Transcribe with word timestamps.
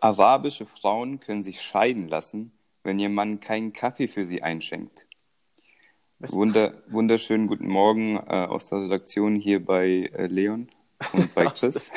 Arabische 0.00 0.66
Frauen 0.66 1.20
können 1.20 1.42
sich 1.42 1.60
scheiden 1.60 2.08
lassen, 2.08 2.52
wenn 2.82 2.98
ihr 2.98 3.08
Mann 3.08 3.40
keinen 3.40 3.72
Kaffee 3.72 4.08
für 4.08 4.24
sie 4.24 4.42
einschenkt. 4.42 5.06
Wunder, 6.18 6.74
wunderschönen 6.88 7.46
guten 7.46 7.68
Morgen 7.68 8.16
äh, 8.16 8.46
aus 8.46 8.66
der 8.66 8.82
Redaktion 8.82 9.36
hier 9.36 9.64
bei 9.64 10.10
äh, 10.12 10.26
Leon 10.26 10.68
und 11.12 11.34
bei 11.34 11.44
Chris. 11.46 11.90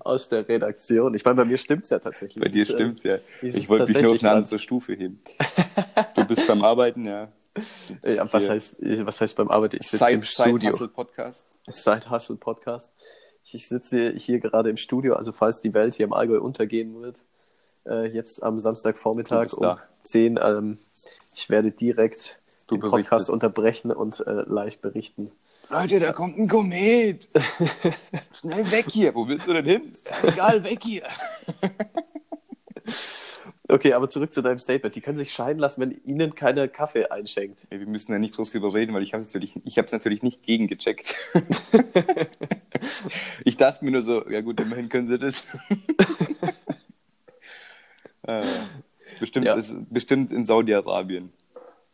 Aus 0.00 0.28
der 0.28 0.48
Redaktion. 0.48 1.14
Ich 1.14 1.24
meine, 1.24 1.36
bei 1.36 1.44
mir 1.44 1.56
stimmt's 1.56 1.90
ja 1.90 2.00
tatsächlich. 2.00 2.42
Bei 2.42 2.50
dir 2.50 2.64
stimmt's 2.64 3.04
ja. 3.04 3.18
Wie 3.40 3.48
Ich 3.48 3.54
sieht's 3.54 3.68
wollte 3.68 3.92
mich 3.92 4.02
nur 4.02 4.14
auf 4.14 4.22
eine 4.22 4.32
andere 4.32 4.58
Stufe 4.58 4.94
heben. 4.94 5.20
Du 6.14 6.24
bist 6.24 6.46
beim 6.46 6.62
Arbeiten, 6.62 7.04
ja. 7.04 7.28
Ja, 8.04 8.32
was, 8.32 8.48
heißt, 8.48 8.76
was 8.80 9.20
heißt 9.20 9.36
beim 9.36 9.50
Arbeiten? 9.50 9.78
Ich 9.80 9.88
sitze 9.88 10.10
im 10.10 10.22
Studio. 10.22 10.58
Side 10.58 10.72
Hustle 10.72 10.88
Podcast. 10.88 11.46
Side 11.68 12.10
Hustle 12.10 12.36
Podcast. 12.36 12.92
Ich 13.52 13.68
sitze 13.68 14.10
hier 14.10 14.40
gerade 14.40 14.70
im 14.70 14.76
Studio, 14.76 15.14
also 15.14 15.30
falls 15.32 15.60
die 15.60 15.72
Welt 15.72 15.94
hier 15.94 16.06
im 16.06 16.12
Allgäu 16.12 16.40
untergehen 16.40 17.00
wird, 17.00 17.22
äh, 17.86 18.06
jetzt 18.08 18.42
am 18.42 18.58
Samstagvormittag 18.58 19.52
um 19.52 19.62
da. 19.62 19.78
10, 20.02 20.38
ähm, 20.42 20.78
ich 21.34 21.48
werde 21.48 21.70
direkt 21.70 22.38
Du 22.66 22.74
den 22.74 22.80
Podcast 22.80 23.08
berichtest. 23.08 23.30
unterbrechen 23.30 23.92
und 23.92 24.26
äh, 24.26 24.42
live 24.46 24.78
berichten. 24.78 25.30
Leute, 25.70 26.00
da 26.00 26.12
kommt 26.12 26.36
ein 26.38 26.48
Komet. 26.48 27.28
Schnell 28.32 28.70
weg 28.70 28.86
hier. 28.90 29.14
Wo 29.14 29.28
willst 29.28 29.46
du 29.46 29.52
denn 29.52 29.64
hin? 29.64 29.94
Egal, 30.24 30.64
weg 30.64 30.80
hier. 30.82 31.04
Okay, 33.68 33.94
aber 33.94 34.08
zurück 34.08 34.32
zu 34.32 34.42
deinem 34.42 34.60
Statement. 34.60 34.94
Die 34.94 35.00
können 35.00 35.18
sich 35.18 35.32
scheiden 35.32 35.58
lassen, 35.58 35.80
wenn 35.80 35.90
ihnen 36.04 36.36
keiner 36.36 36.68
Kaffee 36.68 37.06
einschenkt. 37.06 37.66
Wir 37.68 37.84
müssen 37.86 38.12
da 38.12 38.18
nicht 38.18 38.36
groß 38.36 38.52
drüber 38.52 38.72
reden, 38.72 38.94
weil 38.94 39.02
ich 39.02 39.12
habe 39.12 39.22
es 39.22 39.34
natürlich, 39.34 39.60
ich 39.64 39.76
habe 39.78 39.86
es 39.86 39.92
natürlich 39.92 40.22
nicht 40.22 40.44
gegengecheckt. 40.44 41.16
ich 43.44 43.56
dachte 43.56 43.84
mir 43.84 43.92
nur 43.92 44.02
so, 44.02 44.28
ja 44.28 44.40
gut, 44.40 44.60
immerhin 44.60 44.88
können 44.88 45.06
sie 45.06 45.18
das. 45.18 45.46
äh, 48.22 48.44
bestimmt, 49.20 49.46
Ja. 49.46 49.54
ist, 49.54 49.74
bestimmt 49.90 50.32
in 50.32 50.46
Saudi-Arabien. 50.46 51.32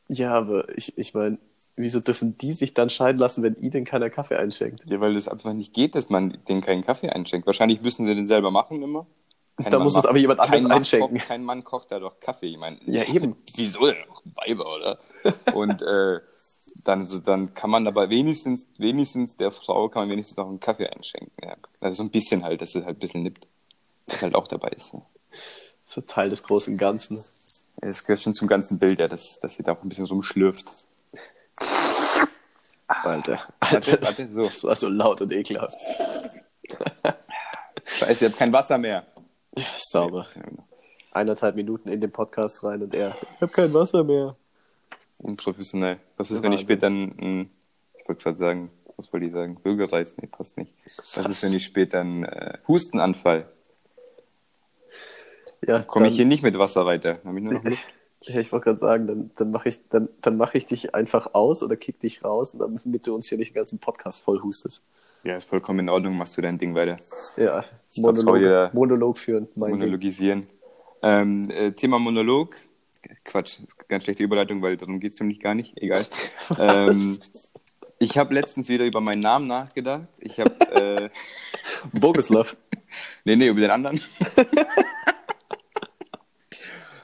Ja, 0.08 0.34
aber 0.34 0.76
ich, 0.76 0.96
ich 0.98 1.14
meine, 1.14 1.38
wieso 1.76 2.00
dürfen 2.00 2.36
die 2.38 2.52
sich 2.52 2.74
dann 2.74 2.90
scheiden 2.90 3.18
lassen, 3.18 3.42
wenn 3.42 3.54
ihnen 3.56 3.84
keiner 3.84 4.10
Kaffee 4.10 4.36
einschenkt? 4.36 4.88
Ja, 4.90 5.00
weil 5.00 5.14
das 5.14 5.28
einfach 5.28 5.52
nicht 5.52 5.72
geht, 5.72 5.94
dass 5.94 6.10
man 6.10 6.38
denen 6.48 6.60
keinen 6.60 6.82
Kaffee 6.82 7.08
einschenkt. 7.08 7.46
Wahrscheinlich 7.46 7.80
müssen 7.80 8.04
sie 8.04 8.14
den 8.14 8.26
selber 8.26 8.50
machen 8.50 8.82
immer. 8.82 9.06
Kein 9.56 9.70
Da 9.70 9.78
Mann 9.78 9.84
muss 9.84 9.96
es 9.96 10.06
aber 10.06 10.18
jemand 10.18 10.40
anderes 10.40 10.64
einschenken. 10.66 11.18
Kocht, 11.18 11.28
kein 11.28 11.44
Mann 11.44 11.62
kocht 11.62 11.92
da 11.92 11.98
doch 11.98 12.18
Kaffee. 12.20 12.46
Ich 12.46 12.58
meine, 12.58 12.78
Ja, 12.86 13.04
eben. 13.04 13.36
Wieso 13.54 13.86
denn? 13.86 13.96
Auch 14.10 14.22
Weiber, 14.46 14.66
oder? 14.74 14.98
Und 15.54 15.82
äh, 15.82 16.20
dann, 16.84 17.04
so, 17.06 17.18
dann 17.18 17.54
kann 17.54 17.70
man 17.70 17.86
aber 17.86 18.10
wenigstens, 18.10 18.66
wenigstens 18.78 19.36
der 19.36 19.52
Frau 19.52 19.88
kann 19.88 20.02
man 20.02 20.10
wenigstens 20.10 20.36
noch 20.36 20.48
einen 20.48 20.60
Kaffee 20.60 20.88
einschenken. 20.88 21.32
Ja. 21.42 21.56
Also 21.80 21.98
so 21.98 22.02
ein 22.02 22.10
bisschen 22.10 22.44
halt, 22.44 22.60
dass 22.60 22.74
es 22.74 22.84
halt 22.84 22.96
ein 22.96 23.00
bisschen 23.00 23.22
nippt. 23.22 23.46
Das 24.06 24.22
halt 24.22 24.34
auch 24.34 24.48
dabei 24.48 24.68
ist. 24.68 24.92
Ja. 24.92 25.02
So 25.84 26.00
Teil 26.00 26.30
des 26.30 26.42
großen 26.42 26.76
Ganzen. 26.76 27.22
Es 27.80 28.04
gehört 28.04 28.22
schon 28.22 28.34
zum 28.34 28.48
ganzen 28.48 28.78
Bild, 28.78 29.00
ja, 29.00 29.08
dass, 29.08 29.38
dass 29.40 29.54
sie 29.54 29.62
da 29.62 29.72
auch 29.72 29.82
ein 29.82 29.88
bisschen 29.88 30.06
rumschlürft. 30.06 30.66
Alter. 32.86 33.40
Warte, 33.60 34.02
warte, 34.02 34.32
so. 34.32 34.42
Das 34.42 34.64
war 34.64 34.76
so 34.76 34.88
laut 34.88 35.20
und 35.22 35.32
ekelhaft. 35.32 35.76
Scheiße, 37.84 38.24
ihr 38.24 38.30
habt 38.30 38.38
kein 38.38 38.52
Wasser 38.52 38.78
mehr. 38.78 39.06
Sauber. 39.76 40.26
Eineinhalb 41.12 41.56
Minuten 41.56 41.88
in 41.88 42.00
den 42.00 42.12
Podcast 42.12 42.62
rein 42.64 42.82
und 42.82 42.94
er, 42.94 43.16
ich 43.34 43.40
habe 43.40 43.52
kein 43.52 43.72
Wasser 43.74 44.02
mehr. 44.04 44.36
Unprofessionell. 45.22 45.98
Was 46.16 46.30
ist, 46.30 46.42
wenn 46.42 46.52
ich 46.52 46.60
Wahnsinn. 46.60 46.66
später 46.66 46.86
einen, 46.88 47.18
einen 47.18 47.50
ich 47.98 48.08
wollte 48.08 48.22
gerade 48.22 48.38
sagen, 48.38 48.70
was 48.96 49.12
wollte 49.12 49.26
ich 49.26 49.32
sagen? 49.32 49.56
Bürgerreiz? 49.62 50.14
Nee, 50.20 50.26
passt 50.26 50.56
nicht. 50.56 50.72
Was 51.14 51.28
ist, 51.28 51.42
wenn 51.44 51.54
ich 51.54 51.64
später 51.64 52.00
einen 52.00 52.24
äh, 52.24 52.58
Hustenanfall? 52.68 53.48
Ja, 55.66 55.80
Komme 55.80 56.08
ich 56.08 56.16
hier 56.16 56.24
nicht 56.24 56.42
mit 56.42 56.58
Wasser 56.58 56.84
weiter? 56.84 57.18
Hab 57.24 57.34
ich 57.36 57.42
nur 57.42 57.54
noch 57.54 57.64
Luft? 57.64 57.86
Ja, 58.24 58.38
ich 58.38 58.52
wollte 58.52 58.66
gerade 58.66 58.78
sagen, 58.78 59.08
dann, 59.08 59.30
dann 59.34 59.50
mache 59.50 59.68
ich, 59.68 59.80
dann, 59.88 60.08
dann 60.20 60.36
mach 60.36 60.54
ich 60.54 60.64
dich 60.64 60.94
einfach 60.94 61.34
aus 61.34 61.60
oder 61.64 61.74
kick 61.74 61.98
dich 61.98 62.22
raus, 62.22 62.54
und 62.54 62.60
damit 62.60 63.04
du 63.04 63.16
uns 63.16 63.28
hier 63.28 63.36
nicht 63.36 63.50
den 63.50 63.56
ganzen 63.56 63.80
Podcast 63.80 64.22
voll 64.22 64.40
hustest. 64.40 64.80
Ja, 65.24 65.34
ist 65.34 65.48
vollkommen 65.48 65.80
in 65.80 65.88
Ordnung, 65.88 66.16
machst 66.16 66.36
du 66.36 66.40
dein 66.40 66.56
Ding 66.56 66.76
weiter. 66.76 66.98
Ja, 67.36 67.64
Monolog, 67.96 68.72
Monolog 68.74 69.18
führen. 69.18 69.48
Monologisieren. 69.56 70.46
Ähm, 71.02 71.50
äh, 71.50 71.72
Thema 71.72 71.98
Monolog. 71.98 72.54
Quatsch, 73.24 73.60
ist 73.60 73.88
ganz 73.88 74.04
schlechte 74.04 74.22
Überleitung, 74.22 74.62
weil 74.62 74.76
darum 74.76 75.00
geht's 75.00 75.18
nämlich 75.20 75.40
gar 75.40 75.54
nicht. 75.54 75.76
Egal. 75.80 76.06
ähm, 76.58 77.18
ich 77.98 78.18
habe 78.18 78.34
letztens 78.34 78.68
wieder 78.68 78.84
über 78.84 79.00
meinen 79.00 79.20
Namen 79.20 79.46
nachgedacht. 79.46 80.10
Ich 80.20 80.40
habe, 80.40 80.50
äh, 80.72 81.10
Boguslav. 81.92 82.56
nee, 83.24 83.36
nee, 83.36 83.48
über 83.48 83.60
den 83.60 83.70
anderen. 83.70 84.00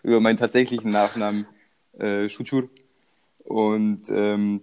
über 0.02 0.20
meinen 0.20 0.36
tatsächlichen 0.36 0.90
Nachnamen, 0.90 1.46
äh, 1.98 2.28
Schuchur. 2.28 2.68
Und 3.44 4.10
ähm, 4.10 4.62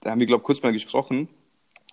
da 0.00 0.10
haben 0.10 0.20
wir, 0.20 0.26
glaube 0.26 0.42
ich, 0.42 0.46
kurz 0.46 0.62
mal 0.62 0.72
gesprochen, 0.72 1.28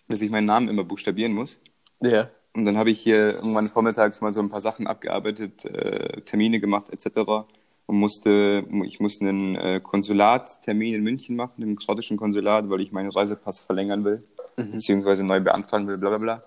dass 0.07 0.22
ich 0.22 0.29
meinen 0.29 0.45
Namen 0.45 0.67
immer 0.67 0.83
buchstabieren 0.83 1.33
muss. 1.33 1.61
Ja. 2.01 2.29
Und 2.53 2.66
dann 2.66 2.78
habe 2.78 2.91
ich 2.91 2.99
hier 2.99 3.35
irgendwann 3.35 3.69
vormittags 3.69 4.19
mal 4.19 4.33
so 4.33 4.41
ein 4.41 4.49
paar 4.49 4.59
Sachen 4.59 4.88
abgearbeitet, 4.88 5.63
äh, 5.66 6.22
Termine 6.22 6.59
gemacht 6.59 6.89
etc. 6.89 7.45
Und 7.87 7.97
musste, 7.97 8.65
ich 8.85 8.99
musste 8.99 9.27
einen 9.27 9.55
äh, 9.55 9.81
Konsulattermin 9.81 10.95
in 10.95 11.03
München 11.03 11.35
machen, 11.35 11.61
im 11.61 11.75
kroatischen 11.75 12.17
Konsulat, 12.17 12.69
weil 12.69 12.81
ich 12.81 12.91
meinen 12.91 13.11
Reisepass 13.11 13.59
verlängern 13.59 14.05
will, 14.05 14.23
beziehungsweise 14.55 15.23
neu 15.23 15.41
beantragen 15.41 15.87
will, 15.87 15.97
bla 15.97 16.09
bla 16.09 16.17
bla. 16.17 16.43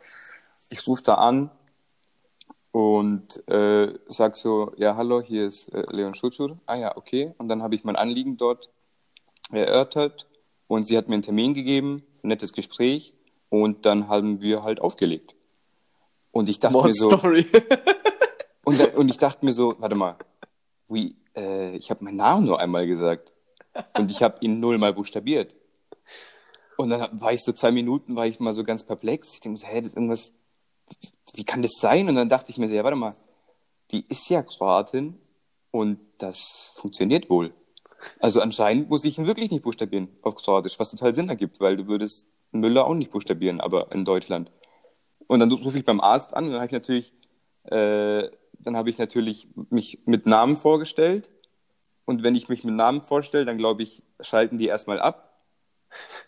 Ich 0.71 0.87
rufe 0.87 1.03
da 1.03 1.15
an 1.15 1.51
und 2.75 3.47
äh, 3.49 3.93
sag 4.09 4.37
so, 4.37 4.73
ja 4.77 4.97
hallo, 4.97 5.21
hier 5.21 5.47
ist 5.47 5.69
äh, 5.69 5.85
Leon 5.91 6.15
Schutschur. 6.15 6.59
Ah 6.67 6.77
ja, 6.77 6.97
okay. 6.97 7.35
Und 7.39 7.49
dann 7.49 7.63
habe 7.63 7.75
ich 7.75 7.85
mein 7.85 7.95
Anliegen 7.95 8.37
dort 8.37 8.71
erörtert 9.53 10.27
und 10.67 10.85
sie 10.85 10.97
hat 10.97 11.09
mir 11.09 11.15
einen 11.15 11.23
Termin 11.23 11.55
gegeben, 11.55 12.03
ein 12.23 12.29
nettes 12.29 12.53
Gespräch 12.53 13.13
und 13.49 13.87
dann 13.87 14.09
haben 14.09 14.41
wir 14.41 14.65
halt 14.65 14.81
aufgelegt. 14.81 15.35
Und 16.33 16.49
ich 16.49 16.59
dachte 16.59 16.73
More 16.73 16.89
mir 16.89 16.95
so, 16.95 17.17
Story. 17.17 17.47
und, 18.65 18.95
und 18.97 19.09
ich 19.09 19.19
dachte 19.19 19.45
mir 19.45 19.53
so, 19.53 19.77
warte 19.79 19.95
mal, 19.95 20.17
wie, 20.89 21.15
äh, 21.37 21.77
ich 21.77 21.91
habe 21.91 22.05
meinen 22.05 22.17
Namen 22.17 22.47
nur 22.47 22.61
einmal 22.61 22.87
gesagt 22.87 23.33
und 23.97 24.11
ich 24.11 24.23
habe 24.23 24.39
ihn 24.41 24.61
nullmal 24.61 24.93
buchstabiert. 24.93 25.55
Und 26.77 26.91
dann 26.91 27.21
war 27.21 27.33
ich 27.33 27.43
so 27.43 27.53
zwei 27.53 27.71
Minuten, 27.71 28.17
war 28.17 28.27
ich 28.27 28.41
mal 28.41 28.53
so 28.53 28.65
ganz 28.65 28.85
perplex. 28.85 29.35
Ich 29.35 29.41
denke 29.41 29.59
so, 29.59 29.67
hä, 29.67 29.79
das 29.79 29.89
ist 29.89 29.97
irgendwas, 29.97 30.33
wie 31.35 31.45
kann 31.45 31.63
das 31.63 31.73
sein? 31.79 32.09
Und 32.09 32.17
dann 32.17 32.29
dachte 32.29 32.51
ich 32.51 32.59
mir 32.59 32.69
so, 32.69 32.75
ja, 32.75 32.85
warte 32.85 32.97
mal, 32.97 33.15
die 33.91 34.05
ist 34.09 34.29
ja 34.29 34.43
Kroatin 34.43 35.19
und 35.71 36.01
das 36.19 36.73
funktioniert 36.77 37.31
wohl. 37.31 37.55
Also 38.21 38.41
anscheinend 38.41 38.91
muss 38.91 39.05
ich 39.05 39.19
ihn 39.19 39.27
wirklich 39.27 39.51
nicht 39.51 39.63
buchstabieren 39.63 40.09
auf 40.23 40.35
Kroatisch, 40.35 40.79
was 40.79 40.91
total 40.91 41.15
Sinn 41.15 41.29
ergibt, 41.29 41.61
weil 41.61 41.77
du 41.77 41.87
würdest 41.87 42.27
Müller 42.53 42.87
auch 42.87 42.95
nicht 42.95 43.11
buchstabieren, 43.11 43.61
aber 43.61 43.93
in 43.93 44.05
Deutschland. 44.05 44.51
Und 45.27 45.41
dann 45.41 45.51
rufe 45.51 45.79
ich 45.79 45.85
beim 45.85 46.01
Arzt 46.01 46.35
an 46.35 46.45
und 46.45 46.51
dann 46.53 46.61
habe 46.61 46.67
ich 46.67 46.73
natürlich, 46.73 47.13
äh, 47.65 48.29
dann 48.65 48.77
habe 48.77 48.91
ich 48.91 48.99
natürlich 48.99 49.49
mich 49.71 50.01
mit 50.07 50.27
Namen 50.27 50.57
vorgestellt. 50.57 51.31
Und 52.05 52.23
wenn 52.23 52.35
ich 52.35 52.49
mich 52.49 52.65
mit 52.65 52.75
Namen 52.75 53.03
vorstelle, 53.03 53.45
dann 53.45 53.59
glaube 53.59 53.83
ich, 53.83 54.03
schalten 54.21 54.59
die 54.59 54.67
erstmal 54.67 55.01
ab. 55.01 55.31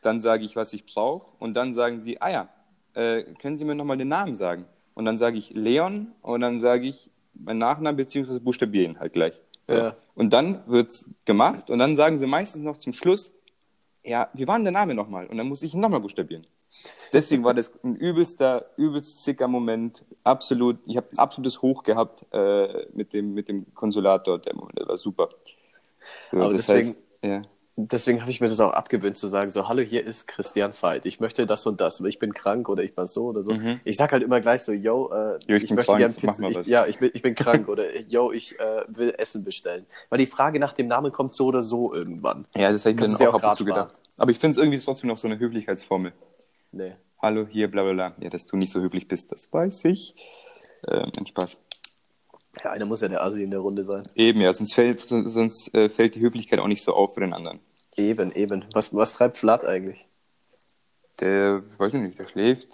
Dann 0.02 0.20
sage 0.20 0.44
ich, 0.44 0.54
was 0.56 0.72
ich 0.72 0.86
brauche. 0.86 1.32
Und 1.38 1.54
dann 1.54 1.74
sagen 1.74 1.98
sie, 1.98 2.20
ah 2.22 2.30
ja, 2.30 2.48
äh, 2.94 3.22
können 3.34 3.56
Sie 3.56 3.64
mir 3.64 3.74
nochmal 3.74 3.98
den 3.98 4.08
Namen 4.08 4.36
sagen? 4.36 4.64
Und 4.94 5.04
dann 5.04 5.16
sage 5.18 5.36
ich 5.36 5.50
Leon 5.50 6.12
und 6.22 6.40
dann 6.40 6.60
sage 6.60 6.86
ich 6.86 7.10
meinen 7.34 7.58
Nachnamen 7.58 7.96
beziehungsweise 7.96 8.40
buchstabiere 8.40 8.84
ihn 8.84 8.98
halt 8.98 9.12
gleich. 9.12 9.42
So. 9.66 9.74
Ja. 9.74 9.96
Und 10.14 10.32
dann 10.32 10.66
wird's 10.66 11.10
gemacht 11.24 11.68
und 11.68 11.78
dann 11.78 11.96
sagen 11.96 12.18
sie 12.18 12.26
meistens 12.26 12.62
noch 12.62 12.78
zum 12.78 12.92
Schluss, 12.92 13.32
ja, 14.02 14.30
wie 14.32 14.46
war 14.46 14.56
denn 14.56 14.64
der 14.64 14.72
Name 14.72 14.94
nochmal? 14.94 15.26
Und 15.26 15.36
dann 15.36 15.48
muss 15.48 15.62
ich 15.62 15.74
ihn 15.74 15.80
nochmal 15.80 16.00
buchstabieren. 16.00 16.46
Deswegen 17.12 17.44
war 17.44 17.54
das 17.54 17.70
ein 17.84 17.94
übelster, 17.96 18.66
übelst 18.76 19.24
sicker 19.24 19.48
Moment. 19.48 20.04
Absolut, 20.24 20.78
ich 20.86 20.96
habe 20.96 21.06
ein 21.12 21.18
absolutes 21.18 21.62
Hoch 21.62 21.82
gehabt 21.82 22.26
äh, 22.32 22.86
mit, 22.92 23.12
dem, 23.14 23.32
mit 23.34 23.48
dem 23.48 23.72
Konsulat 23.74 24.26
dort. 24.26 24.46
Der 24.46 24.54
Moment, 24.54 24.78
war 24.86 24.98
super. 24.98 25.28
So, 26.30 26.38
Aber 26.38 26.50
deswegen- 26.50 26.88
heißt, 26.88 27.02
ja. 27.22 27.42
Deswegen 27.78 28.22
habe 28.22 28.30
ich 28.30 28.40
mir 28.40 28.48
das 28.48 28.58
auch 28.58 28.72
abgewöhnt 28.72 29.18
zu 29.18 29.26
sagen, 29.26 29.50
so, 29.50 29.68
hallo, 29.68 29.82
hier 29.82 30.02
ist 30.02 30.26
Christian 30.26 30.72
Veit. 30.80 31.04
Ich 31.04 31.20
möchte 31.20 31.44
das 31.44 31.66
und 31.66 31.78
das. 31.78 32.00
Ich 32.00 32.18
bin 32.18 32.32
krank 32.32 32.70
oder 32.70 32.82
ich 32.82 32.96
war 32.96 33.06
so 33.06 33.26
oder 33.26 33.42
so. 33.42 33.52
Mhm. 33.52 33.80
Ich 33.84 33.98
sag 33.98 34.12
halt 34.12 34.22
immer 34.22 34.40
gleich 34.40 34.62
so, 34.62 34.72
yo, 34.72 35.10
äh, 35.12 35.38
Jo, 35.46 35.56
ich 35.56 35.66
bin 35.66 35.76
möchte 35.76 35.92
krank, 35.92 35.98
gern 35.98 36.10
so 36.10 36.26
machen 36.26 36.46
Pizza. 36.46 36.60
Ich, 36.62 36.68
ja, 36.68 36.86
ich 36.86 36.98
bin, 36.98 37.10
ich 37.12 37.20
bin 37.20 37.34
krank 37.34 37.68
oder 37.68 37.94
yo, 38.00 38.32
ich 38.32 38.58
äh, 38.58 38.84
will 38.88 39.14
Essen 39.18 39.44
bestellen. 39.44 39.84
Weil 40.08 40.18
die 40.18 40.24
Frage 40.26 40.58
nach 40.58 40.72
dem 40.72 40.88
Namen 40.88 41.12
kommt 41.12 41.34
so 41.34 41.48
oder 41.48 41.62
so 41.62 41.92
irgendwann. 41.92 42.46
ja, 42.54 42.72
das 42.72 42.86
habe 42.86 42.94
ich 42.94 42.96
mir 43.00 43.08
dann 43.08 43.28
auch 43.28 43.34
auch 43.34 43.42
ab 43.42 43.50
und 43.50 43.56
zu 43.58 43.64
gedacht. 43.66 44.00
Aber 44.16 44.30
ich 44.30 44.38
finde 44.38 44.52
es 44.52 44.56
irgendwie 44.56 44.78
trotzdem 44.78 45.08
noch 45.08 45.18
so 45.18 45.28
eine 45.28 45.38
Höflichkeitsformel. 45.38 46.12
Nee. 46.76 46.92
Hallo, 47.22 47.46
hier, 47.46 47.70
bla 47.70 47.84
bla 47.84 47.92
bla. 47.94 48.14
Ja, 48.20 48.28
dass 48.28 48.44
du 48.44 48.58
nicht 48.58 48.70
so 48.70 48.82
höflich 48.82 49.08
bist, 49.08 49.32
das 49.32 49.50
weiß 49.50 49.86
ich. 49.86 50.14
Ähm, 50.86 51.10
ein 51.16 51.26
Spaß. 51.26 51.56
Ja, 52.62 52.72
einer 52.72 52.84
muss 52.84 53.00
ja 53.00 53.08
der 53.08 53.22
Asi 53.22 53.42
in 53.42 53.50
der 53.50 53.60
Runde 53.60 53.82
sein. 53.82 54.02
Eben, 54.14 54.42
ja, 54.42 54.52
sonst 54.52 54.74
fällt, 54.74 55.00
sonst, 55.00 55.74
äh, 55.74 55.88
fällt 55.88 56.16
die 56.16 56.20
Höflichkeit 56.20 56.58
auch 56.58 56.66
nicht 56.66 56.82
so 56.82 56.92
auf 56.92 57.14
für 57.14 57.20
den 57.20 57.32
anderen. 57.32 57.60
Eben, 57.96 58.30
eben. 58.30 58.66
Was, 58.74 58.94
was 58.94 59.14
treibt 59.14 59.38
Flat 59.38 59.64
eigentlich? 59.64 60.06
Der, 61.20 61.62
weiß 61.78 61.94
ich 61.94 62.00
nicht, 62.02 62.18
der 62.18 62.26
schläft. 62.26 62.68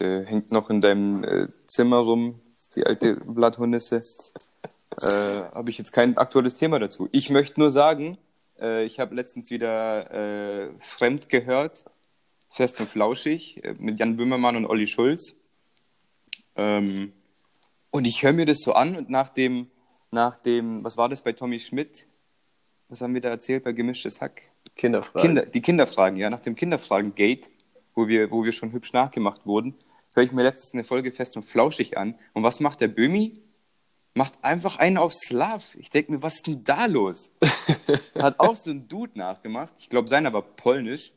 Der 0.00 0.26
hängt 0.26 0.52
noch 0.52 0.68
in 0.68 0.82
deinem 0.82 1.24
äh, 1.24 1.48
Zimmer 1.66 2.00
rum, 2.00 2.42
die 2.76 2.84
alte 2.84 3.16
Blatthundisse. 3.16 4.04
äh, 5.00 5.06
habe 5.06 5.70
ich 5.70 5.78
jetzt 5.78 5.92
kein 5.92 6.18
aktuelles 6.18 6.56
Thema 6.56 6.78
dazu. 6.78 7.08
Ich 7.10 7.30
möchte 7.30 7.58
nur 7.58 7.70
sagen, 7.70 8.18
äh, 8.60 8.84
ich 8.84 9.00
habe 9.00 9.14
letztens 9.14 9.50
wieder 9.50 10.74
Fremd 10.78 11.30
gehört, 11.30 11.84
fest 12.50 12.80
und 12.80 12.88
flauschig, 12.88 13.64
äh, 13.64 13.74
mit 13.78 13.98
Jan 13.98 14.16
Böhmermann 14.16 14.56
und 14.56 14.66
Olli 14.66 14.86
Schulz. 14.86 15.34
Ähm, 16.56 17.12
und 17.90 18.06
ich 18.06 18.22
höre 18.22 18.32
mir 18.32 18.46
das 18.46 18.58
so 18.58 18.72
an 18.72 18.96
und 18.96 19.08
nach 19.08 19.30
dem, 19.30 19.70
nach 20.10 20.36
dem, 20.36 20.84
was 20.84 20.96
war 20.96 21.08
das 21.08 21.22
bei 21.22 21.32
Tommy 21.32 21.58
Schmidt? 21.58 22.06
Was 22.88 23.00
haben 23.00 23.14
wir 23.14 23.20
da 23.20 23.28
erzählt 23.28 23.64
bei 23.64 23.72
Gemischtes 23.72 24.20
Hack? 24.20 24.50
Kinderfragen. 24.76 25.28
Kinder, 25.28 25.46
die 25.46 25.60
Kinderfragen, 25.60 26.18
ja, 26.18 26.28
nach 26.30 26.40
dem 26.40 26.56
Kinderfragen-Gate, 26.56 27.50
wo 27.94 28.08
wir, 28.08 28.30
wo 28.30 28.44
wir 28.44 28.52
schon 28.52 28.72
hübsch 28.72 28.92
nachgemacht 28.92 29.46
wurden, 29.46 29.74
höre 30.14 30.24
ich 30.24 30.32
mir 30.32 30.42
letztens 30.42 30.74
eine 30.74 30.84
Folge 30.84 31.12
fest 31.12 31.36
und 31.36 31.44
flauschig 31.44 31.96
an. 31.96 32.18
Und 32.32 32.42
was 32.42 32.60
macht 32.60 32.80
der 32.80 32.88
Böhmi? 32.88 33.40
Macht 34.14 34.42
einfach 34.42 34.76
einen 34.76 34.96
auf 34.96 35.14
Slav. 35.14 35.76
Ich 35.78 35.90
denke 35.90 36.12
mir, 36.12 36.22
was 36.22 36.36
ist 36.36 36.46
denn 36.48 36.64
da 36.64 36.86
los? 36.86 37.30
Hat 38.18 38.40
auch 38.40 38.56
so 38.56 38.70
ein 38.70 38.88
Dude 38.88 39.16
nachgemacht. 39.16 39.74
Ich 39.78 39.88
glaube, 39.88 40.08
seiner 40.08 40.32
war 40.32 40.42
polnisch. 40.42 41.12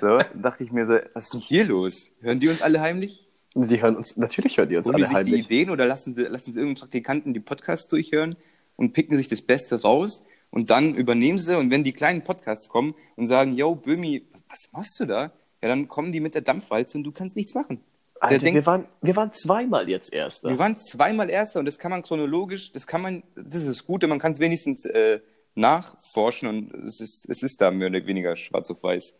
So, 0.00 0.18
dachte 0.34 0.64
ich 0.64 0.72
mir 0.72 0.86
so, 0.86 0.94
was 1.14 1.24
ist 1.24 1.34
denn 1.34 1.40
hier 1.40 1.64
los? 1.64 2.10
Hören 2.20 2.40
die 2.40 2.48
uns 2.48 2.62
alle 2.62 2.80
heimlich? 2.80 3.28
Die 3.54 3.82
hören 3.82 3.96
uns, 3.96 4.16
natürlich 4.16 4.56
hören 4.56 4.68
die 4.68 4.76
uns 4.76 4.86
Holen 4.86 4.96
die 4.96 5.04
alle 5.04 5.08
sich 5.08 5.24
die 5.24 5.32
heimlich. 5.32 5.46
Ideen 5.46 5.70
oder 5.70 5.86
lassen 5.86 6.14
sie, 6.14 6.22
lassen 6.22 6.52
sie 6.52 6.60
irgendeinen 6.60 6.80
Praktikanten 6.80 7.34
die 7.34 7.40
Podcasts 7.40 7.86
durchhören 7.88 8.36
und 8.76 8.92
picken 8.94 9.16
sich 9.16 9.28
das 9.28 9.42
Beste 9.42 9.80
raus 9.82 10.24
und 10.50 10.70
dann 10.70 10.94
übernehmen 10.94 11.38
sie 11.38 11.56
und 11.58 11.70
wenn 11.70 11.84
die 11.84 11.92
kleinen 11.92 12.24
Podcasts 12.24 12.68
kommen 12.68 12.94
und 13.16 13.26
sagen, 13.26 13.56
yo, 13.56 13.74
Böhmi, 13.74 14.26
was, 14.32 14.44
was 14.48 14.72
machst 14.72 15.00
du 15.00 15.06
da? 15.06 15.32
Ja, 15.62 15.68
dann 15.68 15.88
kommen 15.88 16.12
die 16.12 16.20
mit 16.20 16.34
der 16.34 16.42
Dampfwalze 16.42 16.96
und 16.96 17.04
du 17.04 17.12
kannst 17.12 17.36
nichts 17.36 17.54
machen. 17.54 17.80
Alter, 18.20 18.38
denkt, 18.38 18.54
wir, 18.54 18.66
waren, 18.66 18.86
wir 19.00 19.16
waren 19.16 19.32
zweimal 19.32 19.88
jetzt 19.88 20.12
Erster. 20.12 20.48
wir 20.48 20.58
waren 20.58 20.78
zweimal 20.78 21.28
Erster 21.28 21.58
und 21.58 21.66
das 21.66 21.78
kann 21.78 21.90
man 21.90 22.02
chronologisch, 22.02 22.72
das 22.72 22.86
kann 22.86 23.02
man, 23.02 23.22
das 23.34 23.62
ist 23.62 23.68
das 23.68 23.84
Gute, 23.84 24.06
man 24.06 24.18
kann 24.18 24.32
es 24.32 24.38
wenigstens 24.38 24.86
äh, 24.86 25.20
nachforschen 25.54 26.48
und 26.48 26.74
es 26.86 27.00
ist, 27.00 27.28
es 27.28 27.42
ist 27.42 27.60
da 27.60 27.70
mehr 27.70 27.88
oder 27.88 28.06
weniger 28.06 28.36
schwarz 28.36 28.70
auf 28.70 28.82
weiß. 28.82 29.16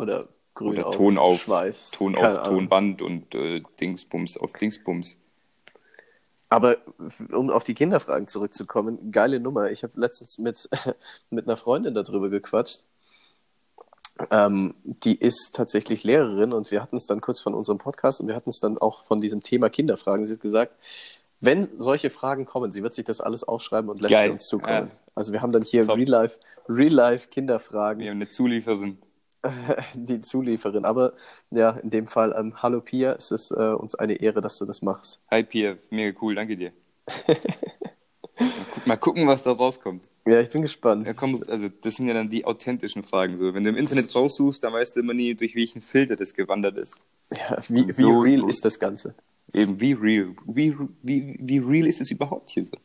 Oder 0.00 0.20
grün 0.54 0.72
Oder 0.72 0.86
auf 0.86 0.96
Ton 0.96 1.18
auf, 1.18 1.42
Schweiß. 1.42 1.90
Ton 1.90 2.14
Keine 2.14 2.28
auf 2.28 2.38
Ahnung. 2.38 2.58
Tonband 2.60 3.02
und 3.02 3.34
äh, 3.34 3.62
Dingsbums 3.80 4.36
auf 4.38 4.52
Dingsbums. 4.54 5.18
Aber 6.48 6.78
um 7.32 7.50
auf 7.50 7.64
die 7.64 7.74
Kinderfragen 7.74 8.26
zurückzukommen, 8.26 9.12
geile 9.12 9.38
Nummer. 9.38 9.70
Ich 9.70 9.82
habe 9.82 10.00
letztens 10.00 10.38
mit, 10.38 10.68
mit 11.30 11.46
einer 11.46 11.56
Freundin 11.56 11.94
darüber 11.94 12.28
gequatscht. 12.28 12.82
Ähm, 14.30 14.74
die 14.84 15.18
ist 15.18 15.54
tatsächlich 15.54 16.02
Lehrerin 16.02 16.52
und 16.52 16.70
wir 16.70 16.82
hatten 16.82 16.96
es 16.96 17.06
dann 17.06 17.20
kurz 17.20 17.40
von 17.40 17.54
unserem 17.54 17.78
Podcast 17.78 18.20
und 18.20 18.28
wir 18.28 18.34
hatten 18.34 18.50
es 18.50 18.58
dann 18.58 18.78
auch 18.78 19.04
von 19.04 19.20
diesem 19.20 19.42
Thema 19.42 19.70
Kinderfragen. 19.70 20.26
Sie 20.26 20.34
hat 20.34 20.40
gesagt, 20.40 20.72
wenn 21.40 21.68
solche 21.78 22.10
Fragen 22.10 22.44
kommen, 22.44 22.70
sie 22.70 22.82
wird 22.82 22.92
sich 22.92 23.04
das 23.04 23.20
alles 23.20 23.44
aufschreiben 23.44 23.88
und 23.88 24.02
lässt 24.02 24.12
Geil. 24.12 24.26
sie 24.26 24.32
uns 24.32 24.46
zukommen. 24.46 24.88
Ja. 24.88 24.96
Also 25.14 25.32
wir 25.32 25.40
haben 25.40 25.52
dann 25.52 25.62
hier 25.62 25.86
Top. 25.86 25.96
Real-Life 25.96 26.38
Real 26.68 27.18
Kinderfragen, 27.18 28.02
Wir 28.02 28.10
haben 28.10 28.18
eine 28.18 28.28
Zulieferin. 28.28 28.98
die 29.94 30.20
Zulieferin. 30.20 30.84
Aber 30.84 31.14
ja, 31.50 31.70
in 31.70 31.90
dem 31.90 32.06
Fall, 32.06 32.34
ähm, 32.38 32.62
hallo 32.62 32.80
Pia, 32.80 33.12
es 33.12 33.30
ist 33.30 33.50
äh, 33.50 33.54
uns 33.54 33.94
eine 33.94 34.14
Ehre, 34.14 34.40
dass 34.40 34.58
du 34.58 34.64
das 34.64 34.82
machst. 34.82 35.20
Hi 35.30 35.42
Pierre, 35.42 35.78
mega 35.90 36.18
cool, 36.20 36.34
danke 36.34 36.56
dir. 36.56 36.72
mal, 37.26 37.36
guck, 38.74 38.86
mal 38.86 38.96
gucken, 38.96 39.26
was 39.26 39.42
da 39.42 39.52
rauskommt. 39.52 40.08
Ja, 40.26 40.40
ich 40.40 40.50
bin 40.50 40.62
gespannt. 40.62 41.06
Da 41.06 41.12
kommt, 41.12 41.48
also 41.48 41.68
das 41.68 41.94
sind 41.94 42.06
ja 42.06 42.14
dann 42.14 42.28
die 42.28 42.44
authentischen 42.44 43.02
Fragen. 43.02 43.36
So, 43.36 43.54
wenn 43.54 43.64
du 43.64 43.70
im 43.70 43.76
Internet 43.76 44.14
raussuchst, 44.14 44.62
dann 44.62 44.72
weißt 44.72 44.96
du 44.96 45.00
immer 45.00 45.14
nie, 45.14 45.34
durch 45.34 45.54
welchen 45.54 45.82
Filter 45.82 46.16
das 46.16 46.34
gewandert 46.34 46.76
ist. 46.76 46.96
Ja, 47.30 47.58
wie, 47.68 47.88
wie 47.88 47.92
So 47.92 48.18
real 48.18 48.48
ist 48.48 48.64
das 48.64 48.78
Ganze? 48.78 49.14
Eben, 49.52 49.80
wie 49.80 49.92
real, 49.94 50.34
wie, 50.46 50.76
wie, 51.02 51.36
wie 51.40 51.58
real 51.58 51.86
ist 51.86 52.00
es 52.00 52.10
überhaupt 52.10 52.50
hier 52.50 52.62
so? 52.62 52.76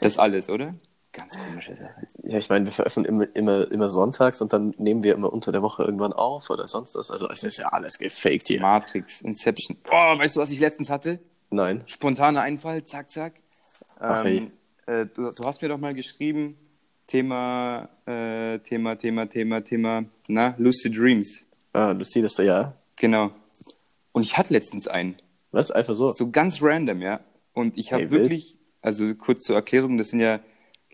Das 0.00 0.18
alles, 0.18 0.48
oder? 0.48 0.74
Ganz 1.12 1.36
komische 1.38 1.76
Sache. 1.76 2.06
Ja, 2.22 2.38
ich 2.38 2.48
meine, 2.48 2.64
wir 2.64 2.72
veröffentlichen 2.72 3.20
immer, 3.20 3.36
immer, 3.36 3.70
immer 3.70 3.88
sonntags 3.90 4.40
und 4.40 4.52
dann 4.52 4.74
nehmen 4.78 5.02
wir 5.02 5.14
immer 5.14 5.30
unter 5.32 5.52
der 5.52 5.60
Woche 5.62 5.82
irgendwann 5.82 6.14
auf 6.14 6.48
oder 6.48 6.66
sonst 6.66 6.94
was. 6.94 7.10
Also 7.10 7.28
es 7.28 7.44
ist 7.44 7.58
ja 7.58 7.66
alles 7.66 7.98
gefaked 7.98 8.48
hier. 8.48 8.62
Matrix, 8.62 9.20
Inception. 9.20 9.76
Oh, 9.90 10.18
weißt 10.18 10.36
du, 10.36 10.40
was 10.40 10.50
ich 10.50 10.58
letztens 10.58 10.88
hatte? 10.88 11.18
Nein. 11.50 11.82
Spontaner 11.86 12.40
Einfall, 12.40 12.84
zack, 12.84 13.10
zack. 13.10 13.34
Ach, 14.00 14.24
Ähm, 14.24 14.52
äh, 14.86 15.04
du, 15.04 15.30
du 15.30 15.44
hast 15.44 15.60
mir 15.60 15.68
doch 15.68 15.78
mal 15.78 15.92
geschrieben, 15.92 16.56
Thema, 17.06 17.90
äh, 18.06 18.58
Thema, 18.60 18.96
Thema, 18.96 19.26
Thema, 19.26 19.60
Thema, 19.62 20.04
na, 20.28 20.54
Lucid 20.56 20.96
Dreams. 20.96 21.46
Ah, 21.74 21.90
lucides 21.90 22.38
ja. 22.38 22.74
Genau. 22.96 23.32
Und 24.12 24.22
ich 24.22 24.38
hatte 24.38 24.52
letztens 24.54 24.88
einen. 24.88 25.16
Was? 25.50 25.70
Einfach 25.70 25.94
so? 25.94 26.08
So 26.08 26.30
ganz 26.30 26.62
random, 26.62 27.02
ja. 27.02 27.20
Und 27.52 27.76
ich 27.76 27.92
habe 27.92 28.04
Hey, 28.04 28.10
wirklich, 28.10 28.56
also 28.80 29.14
kurz 29.14 29.42
zur 29.42 29.56
Erklärung, 29.56 29.98
das 29.98 30.08
sind 30.08 30.20
ja 30.20 30.40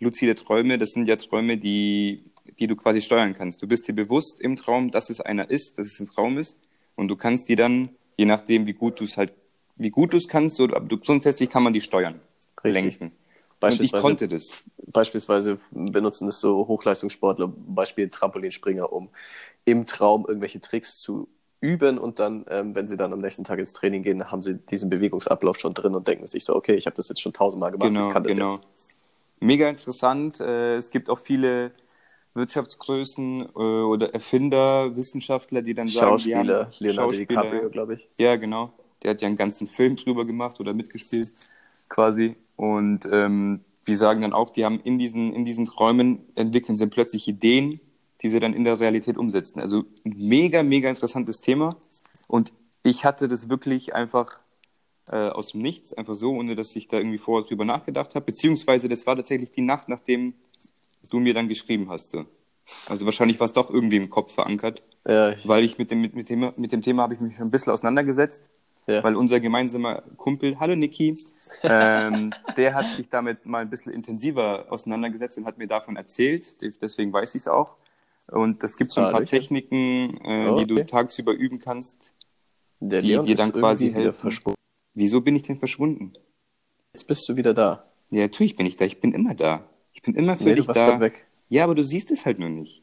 luzide 0.00 0.34
Träume, 0.34 0.78
das 0.78 0.90
sind 0.90 1.06
ja 1.06 1.16
Träume, 1.16 1.58
die, 1.58 2.24
die 2.58 2.66
du 2.66 2.76
quasi 2.76 3.00
steuern 3.00 3.34
kannst. 3.34 3.62
Du 3.62 3.66
bist 3.66 3.88
dir 3.88 3.94
bewusst 3.94 4.40
im 4.40 4.56
Traum, 4.56 4.90
dass 4.90 5.10
es 5.10 5.20
einer 5.20 5.50
ist, 5.50 5.78
dass 5.78 5.86
es 5.86 6.00
ein 6.00 6.06
Traum 6.06 6.38
ist. 6.38 6.56
Und 6.96 7.08
du 7.08 7.16
kannst 7.16 7.48
die 7.48 7.56
dann, 7.56 7.90
je 8.16 8.24
nachdem, 8.24 8.66
wie 8.66 8.72
gut 8.72 9.00
du 9.00 9.04
es 9.04 9.16
halt, 9.16 9.32
wie 9.76 9.90
gut 9.90 10.12
du 10.12 10.16
es 10.16 10.28
kannst, 10.28 10.60
oder, 10.60 10.76
aber 10.76 10.86
du, 10.86 10.98
grundsätzlich 10.98 11.50
kann 11.50 11.62
man 11.62 11.72
die 11.72 11.80
steuern, 11.80 12.20
Richtig. 12.64 12.98
lenken. 13.00 13.12
Und 13.60 13.80
ich 13.80 13.92
konnte 13.92 14.28
das. 14.28 14.62
Beispielsweise 14.86 15.58
benutzen 15.72 16.28
es 16.28 16.40
so 16.40 16.68
Hochleistungssportler, 16.68 17.48
Beispiel 17.48 18.08
Trampolinspringer, 18.08 18.92
um 18.92 19.08
im 19.64 19.86
Traum 19.86 20.26
irgendwelche 20.28 20.60
Tricks 20.60 20.96
zu 20.96 21.28
üben 21.60 21.98
und 21.98 22.20
dann, 22.20 22.46
ähm, 22.50 22.74
wenn 22.76 22.86
sie 22.86 22.96
dann 22.96 23.12
am 23.12 23.20
nächsten 23.20 23.42
Tag 23.42 23.58
ins 23.58 23.72
Training 23.72 24.02
gehen, 24.02 24.30
haben 24.30 24.42
sie 24.42 24.54
diesen 24.54 24.90
Bewegungsablauf 24.90 25.58
schon 25.58 25.74
drin 25.74 25.94
und 25.96 26.06
denken 26.06 26.26
sich 26.28 26.44
so, 26.44 26.54
okay, 26.54 26.74
ich 26.74 26.86
habe 26.86 26.94
das 26.94 27.08
jetzt 27.08 27.20
schon 27.20 27.32
tausendmal 27.32 27.72
gemacht, 27.72 27.90
Genau, 27.90 28.06
ich 28.06 28.12
kann 28.12 28.22
das 28.22 28.36
genau. 28.36 28.52
jetzt. 28.52 28.97
Mega 29.40 29.68
interessant. 29.68 30.40
Äh, 30.40 30.74
es 30.74 30.90
gibt 30.90 31.10
auch 31.10 31.18
viele 31.18 31.72
Wirtschaftsgrößen 32.34 33.42
äh, 33.42 33.58
oder 33.58 34.14
Erfinder, 34.14 34.94
Wissenschaftler, 34.96 35.62
die 35.62 35.74
dann 35.74 35.88
sagen, 35.88 36.10
Schauspieler, 36.10 36.64
haben, 36.64 36.72
Leonardo 36.78 37.12
Schauspieler, 37.12 37.42
DiCaprio, 37.42 37.70
glaube 37.70 37.94
ich. 37.94 38.08
Ja, 38.18 38.36
genau. 38.36 38.72
Der 39.02 39.12
hat 39.12 39.22
ja 39.22 39.28
einen 39.28 39.36
ganzen 39.36 39.68
Film 39.68 39.96
drüber 39.96 40.24
gemacht 40.24 40.58
oder 40.60 40.74
mitgespielt, 40.74 41.32
quasi. 41.88 42.36
Und 42.56 43.08
ähm, 43.10 43.60
die 43.86 43.94
sagen 43.94 44.22
dann 44.22 44.32
auch, 44.32 44.50
die 44.50 44.64
haben 44.64 44.80
in 44.80 44.98
diesen, 44.98 45.32
in 45.32 45.44
diesen 45.44 45.66
Träumen 45.66 46.20
entwickeln 46.34 46.76
sie 46.76 46.86
plötzlich 46.88 47.28
Ideen, 47.28 47.80
die 48.20 48.28
sie 48.28 48.40
dann 48.40 48.52
in 48.52 48.64
der 48.64 48.80
Realität 48.80 49.16
umsetzen. 49.16 49.60
Also 49.60 49.84
ein 50.04 50.14
mega, 50.16 50.62
mega 50.62 50.88
interessantes 50.88 51.40
Thema. 51.40 51.76
Und 52.26 52.52
ich 52.82 53.04
hatte 53.04 53.28
das 53.28 53.48
wirklich 53.48 53.94
einfach 53.94 54.40
äh, 55.10 55.28
aus 55.28 55.52
dem 55.52 55.62
Nichts, 55.62 55.94
einfach 55.94 56.14
so, 56.14 56.32
ohne 56.32 56.54
dass 56.56 56.74
ich 56.76 56.88
da 56.88 56.98
irgendwie 56.98 57.18
vorher 57.18 57.46
drüber 57.46 57.64
nachgedacht 57.64 58.14
habe. 58.14 58.26
Beziehungsweise 58.26 58.88
das 58.88 59.06
war 59.06 59.16
tatsächlich 59.16 59.50
die 59.50 59.62
Nacht, 59.62 59.88
nachdem 59.88 60.34
du 61.10 61.20
mir 61.20 61.34
dann 61.34 61.48
geschrieben 61.48 61.88
hast. 61.90 62.10
So. 62.10 62.24
Also 62.88 63.04
wahrscheinlich 63.04 63.40
war 63.40 63.46
es 63.46 63.52
doch 63.52 63.70
irgendwie 63.70 63.96
im 63.96 64.10
Kopf 64.10 64.34
verankert, 64.34 64.82
Ja, 65.06 65.30
ich, 65.30 65.48
weil 65.48 65.64
ich 65.64 65.78
mit 65.78 65.90
dem, 65.90 66.00
mit, 66.00 66.14
mit 66.14 66.28
dem, 66.28 66.52
mit 66.56 66.72
dem 66.72 66.82
Thema 66.82 67.02
habe 67.04 67.14
ich 67.14 67.20
mich 67.20 67.36
schon 67.36 67.46
ein 67.46 67.50
bisschen 67.50 67.72
auseinandergesetzt 67.72 68.48
ja. 68.88 69.04
weil 69.04 69.14
unser 69.14 69.38
gemeinsamer 69.38 70.02
Kumpel, 70.16 70.58
hallo 70.58 70.74
Niki, 70.74 71.14
ähm, 71.62 72.32
der 72.56 72.74
hat 72.74 72.86
sich 72.96 73.08
damit 73.08 73.46
mal 73.46 73.60
ein 73.60 73.70
bisschen 73.70 73.92
intensiver 73.92 74.66
auseinandergesetzt 74.70 75.38
und 75.38 75.44
hat 75.44 75.58
mir 75.58 75.68
davon 75.68 75.96
erzählt. 75.96 76.56
Deswegen 76.80 77.12
weiß 77.12 77.34
ich 77.34 77.42
es 77.42 77.48
auch. 77.48 77.76
Und 78.30 78.62
es 78.64 78.76
gibt 78.76 78.92
so 78.92 79.00
ein 79.00 79.06
Ah, 79.08 79.12
paar. 79.12 79.24
Techniken, 79.24 80.18
äh, 80.24 80.48
Oh, 80.48 80.58
die 80.58 80.66
du 80.66 80.74
okay. 80.74 80.86
tagsüber 80.86 81.32
üben 81.32 81.58
kannst. 81.58 82.14
der 82.80 83.00
die 83.00 83.18
dir 83.20 83.34
dann 83.36 83.52
quasi 83.52 83.92
helfen. 83.92 84.30
Wieso 84.98 85.20
bin 85.20 85.36
ich 85.36 85.44
denn 85.44 85.60
verschwunden? 85.60 86.12
Jetzt 86.92 87.04
bist 87.04 87.28
du 87.28 87.36
wieder 87.36 87.54
da. 87.54 87.84
Ja, 88.10 88.22
natürlich 88.22 88.56
bin 88.56 88.66
ich 88.66 88.74
da. 88.74 88.84
Ich 88.84 89.00
bin 89.00 89.12
immer 89.12 89.32
da. 89.32 89.64
Ich 89.92 90.02
bin 90.02 90.14
immer 90.14 90.36
für 90.36 90.42
Nee, 90.44 90.50
du 90.50 90.56
dich 90.56 90.66
warst 90.66 90.80
da. 90.80 90.98
weg. 90.98 91.26
Ja, 91.48 91.62
aber 91.62 91.76
du 91.76 91.84
siehst 91.84 92.10
es 92.10 92.26
halt 92.26 92.40
nur 92.40 92.48
nicht. 92.48 92.82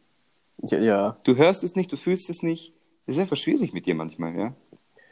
Ja, 0.64 0.80
ja. 0.80 1.18
Du 1.26 1.36
hörst 1.36 1.64
es 1.66 1.76
nicht, 1.76 1.92
du 1.92 1.98
fühlst 1.98 2.30
es 2.30 2.42
nicht. 2.42 2.72
Es 3.06 3.16
ist 3.16 3.22
einfach 3.22 3.36
schwierig 3.36 3.74
mit 3.74 3.86
dir 3.86 3.96
manchmal, 3.96 4.34
ja. 4.38 4.56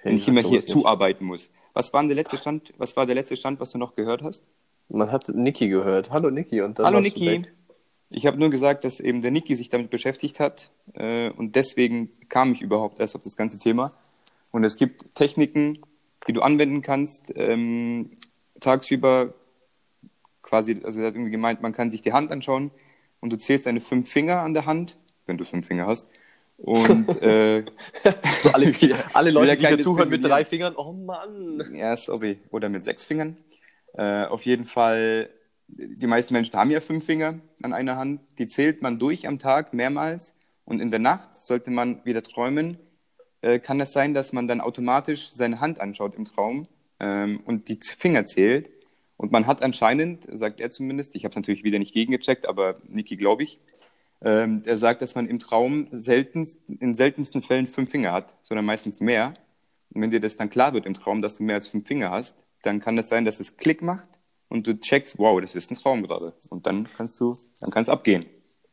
Wenn 0.04 0.16
ich 0.16 0.28
immer 0.30 0.42
hier 0.42 0.66
zuarbeiten 0.66 1.26
muss. 1.26 1.50
Was 1.74 1.92
war 1.92 2.02
denn 2.02 2.08
der 2.08 2.16
letzte 2.16 2.38
Stand? 2.38 2.74
Was 2.78 2.96
war 2.96 3.06
der 3.06 3.16
letzte 3.16 3.36
Stand, 3.36 3.60
was 3.60 3.72
du 3.72 3.78
noch 3.78 3.96
gehört 3.96 4.22
hast? 4.22 4.46
Man 4.88 5.12
hat 5.12 5.28
Niki 5.28 5.68
gehört. 5.68 6.12
Hallo 6.12 6.30
Niki. 6.30 6.62
Und 6.62 6.80
dann 6.80 6.86
Hallo 6.86 7.00
du 7.00 7.04
Niki. 7.04 7.44
Ich 8.12 8.28
habe 8.28 8.38
nur 8.38 8.50
gesagt, 8.50 8.86
dass 8.86 9.02
eben 9.02 9.22
der 9.22 9.32
Niki 9.32 9.58
sich 9.58 9.68
damit 9.68 9.90
beschäftigt 9.90 10.40
hat 10.40 10.72
äh, 10.94 11.32
und 11.32 11.56
deswegen 11.56 12.12
kam 12.30 12.54
ich 12.54 12.62
überhaupt 12.62 13.02
erst 13.02 13.16
auf 13.16 13.24
das 13.24 13.36
ganze 13.36 13.60
Thema. 13.60 13.92
Und 14.52 14.64
es 14.64 14.78
gibt 14.78 15.16
Techniken, 15.16 15.80
die 16.28 16.34
du 16.34 16.42
anwenden 16.42 16.82
kannst, 16.82 17.34
ähm, 17.36 18.12
tagsüber 18.60 19.34
quasi, 20.42 20.82
also 20.84 21.02
er 21.02 21.08
hat 21.08 21.16
irgendwie 21.16 21.32
gemeint, 21.32 21.62
man 21.62 21.74
kann 21.74 21.92
sich 21.92 22.02
die 22.02 22.14
Hand 22.14 22.32
anschauen 22.32 22.72
und 23.20 23.32
du 23.32 23.38
zählst 23.38 23.66
deine 23.66 23.82
fünf 23.82 24.10
Finger 24.12 24.42
an 24.42 24.54
der 24.54 24.66
Hand, 24.66 24.98
wenn 25.26 25.38
du 25.38 25.46
fünf 25.46 25.68
Finger 25.68 25.88
hast. 25.88 26.10
Und 26.58 27.22
äh, 27.22 27.66
So 28.40 28.52
alle, 28.52 28.74
alle 29.14 29.32
Leute, 29.32 29.58
die 29.58 29.68
hier 29.68 29.80
zuhören 29.80 30.10
mit 30.10 30.24
drei 30.24 30.46
Fingern. 30.46 30.76
Oh 30.76 30.94
Mann. 30.94 31.74
Ja, 31.76 31.96
sorry. 31.96 32.40
Oder 32.52 32.70
mit 32.70 32.84
sechs 32.84 33.06
Fingern. 33.06 33.38
Äh, 33.94 34.26
auf 34.26 34.46
jeden 34.46 34.66
Fall, 34.66 35.30
die 35.68 36.08
meisten 36.08 36.34
Menschen 36.34 36.56
haben 36.56 36.72
ja 36.72 36.80
fünf 36.80 37.06
Finger 37.06 37.40
an 37.62 37.74
einer 37.74 37.96
Hand. 37.96 38.22
Die 38.38 38.48
zählt 38.48 38.82
man 38.82 39.00
durch 39.00 39.28
am 39.28 39.40
Tag 39.40 39.74
mehrmals. 39.74 40.34
Und 40.66 40.80
in 40.80 40.92
der 40.92 41.00
Nacht 41.00 41.34
sollte 41.34 41.72
man 41.72 42.04
wieder 42.06 42.24
träumen. 42.24 42.78
Äh, 43.44 43.60
kann 43.60 43.82
es 43.82 43.92
sein, 43.92 44.14
dass 44.14 44.32
man 44.32 44.48
dann 44.48 44.62
automatisch 44.62 45.32
seine 45.32 45.60
Hand 45.60 45.82
anschaut 45.82 46.16
im 46.16 46.24
Traum 46.24 46.66
ähm, 47.02 47.42
und 47.46 47.68
die 47.68 47.78
Finger 47.78 48.26
zählt. 48.26 48.70
Und 49.18 49.34
man 49.34 49.48
hat 49.48 49.62
anscheinend, 49.62 50.26
sagt 50.32 50.62
er 50.62 50.70
zumindest, 50.70 51.14
ich 51.14 51.26
habe 51.26 51.32
es 51.32 51.36
natürlich 51.36 51.66
wieder 51.66 51.78
nicht 51.78 51.94
gegengecheckt, 51.94 52.48
aber 52.48 52.78
Niki 52.88 53.18
glaube 53.18 53.44
ich, 53.44 53.60
ähm, 54.22 54.62
er 54.66 54.78
sagt, 54.78 55.02
dass 55.02 55.16
man 55.16 55.28
im 55.28 55.40
Traum 55.40 55.88
seltenst, 55.92 56.58
in 56.80 56.96
seltensten 56.96 57.42
Fällen 57.42 57.68
fünf 57.68 57.92
Finger 57.92 58.14
hat, 58.14 58.34
sondern 58.44 58.66
meistens 58.66 59.02
mehr. 59.02 59.34
Und 59.94 60.02
wenn 60.02 60.10
dir 60.10 60.22
das 60.22 60.38
dann 60.38 60.50
klar 60.50 60.74
wird 60.74 60.86
im 60.86 60.94
Traum, 60.94 61.22
dass 61.22 61.36
du 61.36 61.44
mehr 61.44 61.56
als 61.56 61.68
fünf 61.68 61.86
Finger 61.86 62.12
hast, 62.12 62.44
dann 62.62 62.80
kann 62.80 62.96
das 62.96 63.10
sein, 63.10 63.26
dass 63.26 63.42
es 63.42 63.58
Klick 63.58 63.82
macht 63.82 64.08
und 64.48 64.66
du 64.66 64.80
checkst, 64.80 65.20
wow, 65.20 65.42
das 65.42 65.56
ist 65.56 65.70
ein 65.70 65.76
Traum 65.76 66.04
gerade. 66.04 66.34
Und 66.50 66.66
dann 66.66 66.88
kannst 66.96 67.20
du, 67.20 67.36
dann 67.60 67.72
kann 67.72 67.84
es 67.84 67.90
abgehen. 67.90 68.26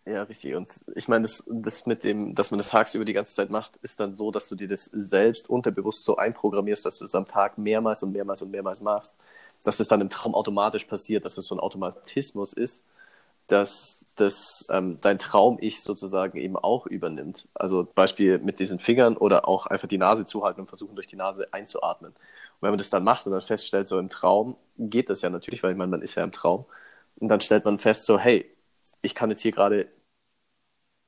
Ja, 0.07 0.23
richtig. 0.23 0.55
Und 0.55 0.69
ich 0.95 1.09
meine, 1.09 1.23
das, 1.23 1.45
das 1.47 1.85
mit 1.87 2.05
dem, 2.05 2.35
dass 2.35 2.51
man 2.51 2.59
das 2.59 2.69
tagsüber 2.71 3.05
die 3.05 3.13
ganze 3.13 3.35
Zeit 3.35 3.51
macht, 3.51 3.77
ist 3.83 4.01
dann 4.01 4.15
so, 4.15 4.31
dass 4.31 4.49
du 4.49 4.55
dir 4.57 4.67
das 4.67 4.85
selbst 4.87 5.49
unterbewusst 5.49 6.05
so 6.05 6.17
einprogrammierst, 6.17 6.85
dass 6.87 6.99
du 6.99 7.05
es 7.05 7.15
am 7.15 7.27
Tag 7.27 7.59
mehrmals 7.59 8.03
und 8.03 8.13
mehrmals 8.13 8.41
und 8.43 8.51
mehrmals 8.51 8.81
machst, 8.81 9.15
dass 9.63 9.79
es 9.79 9.89
dann 9.89 10.01
im 10.01 10.09
Traum 10.09 10.35
automatisch 10.35 10.87
passiert, 10.87 11.25
dass 11.25 11.37
es 11.37 11.47
so 11.47 11.55
ein 11.55 11.61
Automatismus 11.61 12.55
ist, 12.55 12.83
dass 13.49 14.07
das 14.17 14.67
ähm, 14.71 14.99
dein 15.03 15.19
Traum-Ich 15.19 15.83
sozusagen 15.83 16.39
eben 16.39 16.57
auch 16.57 16.87
übernimmt. 16.87 17.49
Also 17.55 17.87
Beispiel 17.95 18.39
mit 18.39 18.61
diesen 18.61 18.79
Fingern 18.81 19.17
oder 19.17 19.49
auch 19.49 19.67
einfach 19.67 19.89
die 19.89 19.99
Nase 19.99 20.27
zuhalten 20.27 20.63
und 20.63 20.69
versuchen 20.69 20.95
durch 20.97 21.09
die 21.09 21.17
Nase 21.17 21.53
einzuatmen. 21.53 22.13
Und 22.13 22.19
wenn 22.63 22.71
man 22.71 22.79
das 22.79 22.91
dann 22.91 23.05
macht 23.05 23.27
und 23.27 23.33
dann 23.33 23.41
feststellt, 23.43 23.89
so 23.89 23.99
im 23.99 24.11
Traum 24.11 24.57
geht 24.79 25.11
das 25.11 25.23
ja 25.23 25.31
natürlich, 25.31 25.63
weil 25.63 25.73
ich 25.73 25.79
meine, 25.79 25.91
man 25.91 26.03
ist 26.03 26.15
ja 26.17 26.25
im 26.25 26.33
Traum. 26.33 26.67
Und 27.19 27.29
dann 27.29 27.41
stellt 27.41 27.65
man 27.65 27.79
fest, 27.79 28.07
so, 28.07 28.19
hey, 28.19 28.47
ich 29.03 29.15
kann 29.15 29.31
jetzt 29.31 29.43
hier 29.43 29.53
gerade, 29.53 29.89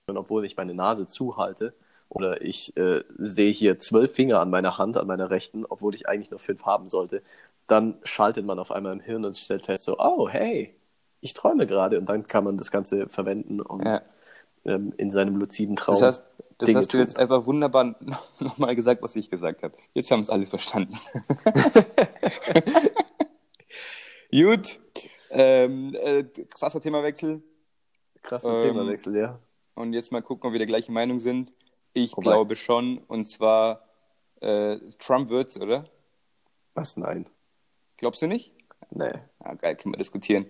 obwohl 0.06 0.44
ich 0.44 0.56
meine 0.56 0.74
Nase 0.74 1.06
zuhalte, 1.06 1.74
oder 2.08 2.42
ich 2.42 2.76
äh, 2.76 3.04
sehe 3.16 3.50
hier 3.50 3.78
zwölf 3.78 4.14
Finger 4.14 4.40
an 4.40 4.50
meiner 4.50 4.76
Hand, 4.76 4.98
an 4.98 5.06
meiner 5.06 5.30
rechten, 5.30 5.64
obwohl 5.64 5.94
ich 5.94 6.08
eigentlich 6.08 6.30
nur 6.30 6.40
fünf 6.40 6.66
haben 6.66 6.90
sollte, 6.90 7.22
dann 7.68 7.94
schaltet 8.04 8.44
man 8.44 8.58
auf 8.58 8.70
einmal 8.70 8.92
im 8.92 9.00
Hirn 9.00 9.24
und 9.24 9.34
stellt 9.34 9.64
fest, 9.64 9.84
so, 9.84 9.98
oh, 9.98 10.28
hey, 10.28 10.74
ich 11.22 11.32
träume 11.32 11.66
gerade. 11.66 11.98
Und 11.98 12.06
dann 12.10 12.26
kann 12.26 12.44
man 12.44 12.58
das 12.58 12.70
Ganze 12.70 13.08
verwenden 13.08 13.62
und 13.62 13.86
ja. 13.86 14.02
ähm, 14.66 14.92
in 14.98 15.10
seinem 15.10 15.36
luziden 15.36 15.74
Traum. 15.74 15.94
Das 15.94 16.18
heißt, 16.18 16.22
das 16.58 16.66
Dinge 16.66 16.80
hast 16.80 16.92
du 16.92 16.98
tun. 16.98 17.00
jetzt 17.00 17.16
einfach 17.16 17.46
wunderbar 17.46 17.94
nochmal 18.40 18.76
gesagt, 18.76 19.02
was 19.02 19.16
ich 19.16 19.30
gesagt 19.30 19.62
habe. 19.62 19.74
Jetzt 19.94 20.10
haben 20.10 20.20
es 20.20 20.28
alle 20.28 20.46
verstanden. 20.46 20.94
Gut. 24.30 24.80
Ähm, 25.30 25.94
äh, 25.94 26.24
krasser 26.50 26.80
Themawechsel. 26.80 27.42
Krasser 28.22 28.56
ähm, 28.56 28.74
Themawechsel, 28.74 29.16
ja. 29.16 29.38
Und 29.74 29.92
jetzt 29.92 30.12
mal 30.12 30.22
gucken, 30.22 30.46
ob 30.48 30.52
wir 30.52 30.58
der 30.58 30.66
gleichen 30.66 30.92
Meinung 30.92 31.18
sind. 31.18 31.50
Ich 31.92 32.12
Wobei. 32.16 32.22
glaube 32.22 32.56
schon. 32.56 32.98
Und 32.98 33.26
zwar, 33.26 33.88
äh, 34.40 34.78
Trump 34.98 35.28
wird's, 35.28 35.58
oder? 35.58 35.88
Was? 36.74 36.96
Nein. 36.96 37.26
Glaubst 37.96 38.22
du 38.22 38.26
nicht? 38.26 38.52
Nee. 38.90 39.12
Ah, 39.40 39.54
geil, 39.54 39.76
können 39.76 39.94
wir 39.94 39.98
diskutieren. 39.98 40.46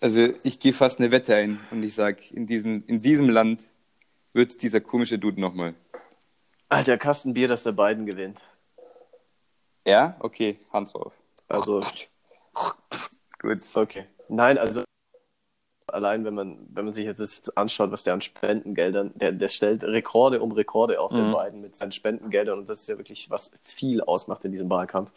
Also 0.00 0.28
ich 0.42 0.58
gehe 0.58 0.72
fast 0.72 0.98
eine 0.98 1.10
Wette 1.10 1.34
ein 1.36 1.60
und 1.70 1.82
ich 1.82 1.94
sage, 1.94 2.22
in 2.32 2.46
diesem, 2.46 2.84
in 2.86 3.02
diesem 3.02 3.28
Land 3.28 3.70
wird 4.32 4.62
dieser 4.62 4.80
komische 4.80 5.18
Dude 5.18 5.40
nochmal. 5.40 5.74
Alter, 6.68 6.98
Kastenbier, 6.98 7.48
dass 7.48 7.62
der 7.62 7.72
beiden 7.72 8.06
gewinnt. 8.06 8.40
Ja? 9.84 10.16
Okay, 10.20 10.58
Hand 10.72 10.92
drauf. 10.92 11.20
Also. 11.48 11.80
Gut. 13.38 13.60
Okay. 13.74 14.06
Nein, 14.28 14.58
also 14.58 14.84
allein 15.92 16.24
wenn 16.24 16.34
man, 16.34 16.58
wenn 16.72 16.84
man 16.84 16.94
sich 16.94 17.04
jetzt 17.04 17.56
anschaut, 17.56 17.90
was 17.90 18.04
der 18.04 18.14
an 18.14 18.20
Spendengeldern, 18.20 19.12
der, 19.14 19.32
der 19.32 19.48
stellt 19.48 19.84
Rekorde 19.84 20.40
um 20.40 20.52
Rekorde 20.52 21.00
auf 21.00 21.12
mhm. 21.12 21.16
den 21.16 21.32
beiden 21.32 21.60
mit 21.60 21.76
seinen 21.76 21.92
Spendengeldern 21.92 22.58
und 22.58 22.68
das 22.68 22.80
ist 22.80 22.88
ja 22.88 22.98
wirklich, 22.98 23.30
was 23.30 23.50
viel 23.62 24.00
ausmacht 24.00 24.44
in 24.44 24.52
diesem 24.52 24.70
Wahlkampf. 24.70 25.10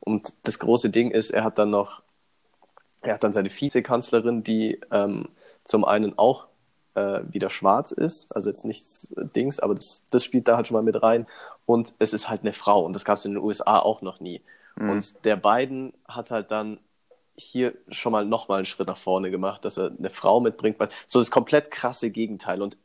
Und 0.00 0.34
das 0.42 0.58
große 0.58 0.90
Ding 0.90 1.10
ist, 1.10 1.30
er 1.30 1.44
hat 1.44 1.58
dann 1.58 1.70
noch, 1.70 2.02
er 3.02 3.14
hat 3.14 3.24
dann 3.24 3.32
seine 3.32 3.50
Vizekanzlerin, 3.50 4.42
die 4.42 4.80
ähm, 4.90 5.28
zum 5.64 5.84
einen 5.84 6.18
auch 6.18 6.46
äh, 6.94 7.20
wieder 7.28 7.50
schwarz 7.50 7.92
ist, 7.92 8.34
also 8.34 8.50
jetzt 8.50 8.64
nichts 8.64 9.14
Dings, 9.36 9.60
aber 9.60 9.74
das, 9.74 10.04
das 10.10 10.24
spielt 10.24 10.48
da 10.48 10.56
halt 10.56 10.66
schon 10.66 10.74
mal 10.74 10.82
mit 10.82 11.02
rein. 11.02 11.26
Und 11.66 11.94
es 11.98 12.12
ist 12.12 12.28
halt 12.28 12.42
eine 12.42 12.52
Frau 12.52 12.84
und 12.84 12.94
das 12.94 13.04
gab 13.04 13.18
es 13.18 13.24
in 13.24 13.34
den 13.34 13.42
USA 13.42 13.78
auch 13.78 14.02
noch 14.02 14.20
nie. 14.20 14.42
Mhm. 14.76 14.90
Und 14.90 15.24
der 15.24 15.36
Biden 15.36 15.92
hat 16.06 16.30
halt 16.30 16.50
dann 16.50 16.80
hier 17.36 17.74
schon 17.88 18.12
mal 18.12 18.24
nochmal 18.24 18.58
einen 18.58 18.66
Schritt 18.66 18.88
nach 18.88 18.98
vorne 18.98 19.30
gemacht, 19.30 19.64
dass 19.64 19.78
er 19.78 19.92
eine 19.96 20.10
Frau 20.10 20.40
mitbringt. 20.40 20.76
So 21.06 21.18
das 21.18 21.30
komplett 21.30 21.70
krasse 21.70 22.10
Gegenteil. 22.10 22.62
Und 22.62 22.76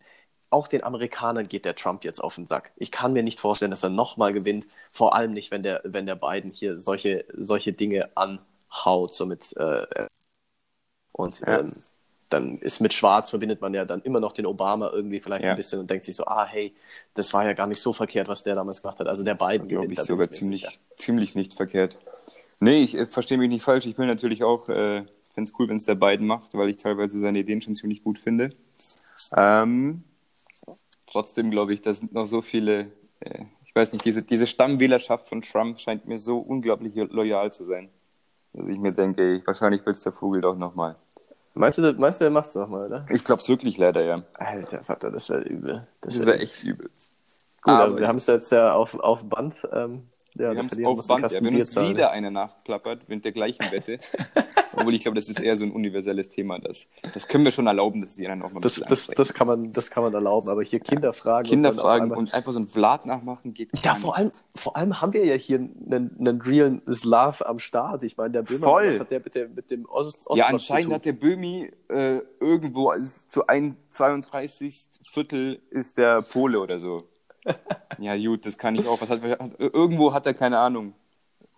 auch 0.49 0.67
den 0.67 0.83
Amerikanern 0.83 1.47
geht 1.47 1.65
der 1.65 1.75
Trump 1.75 2.03
jetzt 2.03 2.23
auf 2.23 2.35
den 2.35 2.47
Sack. 2.47 2.71
Ich 2.77 2.91
kann 2.91 3.13
mir 3.13 3.23
nicht 3.23 3.39
vorstellen, 3.39 3.71
dass 3.71 3.83
er 3.83 3.89
nochmal 3.89 4.33
gewinnt. 4.33 4.65
Vor 4.91 5.13
allem 5.15 5.33
nicht, 5.33 5.51
wenn 5.51 5.63
der, 5.63 5.81
wenn 5.83 6.05
der 6.05 6.15
Biden 6.15 6.51
hier 6.51 6.79
solche, 6.79 7.25
solche 7.33 7.73
Dinge 7.73 8.09
anhaut, 8.15 9.13
so 9.13 9.25
mit 9.25 9.55
äh, 9.57 10.07
und 11.11 11.39
ja. 11.41 11.59
ähm, 11.59 11.73
dann 12.29 12.59
ist 12.59 12.79
mit 12.79 12.93
Schwarz 12.93 13.29
verbindet 13.29 13.61
man 13.61 13.73
ja 13.73 13.85
dann 13.85 14.01
immer 14.01 14.19
noch 14.19 14.33
den 14.33 14.45
Obama 14.45 14.89
irgendwie 14.91 15.19
vielleicht 15.19 15.43
ja. 15.43 15.51
ein 15.51 15.55
bisschen 15.55 15.79
und 15.79 15.89
denkt 15.89 16.03
sich 16.03 16.15
so, 16.15 16.25
ah 16.25 16.45
hey, 16.45 16.75
das 17.13 17.33
war 17.33 17.45
ja 17.45 17.53
gar 17.53 17.67
nicht 17.67 17.81
so 17.81 17.93
verkehrt, 17.93 18.27
was 18.27 18.43
der 18.43 18.55
damals 18.55 18.81
gemacht 18.81 18.99
hat. 18.99 19.07
Also 19.07 19.23
der 19.23 19.35
Biden 19.35 19.67
glaube 19.67 19.93
ich 19.93 19.99
sogar 19.99 20.29
ziemlich, 20.29 20.67
ziemlich 20.97 21.35
nicht 21.35 21.53
verkehrt. 21.53 21.97
Nee, 22.59 22.81
ich 22.81 22.97
äh, 22.97 23.05
verstehe 23.05 23.37
mich 23.37 23.49
nicht 23.49 23.63
falsch. 23.63 23.85
Ich 23.85 23.97
will 23.97 24.07
natürlich 24.07 24.43
auch, 24.43 24.67
äh, 24.69 25.05
fände 25.33 25.49
es 25.49 25.53
cool, 25.59 25.69
wenn 25.69 25.77
es 25.77 25.85
der 25.85 25.95
beiden 25.95 26.27
macht, 26.27 26.53
weil 26.55 26.69
ich 26.69 26.77
teilweise 26.77 27.19
seine 27.19 27.39
Ideen 27.39 27.61
schon 27.61 27.75
ziemlich 27.75 28.03
gut 28.03 28.17
finde. 28.19 28.55
Ähm, 29.35 30.03
trotzdem 31.05 31.51
glaube 31.51 31.73
ich, 31.73 31.81
da 31.81 31.93
sind 31.93 32.13
noch 32.13 32.25
so 32.25 32.41
viele, 32.41 32.91
äh, 33.19 33.45
ich 33.65 33.75
weiß 33.75 33.91
nicht, 33.91 34.05
diese, 34.05 34.23
diese 34.23 34.47
Stammwählerschaft 34.47 35.29
von 35.29 35.41
Trump 35.41 35.79
scheint 35.79 36.07
mir 36.07 36.17
so 36.17 36.39
unglaublich 36.39 36.95
loyal 36.95 37.51
zu 37.51 37.63
sein, 37.63 37.89
dass 38.53 38.67
ich 38.67 38.79
mir 38.79 38.93
denke, 38.93 39.35
ich, 39.35 39.47
wahrscheinlich 39.47 39.85
will 39.85 39.93
es 39.93 40.01
der 40.01 40.13
Vogel 40.13 40.41
doch 40.41 40.55
nochmal. 40.55 40.95
Meinst 41.53 41.79
du, 41.79 41.93
meinst 41.93 42.21
du, 42.21 42.25
er 42.25 42.31
macht 42.31 42.49
es 42.49 42.55
nochmal, 42.55 42.85
oder? 42.85 43.05
Ich 43.09 43.23
glaube 43.23 43.41
es 43.41 43.49
wirklich 43.49 43.77
leider, 43.77 44.03
ja. 44.03 44.23
Alter 44.35 44.83
Vater, 44.83 45.09
das 45.09 45.29
wäre 45.29 45.41
übel. 45.41 45.87
Das, 46.01 46.13
das 46.13 46.25
wäre 46.25 46.37
wär 46.37 46.43
echt 46.43 46.63
übel. 46.63 46.89
Gut, 47.63 47.73
aber 47.73 47.99
wir 47.99 48.07
haben 48.07 48.17
es 48.17 48.27
jetzt 48.27 48.51
ja 48.51 48.73
auf, 48.73 48.93
auf 48.99 49.27
Band. 49.27 49.55
Ähm, 49.73 50.07
ja, 50.39 50.51
wir 50.51 50.59
haben 50.59 50.67
es 50.67 50.83
auf 50.83 51.07
Band. 51.07 51.31
Ja. 51.31 51.41
Wenn 51.43 51.55
uns 51.55 51.75
wieder 51.75 52.11
eine 52.11 52.31
nachklappert 52.31 53.09
mit 53.09 53.25
der 53.25 53.31
gleichen 53.31 53.71
Wette, 53.71 53.99
obwohl 54.73 54.93
ich 54.93 55.01
glaube, 55.01 55.15
das 55.15 55.29
ist 55.29 55.39
eher 55.39 55.55
so 55.55 55.65
ein 55.65 55.71
universelles 55.71 56.29
Thema. 56.29 56.59
Das, 56.59 56.87
das 57.13 57.27
können 57.27 57.45
wir 57.45 57.51
schon 57.51 57.67
erlauben, 57.67 58.01
dass 58.01 58.15
die 58.15 58.27
anderen 58.27 58.43
auch 58.49 58.53
mal 58.53 58.61
das, 58.61 58.75
das, 58.75 59.07
das, 59.07 59.33
kann 59.33 59.47
man, 59.47 59.73
das 59.73 59.89
kann 59.89 60.03
man 60.03 60.13
erlauben, 60.13 60.49
aber 60.49 60.63
hier 60.63 60.79
Kinderfragen. 60.79 61.49
Kinderfragen 61.49 62.11
und, 62.11 62.17
und, 62.17 62.33
einfach 62.33 62.51
so 62.51 62.59
ein 62.59 62.67
Vlad 62.67 63.05
nachmachen 63.05 63.53
geht 63.53 63.69
Ja, 63.83 63.95
vor 63.95 64.17
allem, 64.17 64.31
vor 64.55 64.75
allem 64.75 65.01
haben 65.01 65.13
wir 65.13 65.25
ja 65.25 65.35
hier 65.35 65.57
einen, 65.57 66.15
einen 66.19 66.41
realen 66.41 66.81
Slav 66.91 67.41
am 67.41 67.59
Start. 67.59 68.03
Ich 68.03 68.17
meine, 68.17 68.31
der 68.31 68.43
Böhmi, 68.43 68.61
was 68.61 68.99
hat 68.99 69.11
der 69.11 69.19
mit 69.19 69.35
dem, 69.35 69.55
mit 69.55 69.71
dem 69.71 69.85
Ost, 69.85 70.27
Ost 70.27 70.37
Ja, 70.37 70.47
anscheinend 70.47 70.93
hat 70.93 71.05
der 71.05 71.13
Böhmi 71.13 71.71
äh, 71.89 72.19
irgendwo 72.39 72.89
also 72.89 73.21
zu 73.27 73.47
ein 73.47 73.77
32 73.89 74.87
Viertel 75.03 75.59
ist 75.69 75.97
der 75.97 76.21
Pole 76.21 76.59
oder 76.59 76.79
so. 76.79 76.99
Ja, 77.99 78.17
gut, 78.17 78.45
das 78.45 78.57
kann 78.57 78.75
ich 78.75 78.87
auch. 78.87 78.99
Was 79.01 79.09
hat, 79.09 79.21
irgendwo 79.59 80.13
hat 80.13 80.25
er 80.25 80.33
keine 80.33 80.59
Ahnung. 80.59 80.93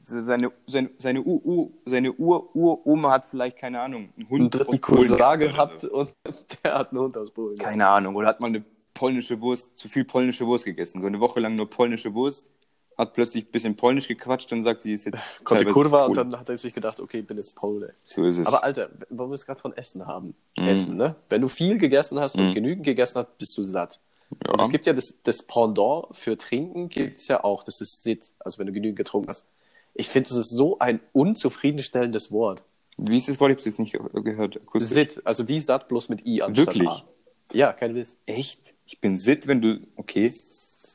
Seine, 0.02 0.52
seine, 0.66 0.90
seine, 0.98 1.22
U, 1.22 1.74
seine 1.86 2.14
Ur-Uroma 2.14 3.12
hat 3.12 3.26
vielleicht, 3.26 3.58
keine 3.58 3.82
Ahnung, 3.82 4.10
einen 4.16 4.30
Hund 4.30 4.56
einen 4.56 4.68
aus 4.68 4.80
Polen 4.80 5.40
gehabt, 5.40 5.82
so. 5.82 5.92
und 5.92 6.14
der 6.64 6.76
hat 6.76 6.92
einen 6.92 7.02
Hund 7.02 7.18
aus 7.18 7.32
Polen. 7.32 7.58
Keine 7.58 7.86
Ahnung. 7.88 8.16
Oder 8.16 8.30
hat 8.30 8.40
man 8.40 8.56
eine 8.56 8.64
polnische 8.94 9.40
Wurst, 9.42 9.78
zu 9.78 9.90
viel 9.90 10.06
polnische 10.06 10.46
Wurst 10.48 10.66
gegessen. 10.66 11.02
So 11.02 11.08
eine 11.08 11.20
Woche 11.20 11.42
lang 11.42 11.56
nur 11.56 11.70
polnische 11.70 12.14
Wurst, 12.14 12.52
hat 13.00 13.14
plötzlich 13.14 13.46
ein 13.46 13.52
bisschen 13.52 13.76
polnisch 13.76 14.08
gequatscht 14.10 14.52
und 14.52 14.64
sagt, 14.64 14.82
sie 14.82 14.94
ist 14.94 15.06
jetzt. 15.06 15.22
Kommt 15.46 15.62
die 15.62 15.66
Kurve 15.66 16.06
und 16.06 16.18
dann 16.18 16.38
hat 16.38 16.50
er 16.50 16.58
sich 16.58 16.74
gedacht, 16.74 17.00
okay, 17.00 17.20
ich 17.20 17.26
bin 17.26 17.38
jetzt 17.38 17.56
Pole. 17.56 17.94
So 18.04 18.26
ist 18.26 18.38
es. 18.38 18.46
Aber 18.46 18.64
Alter, 18.64 18.90
wo 19.10 19.28
wir 19.28 19.36
es 19.36 19.46
gerade 19.46 19.60
von 19.60 19.76
Essen 19.76 20.06
haben. 20.06 20.36
Mm. 20.58 20.68
Essen, 20.68 20.98
ne? 20.98 21.16
Wenn 21.30 21.42
du 21.42 21.48
viel 21.48 21.78
gegessen 21.78 22.20
hast 22.20 22.36
mm. 22.36 22.40
und 22.42 22.50
mhm. 22.50 22.54
genügend 22.54 22.86
gegessen 22.86 23.20
hast, 23.20 23.38
bist 23.38 23.58
du 23.58 23.64
satt. 23.64 24.02
Ja. 24.46 24.54
Und 24.54 24.62
es 24.62 24.70
gibt 24.70 24.86
ja 24.86 24.94
das, 24.94 25.16
das 25.24 25.44
Pendant 25.44 26.08
für 26.12 26.38
Trinken, 26.38 26.90
gibt 26.90 27.18
es 27.18 27.28
ja 27.28 27.44
auch, 27.44 27.64
das 27.64 27.82
ist 27.82 28.04
Sit, 28.04 28.34
also 28.40 28.60
wenn 28.60 28.68
du 28.68 28.74
genügend 28.74 28.98
getrunken 28.98 29.30
hast. 29.30 29.46
Ich 29.94 30.08
finde, 30.08 30.30
das 30.30 30.38
ist 30.38 30.52
so 30.52 30.80
ein 30.80 31.00
unzufriedenstellendes 31.14 32.32
Wort. 32.32 32.64
Wie 32.98 33.18
ist 33.18 33.28
das 33.28 33.40
Wort? 33.40 33.52
Ich 33.52 33.56
habe 33.56 33.60
es 33.60 33.66
jetzt 33.66 33.80
nicht 33.80 33.98
gehört. 34.14 34.58
Akustisch. 34.58 34.90
Sit, 34.90 35.22
also 35.26 35.48
wie 35.48 35.60
satt, 35.60 35.88
bloß 35.88 36.10
mit 36.10 36.26
I 36.26 36.42
anstatt 36.42 36.68
Wirklich? 36.68 36.90
A. 36.90 37.04
Ja, 37.52 37.74
kein 37.74 37.96
Witz. 37.96 38.18
Echt? 38.26 38.74
Ich 38.86 39.00
bin 39.00 39.18
Sit, 39.18 39.48
wenn 39.48 39.62
du, 39.62 39.80
okay. 39.96 40.34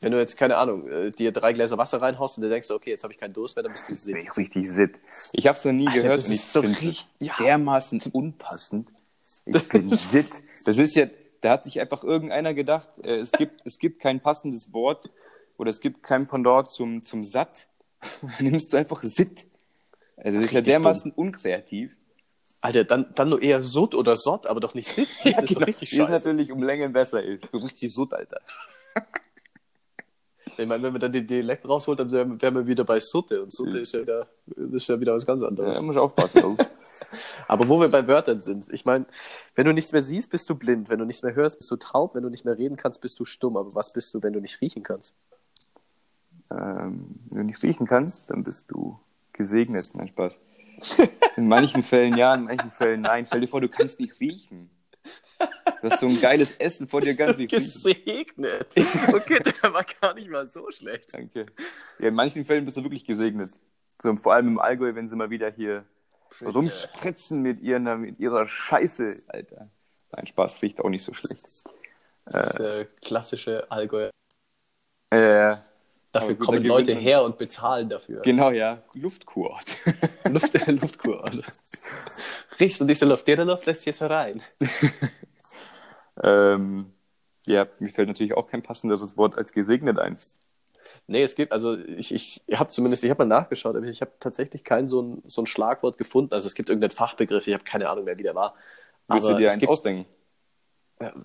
Wenn 0.01 0.13
du 0.13 0.19
jetzt, 0.19 0.37
keine 0.37 0.57
Ahnung, 0.59 0.87
äh, 0.89 1.11
dir 1.11 1.33
drei 1.33 1.53
Gläser 1.53 1.79
Wasser 1.79 2.01
reinhaust 2.01 2.37
und 2.37 2.43
du 2.43 2.51
denkst, 2.51 2.71
okay, 2.71 2.91
jetzt 2.91 3.05
habe 3.05 3.13
ich 3.13 3.19
keinen 3.19 3.33
Durst 3.33 3.57
mehr, 3.57 3.63
dann 3.63 3.73
bist 3.73 3.89
du 3.89 3.97
Sit. 3.97 4.17
Ich 4.17 4.37
richtig 4.37 4.71
Sit. 4.71 4.93
Ich 5.33 5.47
habe 5.47 5.57
es 5.57 5.65
noch 5.65 5.73
nie 5.73 5.89
Alter, 5.89 6.03
gehört 6.03 6.19
das 6.19 6.29
ist 6.29 6.53
so 6.53 6.61
richtig, 6.61 7.07
ja. 7.21 7.35
dermaßen 7.39 8.01
unpassend. 8.13 8.89
Ich 9.47 9.69
bin 9.69 9.91
Sit. 9.97 10.43
Das 10.65 10.77
ist 10.79 10.95
ja, 10.95 11.07
da 11.45 11.51
hat 11.51 11.65
sich 11.65 11.79
einfach 11.81 12.03
irgendeiner 12.03 12.55
gedacht, 12.55 13.05
äh, 13.05 13.17
es, 13.17 13.31
gibt, 13.31 13.61
es 13.65 13.79
gibt 13.79 14.01
kein 14.01 14.21
passendes 14.21 14.73
Wort 14.73 15.11
oder 15.59 15.71
es 15.71 15.81
gibt 15.81 16.03
kein 16.03 16.27
Pendant 16.27 16.71
zum, 16.71 17.05
zum 17.05 17.23
Satt. 17.23 17.69
Dann 18.23 18.47
nimmst 18.47 18.73
du 18.73 18.77
einfach 18.79 19.03
Sit. 19.03 19.47
Also 20.17 20.39
das 20.39 20.47
ist 20.47 20.53
ja 20.53 20.61
dermaßen 20.63 21.13
dumm. 21.13 21.27
unkreativ. 21.27 21.97
Alter, 22.61 22.85
dann, 22.85 23.13
dann 23.15 23.29
nur 23.29 23.43
eher 23.43 23.61
Sud 23.61 23.95
oder 23.95 24.17
Sott, 24.17 24.47
aber 24.47 24.59
doch 24.59 24.75
nicht 24.75 24.89
Sit. 24.89 25.09
ja, 25.25 25.33
das 25.33 25.51
ist 25.51 25.55
genau. 25.55 25.67
richtig 25.67 25.91
scheiße. 25.91 26.15
ist 26.15 26.25
natürlich 26.25 26.51
um 26.51 26.63
Längen 26.63 26.95
besser. 26.95 27.23
Ist. 27.23 27.45
Du 27.53 27.59
richtig 27.59 27.93
Sud, 27.93 28.15
Alter. 28.15 28.41
Ich 30.59 30.67
meine, 30.67 30.83
wenn 30.83 30.93
man 30.93 31.01
dann 31.01 31.13
den 31.13 31.27
Dialekt 31.27 31.69
rausholt, 31.69 31.99
dann 31.99 32.11
wären 32.13 32.41
wär 32.41 32.55
wir 32.55 32.67
wieder 32.67 32.85
bei 32.85 33.01
Sutte. 33.01 33.43
Und 33.43 33.53
Sutte 33.53 33.79
ist, 33.79 33.93
ja 33.93 34.03
wieder, 34.03 34.27
das 34.47 34.83
ist 34.83 34.89
ja 34.89 35.01
wieder 35.01 35.15
was 35.15 35.27
ganz 35.27 35.43
anderes. 35.43 35.79
Ja, 35.79 35.85
muss 35.85 35.95
ich 35.95 36.01
aufpassen. 36.01 36.57
Aber 37.49 37.69
wo 37.69 37.81
wir 37.81 37.89
bei 37.89 38.07
Wörtern 38.07 38.41
sind, 38.41 38.73
ich 38.73 38.85
meine, 38.85 39.07
wenn 39.55 39.67
du 39.67 39.73
nichts 39.73 39.93
mehr 39.93 40.03
siehst, 40.03 40.31
bist 40.31 40.49
du 40.49 40.55
blind. 40.55 40.89
Wenn 40.91 40.99
du 40.99 41.05
nichts 41.05 41.23
mehr 41.23 41.35
hörst, 41.35 41.59
bist 41.59 41.71
du 41.71 41.77
taub. 41.77 42.15
Wenn 42.15 42.23
du 42.23 42.31
nicht 42.31 42.45
mehr 42.45 42.57
reden 42.57 42.77
kannst, 42.77 43.01
bist 43.01 43.19
du 43.21 43.25
stumm. 43.25 43.57
Aber 43.57 43.75
was 43.75 43.93
bist 43.93 44.15
du, 44.15 44.23
wenn 44.23 44.33
du 44.33 44.41
nicht 44.41 44.61
riechen 44.61 44.83
kannst? 44.83 45.15
ähm, 46.51 47.17
wenn 47.31 47.39
du 47.39 47.45
nicht 47.45 47.63
riechen 47.63 47.87
kannst, 47.87 48.31
dann 48.31 48.45
bist 48.45 48.71
du 48.71 48.99
gesegnet. 49.33 49.91
Nein, 49.95 50.09
Spaß. 50.09 50.39
In 51.37 51.49
manchen 51.49 51.83
Fällen 51.83 52.17
ja, 52.17 52.35
in 52.35 52.45
manchen 52.45 52.71
Fällen 52.71 53.01
nein. 53.01 53.27
Stell 53.27 53.41
dir 53.41 53.49
vor, 53.49 53.61
du 53.61 53.69
kannst 53.69 53.99
nicht 54.01 54.21
riechen. 54.21 54.71
Du 55.83 55.91
hast 55.91 56.01
so 56.01 56.07
ein 56.07 56.21
geiles 56.21 56.53
Essen 56.53 56.89
vor 56.89 57.01
dir, 57.03 57.17
riechen. 57.19 57.49
gesegnet. 57.49 58.69
Okay, 59.13 59.41
der 59.41 59.73
war 59.73 59.85
gar 60.01 60.15
nicht 60.15 60.29
mal 60.31 60.47
so 60.47 60.71
schlecht. 60.71 61.13
Danke. 61.13 61.47
Ja, 61.99 62.09
in 62.09 62.15
manchen 62.15 62.45
Fällen 62.45 62.65
bist 62.65 62.77
du 62.77 62.83
wirklich 62.83 63.05
gesegnet. 63.05 63.51
So, 64.03 64.17
vor 64.17 64.35
allem 64.35 64.49
im 64.49 64.59
Allgäu, 64.59 64.95
wenn 64.95 65.09
sie 65.09 65.17
mal 65.17 65.31
wieder 65.31 65.51
hier 65.51 65.85
rumspritzen 66.43 67.43
mit, 67.43 67.61
ihren, 67.61 68.01
mit 68.01 68.19
ihrer 68.19 68.47
Scheiße, 68.47 69.23
Alter. 69.29 69.71
Nein, 70.13 70.27
Spaß 70.27 70.63
riecht 70.63 70.81
auch 70.81 70.89
nicht 70.89 71.03
so 71.05 71.13
schlecht. 71.15 71.45
Das 72.27 72.47
ist 72.47 72.59
der 72.59 72.87
klassische 73.05 73.71
Allgäu. 73.71 74.09
Äh, 75.11 75.57
Dafür 76.13 76.35
gut, 76.37 76.47
kommen 76.47 76.63
da 76.63 76.69
Leute 76.69 76.95
her 76.95 77.23
und 77.25 77.39
bezahlen 77.39 77.89
dafür. 77.89 78.23
genau, 78.23 78.51
ja. 78.51 78.83
Luftkurort. 78.95 79.79
Luft, 80.31 80.53
Luftkur. 80.67 81.31
Riechst 82.59 82.81
du 82.81 82.85
diese 82.85 83.05
Luft? 83.05 83.29
Ihre 83.29 83.45
Luft 83.45 83.67
lässt 83.67 83.85
jetzt 83.85 84.01
herein. 84.01 84.43
Ähm, 86.23 86.93
ja, 87.45 87.67
mir 87.79 87.91
fällt 87.91 88.09
natürlich 88.09 88.35
auch 88.35 88.47
kein 88.47 88.63
passenderes 88.63 89.17
Wort 89.17 89.37
als 89.37 89.53
gesegnet 89.53 89.99
ein. 89.99 90.19
Nee, 91.07 91.23
es 91.23 91.35
gibt, 91.35 91.53
also 91.53 91.77
ich, 91.77 92.15
ich 92.15 92.43
habe 92.53 92.71
zumindest, 92.71 93.05
ich 93.05 93.11
habe 93.11 93.25
mal 93.25 93.37
nachgeschaut, 93.37 93.77
aber 93.77 93.87
ich 93.87 94.01
habe 94.01 94.13
tatsächlich 94.21 94.65
kein 94.65 94.89
so 94.89 95.03
ein, 95.03 95.23
so 95.27 95.43
ein 95.43 95.47
Schlagwort 95.47 95.99
gefunden. 95.99 96.33
Also 96.33 96.47
es 96.47 96.55
gibt 96.55 96.71
irgendeinen 96.71 96.91
Fachbegriff, 96.93 97.47
ich 97.47 97.55
habe 97.55 97.65
keine 97.65 97.89
Ahnung 97.91 98.05
mehr, 98.05 98.17
wie 98.19 98.23
der 98.23 98.35
war. 98.35 98.55
Willst 99.09 99.27
aber 99.27 99.37
du 99.37 99.43
dir 99.43 99.51
eins 99.51 99.61
gibt, 99.61 99.71
ausdenken? 99.71 100.07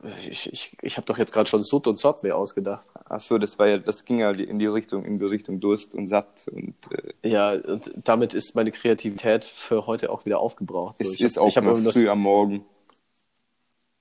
Ich 0.03 0.51
ich, 0.51 0.77
ich 0.81 0.97
habe 0.97 1.05
doch 1.05 1.17
jetzt 1.17 1.31
gerade 1.31 1.49
schon 1.49 1.63
Sud 1.63 1.87
und 1.87 1.97
Sot 1.97 2.23
mir 2.23 2.35
ausgedacht. 2.35 2.83
Ach 3.05 3.19
so, 3.19 3.37
das 3.37 3.57
war 3.59 3.67
ja, 3.67 3.77
das 3.77 4.03
ging 4.03 4.19
ja 4.19 4.31
in 4.31 4.59
die 4.59 4.65
Richtung, 4.65 5.05
in 5.05 5.19
die 5.19 5.25
Richtung 5.25 5.59
Durst 5.59 5.95
und 5.95 6.07
satt 6.07 6.47
und 6.51 6.75
äh, 6.91 7.29
Ja, 7.29 7.51
und 7.51 7.91
damit 8.03 8.33
ist 8.33 8.55
meine 8.55 8.71
Kreativität 8.71 9.45
für 9.45 9.85
heute 9.85 10.09
auch 10.09 10.25
wieder 10.25 10.39
aufgebraucht. 10.39 10.97
So, 10.97 11.03
es 11.03 11.15
ich 11.15 11.21
ist 11.21 11.37
hab, 11.37 11.43
auch 11.43 11.47
ich 11.47 11.53
früh 11.53 11.91
so 11.91 12.09
am 12.09 12.19
Morgen. 12.19 12.65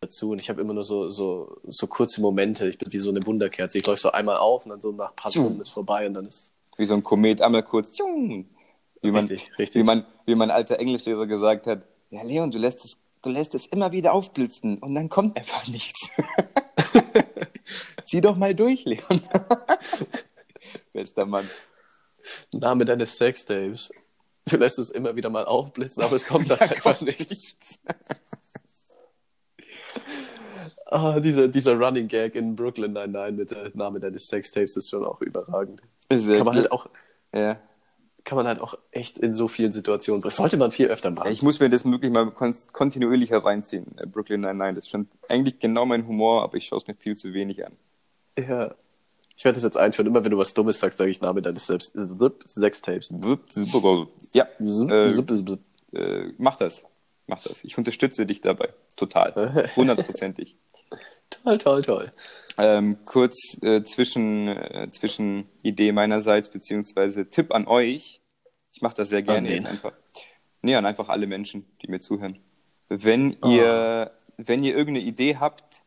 Dazu 0.00 0.31
und 0.31 0.38
ich 0.38 0.49
habe 0.49 0.61
immer 0.61 0.75
nur 0.75 0.85
so, 0.85 1.11
so, 1.11 1.61
so 1.67 1.87
kurze 1.87 2.21
Momente. 2.21 2.69
Ich 2.69 2.78
bin 2.78 2.93
wie 2.93 2.99
so 2.99 3.11
eine 3.11 3.25
Wunderkerze. 3.26 3.78
Ich 3.78 3.87
läufe 3.87 4.00
so 4.00 4.12
einmal 4.12 4.37
auf 4.37 4.64
und 4.64 4.71
dann 4.71 4.81
so 4.81 4.93
nach 4.93 5.11
ein 5.11 5.17
paar 5.17 5.31
Stunden 5.31 5.61
ist 5.61 5.71
vorbei 5.71 6.07
und 6.07 6.14
dann 6.14 6.26
ist 6.26 6.55
Wie 6.76 6.85
so 6.85 6.95
ein 6.95 7.02
Komet, 7.02 7.43
einmal 7.43 7.62
kurz. 7.62 7.93
tschung. 7.93 8.49
Wie 9.02 9.11
man, 9.11 9.26
Richtig, 9.26 9.50
richtig. 9.59 9.81
Wie 9.81 9.85
man, 9.85 10.07
wie 10.26 10.35
mein 10.35 10.50
alter 10.50 10.78
Englischlehrer 10.78 11.26
gesagt 11.26 11.67
hat, 11.67 11.87
ja 12.11 12.23
Leon, 12.23 12.50
du 12.50 12.59
lässt 12.59 12.85
es, 12.85 12.99
du 13.23 13.31
lässt 13.31 13.55
es 13.55 13.67
immer 13.67 13.93
wieder 13.93 14.12
aufblitzen 14.12 14.78
und 14.78 14.95
dann 14.95 15.09
kommt 15.09 15.37
einfach 15.37 15.67
nichts. 15.69 16.11
Zieh 18.05 18.21
doch 18.21 18.37
mal 18.37 18.55
durch, 18.55 18.85
Leon. 18.85 19.21
Bester 20.93 21.26
Mann. 21.26 21.49
Name 22.52 22.85
deines 22.85 23.17
Sextapes. 23.17 23.90
Du 24.47 24.57
lässt 24.57 24.78
es 24.78 24.90
immer 24.90 25.14
wieder 25.14 25.28
mal 25.28 25.45
aufblitzen, 25.45 26.02
aber 26.02 26.17
es 26.17 26.26
kommt 26.26 26.50
dann 26.50 26.59
einfach 26.61 27.00
nichts. 27.02 27.59
Ah, 30.90 31.21
dieser, 31.21 31.49
dieser 31.49 31.75
Running 31.78 32.09
Gag 32.09 32.35
in 32.35 32.57
Brooklyn 32.57 32.93
Nine-Nine 32.93 33.33
mit 33.33 33.50
der 33.50 33.71
Name 33.75 34.00
deines 34.00 34.26
Sextapes 34.26 34.76
ist 34.76 34.90
schon 34.90 35.05
auch 35.05 35.21
überragend. 35.21 35.83
Sehr 36.11 36.37
Kann 36.37 36.47
man 36.47 36.55
gut. 36.55 36.62
halt 36.62 36.73
auch, 36.73 36.88
ja. 37.35 37.59
kann 38.25 38.37
man 38.37 38.47
halt 38.47 38.61
auch 38.61 38.78
echt 38.90 39.19
in 39.19 39.35
so 39.35 39.49
vielen 39.49 39.71
Situationen 39.73 40.23
bringen. 40.23 40.33
Sollte 40.33 40.57
man 40.57 40.73
viel 40.73 40.87
öfter 40.87 41.11
machen. 41.11 41.31
Ich 41.31 41.43
muss 41.43 41.61
mir 41.61 41.69
das 41.69 41.85
wirklich 41.85 42.11
mal 42.11 42.31
kon 42.31 42.55
kontinuierlich 42.73 43.31
hereinziehen. 43.31 43.87
Äh, 43.99 44.07
Brooklyn 44.07 44.40
Nine-Nine, 44.40 44.75
das 44.75 44.85
ist 44.85 44.90
schon 44.90 45.09
eigentlich 45.28 45.59
genau 45.59 45.85
mein 45.85 46.07
Humor, 46.07 46.42
aber 46.42 46.57
ich 46.57 46.66
schaue 46.66 46.79
es 46.79 46.87
mir 46.87 46.94
viel 46.94 47.16
zu 47.16 47.35
wenig 47.35 47.66
an. 47.66 47.72
Ja. 48.38 48.75
Ich 49.37 49.44
werde 49.44 49.55
das 49.55 49.64
jetzt 49.64 49.77
einführen. 49.77 50.09
Immer 50.09 50.25
wenn 50.25 50.33
du 50.33 50.38
was 50.38 50.53
Dummes 50.53 50.81
sagst, 50.81 50.99
sage 50.99 51.11
ich 51.11 51.20
Name 51.20 51.42
deines 51.42 51.66
Selbst 51.66 51.94
Sextapes. 52.46 53.14
Ja, 54.33 54.49
äh, 54.59 55.09
äh, 55.92 56.33
mach 56.38 56.57
das. 56.57 56.85
Mach 57.29 57.43
das. 57.43 57.62
Ich 57.62 57.79
unterstütze 57.79 58.27
dich 58.27 58.41
dabei. 58.41 58.71
Total. 58.97 59.71
Hundertprozentig. 59.77 60.57
Toll, 61.31 61.59
toll, 61.59 61.83
toll. 61.83 62.12
ähm, 62.57 63.05
kurz 63.05 63.59
äh, 63.62 63.83
zwischen, 63.83 64.49
äh, 64.49 64.88
zwischen 64.91 65.47
Idee 65.62 65.93
meinerseits, 65.93 66.49
beziehungsweise 66.49 67.29
Tipp 67.29 67.55
an 67.55 67.67
euch. 67.69 68.23
Ich 68.73 68.81
mache 68.81 68.97
das 68.97 69.11
sehr 69.11 69.23
gerne 69.23 69.53
jetzt 69.53 69.67
einfach. 69.67 69.93
Nee, 70.62 70.75
an 70.75 70.87
einfach 70.87 71.11
alle 71.11 71.27
Menschen, 71.27 71.67
die 71.83 71.88
mir 71.88 72.01
zuhören. 72.01 72.38
Wenn 72.88 73.37
ihr, 73.45 74.11
wenn 74.38 74.64
ihr 74.64 74.75
irgendeine 74.75 75.07
Idee 75.07 75.37
habt, 75.37 75.83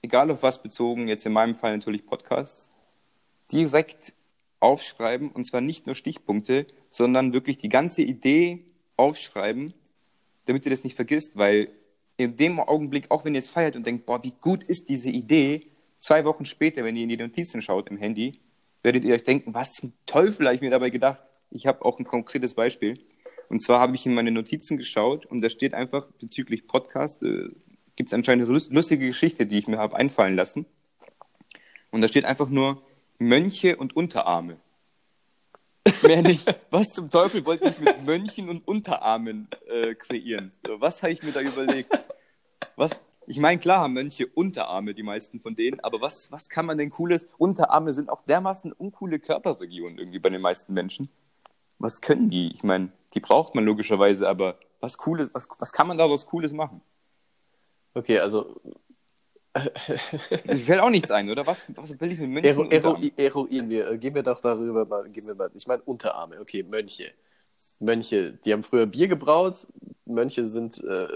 egal 0.00 0.30
auf 0.30 0.44
was 0.44 0.62
bezogen, 0.62 1.08
jetzt 1.08 1.26
in 1.26 1.32
meinem 1.32 1.56
Fall 1.56 1.76
natürlich 1.76 2.06
Podcast, 2.06 2.70
direkt 3.50 4.12
aufschreiben 4.60 5.30
und 5.30 5.44
zwar 5.46 5.60
nicht 5.60 5.86
nur 5.86 5.96
Stichpunkte, 5.96 6.66
sondern 6.88 7.32
wirklich 7.32 7.58
die 7.58 7.68
ganze 7.68 8.02
Idee 8.02 8.64
aufschreiben, 8.96 9.74
damit 10.46 10.66
ihr 10.66 10.70
das 10.70 10.84
nicht 10.84 10.96
vergisst, 10.96 11.36
weil 11.36 11.70
in 12.16 12.36
dem 12.36 12.60
Augenblick, 12.60 13.10
auch 13.10 13.24
wenn 13.24 13.34
ihr 13.34 13.38
es 13.38 13.48
feiert 13.48 13.76
und 13.76 13.86
denkt, 13.86 14.06
boah, 14.06 14.22
wie 14.22 14.34
gut 14.40 14.62
ist 14.62 14.88
diese 14.88 15.08
Idee, 15.08 15.68
zwei 15.98 16.24
Wochen 16.24 16.44
später, 16.44 16.84
wenn 16.84 16.96
ihr 16.96 17.04
in 17.04 17.08
die 17.08 17.16
Notizen 17.16 17.62
schaut 17.62 17.88
im 17.88 17.96
Handy, 17.96 18.40
werdet 18.82 19.04
ihr 19.04 19.14
euch 19.14 19.24
denken, 19.24 19.54
was 19.54 19.72
zum 19.72 19.92
Teufel 20.06 20.46
habe 20.46 20.54
ich 20.56 20.60
mir 20.60 20.70
dabei 20.70 20.90
gedacht? 20.90 21.22
Ich 21.50 21.66
habe 21.66 21.84
auch 21.84 21.98
ein 21.98 22.04
konkretes 22.04 22.54
Beispiel. 22.54 22.98
Und 23.48 23.62
zwar 23.62 23.80
habe 23.80 23.94
ich 23.94 24.06
in 24.06 24.14
meine 24.14 24.30
Notizen 24.30 24.78
geschaut 24.78 25.26
und 25.26 25.42
da 25.42 25.50
steht 25.50 25.74
einfach 25.74 26.06
bezüglich 26.18 26.66
Podcast, 26.66 27.22
äh, 27.22 27.48
gibt 27.96 28.08
es 28.08 28.14
anscheinend 28.14 28.44
eine 28.44 28.52
lus- 28.52 28.70
lustige 28.70 29.06
Geschichte, 29.06 29.46
die 29.46 29.58
ich 29.58 29.68
mir 29.68 29.78
habe 29.78 29.96
einfallen 29.96 30.36
lassen. 30.36 30.64
Und 31.90 32.00
da 32.00 32.08
steht 32.08 32.24
einfach 32.24 32.48
nur 32.48 32.82
Mönche 33.18 33.76
und 33.76 33.94
Unterarme. 33.94 34.56
Mehr 36.02 36.22
nicht. 36.22 36.54
Was 36.70 36.92
zum 36.92 37.10
Teufel 37.10 37.44
wollte 37.44 37.68
ich 37.68 37.78
mit 37.80 38.04
Mönchen 38.04 38.48
und 38.48 38.66
Unterarmen 38.66 39.48
äh, 39.68 39.94
kreieren? 39.94 40.52
Was 40.78 41.02
habe 41.02 41.12
ich 41.12 41.22
mir 41.22 41.32
da 41.32 41.40
überlegt? 41.40 41.90
Was? 42.76 43.00
Ich 43.26 43.38
meine, 43.38 43.60
klar 43.60 43.80
haben 43.80 43.92
Mönche 43.92 44.26
Unterarme, 44.26 44.94
die 44.94 45.02
meisten 45.02 45.40
von 45.40 45.54
denen, 45.54 45.80
aber 45.80 46.00
was, 46.00 46.32
was 46.32 46.48
kann 46.48 46.66
man 46.66 46.78
denn 46.78 46.90
Cooles? 46.90 47.28
Unterarme 47.38 47.92
sind 47.92 48.10
auch 48.10 48.22
dermaßen 48.22 48.72
uncoole 48.72 49.20
Körperregionen 49.20 49.98
irgendwie 49.98 50.18
bei 50.18 50.30
den 50.30 50.40
meisten 50.40 50.72
Menschen. 50.72 51.08
Was 51.78 52.00
können 52.00 52.28
die? 52.28 52.52
Ich 52.52 52.64
meine, 52.64 52.92
die 53.14 53.20
braucht 53.20 53.54
man 53.54 53.64
logischerweise, 53.64 54.28
aber 54.28 54.58
was 54.80 54.98
Cooles, 54.98 55.30
was, 55.34 55.48
was 55.58 55.72
kann 55.72 55.86
man 55.86 55.98
daraus 55.98 56.26
Cooles 56.26 56.52
machen? 56.52 56.80
Okay, 57.94 58.18
also 58.18 58.60
Es 60.46 60.62
fällt 60.62 60.80
auch 60.80 60.90
nichts 60.90 61.10
ein, 61.10 61.28
oder? 61.30 61.46
Was, 61.46 61.66
was 61.76 62.00
will 62.00 62.12
ich 62.12 62.18
mit 62.18 62.30
Mönchen 62.30 62.70
Ero, 62.70 62.96
eruieren 63.16 63.68
wir. 63.68 63.90
Äh, 63.90 63.98
Gehen 63.98 64.14
wir 64.14 64.22
doch 64.22 64.40
darüber 64.40 64.86
mal. 64.86 65.08
Gehen 65.10 65.26
wir 65.26 65.34
mal. 65.34 65.50
Ich 65.54 65.66
meine 65.66 65.82
Unterarme. 65.82 66.40
Okay, 66.40 66.62
Mönche. 66.62 67.12
Mönche, 67.80 68.38
die 68.44 68.52
haben 68.52 68.62
früher 68.62 68.86
Bier 68.86 69.08
gebraut. 69.08 69.66
Mönche 70.04 70.44
sind 70.44 70.82
äh, 70.84 71.08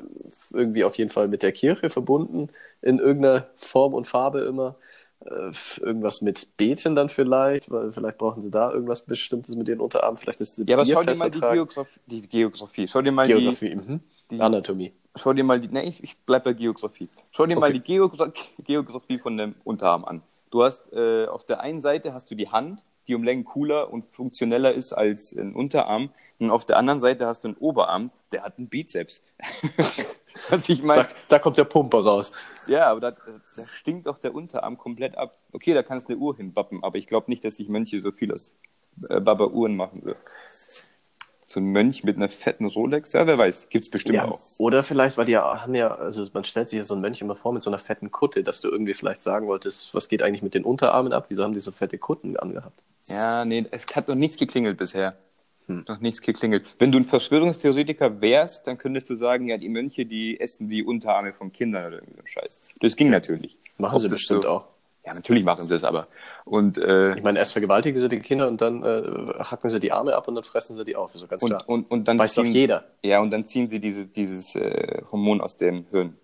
irgendwie 0.53 0.85
auf 0.85 0.97
jeden 0.97 1.11
Fall 1.11 1.29
mit 1.29 1.43
der 1.43 1.53
Kirche 1.53 1.91
verbunden, 1.91 2.49
in 2.83 2.99
irgendeiner 2.99 3.47
Form 3.57 3.95
und 3.95 4.07
Farbe 4.07 4.41
immer. 4.41 4.77
Äh, 5.25 5.51
irgendwas 5.81 6.21
mit 6.21 6.57
Beten 6.57 6.95
dann 6.95 7.09
vielleicht, 7.09 7.71
weil 7.71 7.93
vielleicht 7.93 8.19
brauchen 8.19 8.43
sie 8.43 8.51
da 8.51 8.71
irgendwas 8.73 9.03
Bestimmtes 9.03 9.57
mit 9.57 9.69
ihren 9.69 9.81
Unterarmen. 9.81 10.17
Vielleicht 10.17 10.41
müssen 10.41 10.65
sie 10.65 10.71
Ja, 10.71 10.77
aber 10.77 10.85
schau 10.85 11.03
dir 11.03 11.17
mal 11.17 11.31
die. 11.31 11.41
Geografie, 11.41 12.01
die 12.07 12.29
Geografie. 12.29 12.87
Schau 12.87 13.01
dir 13.03 13.13
mal 13.13 13.27
Geografie. 13.27 13.75
Mhm. 13.75 14.01
Die- 14.31 14.41
Anatomie. 14.41 14.93
schau 15.15 15.33
dir 15.33 15.45
mal 15.45 15.61
die, 15.61 15.69
ne, 15.69 15.85
ich, 15.85 16.03
ich 16.03 16.17
bleib 16.27 16.45
bei 16.45 16.53
Geografie. 16.53 17.09
Schau 17.33 17.47
dir 17.47 17.57
mal 17.57 17.71
Okay. 17.71 17.79
die 17.79 17.81
Geogra 17.81 18.33
Geografie 18.65 19.19
von 19.19 19.37
dem 19.37 19.55
Unterarm 19.65 20.05
an. 20.05 20.23
Du 20.51 20.63
hast, 20.63 20.93
äh, 20.93 21.27
auf 21.27 21.45
der 21.45 21.61
einen 21.61 21.81
Seite 21.81 22.13
hast 22.15 22.31
du 22.31 22.35
die 22.35 22.49
Hand, 22.49 22.85
die 23.09 23.15
um 23.15 23.23
Längen 23.23 23.45
cooler 23.45 23.93
und 23.93 24.05
funktioneller 24.05 24.73
ist 24.73 24.93
als 24.93 25.33
ein 25.33 25.55
Unterarm. 25.55 26.11
Und 26.39 26.51
auf 26.51 26.65
der 26.67 26.77
anderen 26.77 27.01
Seite 27.01 27.27
hast 27.27 27.45
du 27.45 27.49
einen 27.49 27.57
Oberarm, 27.57 28.11
der 28.33 28.43
hat 28.43 28.59
einen 28.59 28.69
Bizeps. 28.69 29.23
Was 30.51 30.69
ich 30.69 30.83
meine, 30.83 31.05
Da, 31.05 31.09
da 31.29 31.39
kommt 31.39 31.57
der 31.57 31.65
Pumper 31.65 32.05
raus. 32.05 32.31
ja, 32.69 32.89
aber 32.91 33.01
da, 33.01 33.11
da 33.13 33.67
stinkt 33.67 34.07
doch 34.07 34.19
der 34.19 34.35
Unterarm 34.35 34.77
komplett 34.77 35.17
ab. 35.17 35.37
Okay, 35.53 35.73
da 35.73 35.83
kannst 35.83 36.09
du 36.09 36.13
eine 36.13 36.21
Uhr 36.21 36.37
hinbappen, 36.37 36.85
aber 36.85 36.99
ich 36.99 37.07
glaube 37.07 37.31
nicht, 37.31 37.43
dass 37.45 37.57
sich 37.57 37.69
Mönche 37.71 38.01
so 38.01 38.13
viel 38.13 38.33
aus 38.33 38.55
äh, 39.09 39.19
Baba-Uhren 39.21 39.77
machen 39.77 40.05
würden. 40.05 40.19
So 41.47 41.61
ein 41.61 41.67
Mönch 41.67 42.03
mit 42.05 42.17
einer 42.17 42.29
fetten 42.29 42.67
Rolex, 42.67 43.13
ja, 43.13 43.27
wer 43.27 43.39
weiß, 43.39 43.69
gibt's 43.69 43.91
bestimmt 43.91 44.17
Ja, 44.17 44.25
auch. 44.25 44.41
oder 44.59 44.83
vielleicht, 44.83 45.17
weil 45.17 45.27
die 45.27 45.37
haben 45.37 45.75
ja, 45.75 45.95
also 45.95 46.27
man 46.33 46.45
stellt 46.45 46.69
sich 46.69 46.77
ja 46.79 46.85
so 46.85 46.95
ein 46.95 47.01
Mönch 47.01 47.21
immer 47.21 47.37
vor 47.37 47.53
mit 47.53 47.63
so 47.63 47.71
einer 47.71 47.79
fetten 47.79 48.11
Kutte, 48.11 48.43
dass 48.43 48.61
du 48.61 48.69
irgendwie 48.69 48.95
vielleicht 48.95 49.21
sagen 49.21 49.47
wolltest, 49.47 49.95
was 49.95 50.09
geht 50.09 50.23
eigentlich 50.23 50.43
mit 50.43 50.55
den 50.55 50.65
Unterarmen 50.65 51.13
ab? 51.13 51.27
Wieso 51.29 51.45
haben 51.45 51.55
die 51.55 51.61
so 51.61 51.71
fette 51.73 51.99
Kutten 51.99 52.37
angehabt? 52.37 52.83
Ja, 53.09 53.45
nee, 53.45 53.65
es 53.71 53.87
hat 53.95 54.09
noch 54.09 54.15
nichts 54.17 54.37
geklingelt 54.37 54.79
bisher. 54.79 55.17
Hm. 55.67 55.85
Noch 55.89 56.01
nichts 56.01 56.21
geklingelt. 56.21 56.65
Wenn 56.79 56.93
du 56.93 56.99
ein 56.99 57.05
Verschwörungstheoretiker 57.07 58.21
wärst, 58.21 58.67
dann 58.67 58.79
könntest 58.79 59.11
du 59.11 59.15
sagen, 59.17 59.49
ja, 59.49 59.57
die 59.57 59.69
Mönche, 59.69 60.07
die 60.07 60.39
essen 60.41 60.69
die 60.69 60.85
Unterarme 60.85 61.33
von 61.33 61.53
Kindern 61.53 61.87
oder 61.87 61.97
irgendwie 61.97 62.15
so 62.15 62.21
ein 62.21 62.27
Scheiß. 62.27 62.61
Das 62.81 62.97
ging 62.97 63.11
natürlich. 63.11 63.57
Machen 63.79 63.97
Ob 63.97 64.01
sie 64.03 64.09
bestimmt 64.09 64.43
so, 64.43 64.49
auch. 64.49 64.65
Ja, 65.07 65.15
natürlich 65.15 65.45
machen 65.45 65.65
sie 65.67 65.75
es 65.77 65.85
aber. 65.85 66.09
Und, 66.45 66.79
äh, 66.79 67.15
Ich 67.17 67.23
meine, 67.23 67.39
erst 67.39 67.53
vergewaltigen 67.53 67.97
sie 67.99 68.09
die 68.09 68.19
Kinder 68.19 68.49
und 68.49 68.61
dann 68.61 68.83
äh, 68.83 69.03
hacken 69.39 69.71
sie 69.71 69.79
die 69.79 69.93
Arme 69.93 70.15
ab 70.17 70.27
und 70.27 70.35
dann 70.35 70.45
fressen 70.45 70.75
sie 70.77 70.85
die 70.85 70.97
auf. 70.97 71.15
Ist 71.15 71.21
so 71.21 71.29
ganz 71.29 71.45
klar. 71.45 71.63
und, 71.69 71.85
und, 71.85 71.91
und 71.93 72.09
dann 72.09 72.19
Weiß 72.19 72.35
doch 72.35 72.43
ziehen, 72.43 72.53
jeder. 72.53 72.85
Ja, 73.05 73.21
und 73.21 73.31
dann 73.31 73.47
ziehen 73.47 73.69
sie 73.69 73.79
diese, 73.81 74.07
dieses 74.09 74.55
äh, 74.57 75.03
Hormon 75.13 75.41
aus 75.41 75.57
dem 75.57 75.87
Hirn. 75.91 76.17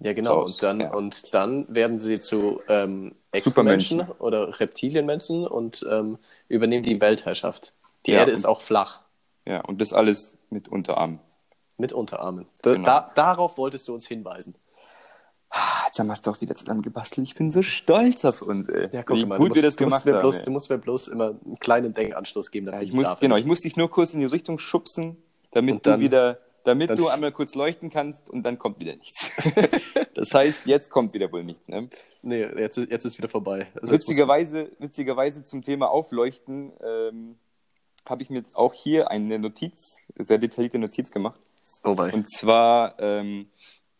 Ja, 0.00 0.12
genau. 0.14 0.34
raus, 0.40 0.54
Und 0.54 0.62
dann, 0.62 0.80
ja. 0.80 0.92
und 0.94 1.34
dann 1.34 1.66
werden 1.74 1.98
sie 1.98 2.18
zu 2.20 2.60
ähm. 2.68 3.14
Echsenmenschen 3.32 4.00
oder 4.20 4.58
Reptilienmenschen 4.60 5.46
und 5.46 5.84
ähm, 5.90 6.18
übernehmen 6.48 6.84
die 6.84 7.00
Weltherrschaft. 7.00 7.74
Die 8.06 8.12
Ja, 8.12 8.20
Erde 8.20 8.30
und- 8.30 8.38
ist 8.38 8.44
auch 8.46 8.62
flach 8.62 9.00
Ja, 9.46 9.60
und 9.62 9.80
das 9.80 9.92
alles 9.92 10.38
mit 10.50 10.68
Unterarmen. 10.68 11.18
mit 11.76 11.92
Unterarmen. 11.92 12.46
Da, 12.62 12.72
Genau. 12.74 12.84
da, 12.86 13.10
darauf 13.14 13.58
wolltest 13.58 13.88
du 13.88 13.94
uns 13.94 14.06
hinweisen. 14.06 14.54
Jetzt 15.94 16.00
haben 16.00 16.08
wir 16.08 16.14
es 16.14 16.22
doch 16.22 16.40
wieder 16.40 16.56
zusammengebastelt. 16.56 17.24
Ich 17.24 17.36
bin 17.36 17.52
so 17.52 17.62
stolz 17.62 18.24
auf 18.24 18.42
uns, 18.42 18.68
ey. 18.68 18.88
Ja, 18.90 19.04
guck 19.04 19.16
Wie 19.16 19.24
mal, 19.26 19.38
gut 19.38 19.50
wir 19.54 19.62
musst, 19.62 19.64
das 19.64 19.76
gemacht 19.76 20.04
mir 20.04 20.14
haben. 20.14 20.22
bloß, 20.22 20.38
ey. 20.40 20.44
du 20.44 20.50
musst 20.50 20.68
mir 20.68 20.78
bloß 20.78 21.06
immer 21.06 21.36
einen 21.44 21.56
kleinen 21.60 21.92
Denkanstoß 21.92 22.50
geben. 22.50 22.66
damit 22.66 22.82
ich 22.82 22.92
muss, 22.92 23.04
darf 23.06 23.20
genau, 23.20 23.36
ich 23.36 23.44
muss 23.44 23.60
dich 23.60 23.76
nur 23.76 23.88
kurz 23.88 24.12
in 24.12 24.18
die 24.18 24.26
Richtung 24.26 24.58
schubsen, 24.58 25.16
damit 25.52 25.86
dann- 25.86 26.00
du 26.00 26.04
wieder, 26.04 26.40
damit 26.64 26.90
dann- 26.90 26.96
du 26.96 27.06
einmal 27.06 27.30
kurz 27.30 27.54
leuchten 27.54 27.90
kannst 27.90 28.28
und 28.28 28.42
dann 28.42 28.58
kommt 28.58 28.80
wieder 28.80 28.96
nichts. 28.96 29.30
das 30.14 30.34
heißt, 30.34 30.66
jetzt 30.66 30.90
kommt 30.90 31.14
wieder 31.14 31.30
wohl 31.30 31.44
nichts. 31.44 31.62
Ne? 31.68 31.88
Nee, 32.22 32.42
jetzt, 32.42 32.76
ist- 32.76 32.90
jetzt 32.90 33.04
ist 33.04 33.16
wieder 33.16 33.28
vorbei. 33.28 33.68
Also 33.80 33.94
Witzigerweise, 33.94 34.72
witzigerweise 34.80 35.44
zum 35.44 35.62
Thema 35.62 35.90
Aufleuchten 35.90 36.72
ähm, 36.84 37.36
habe 38.04 38.20
ich 38.24 38.30
mir 38.30 38.38
jetzt 38.38 38.56
auch 38.56 38.72
hier 38.74 39.12
eine 39.12 39.38
Notiz, 39.38 39.98
sehr 40.18 40.38
detaillierte 40.38 40.80
Notiz 40.80 41.12
gemacht. 41.12 41.38
Oh, 41.84 41.96
wei. 41.96 42.12
Und 42.12 42.28
zwar, 42.28 42.96
ähm, 42.98 43.46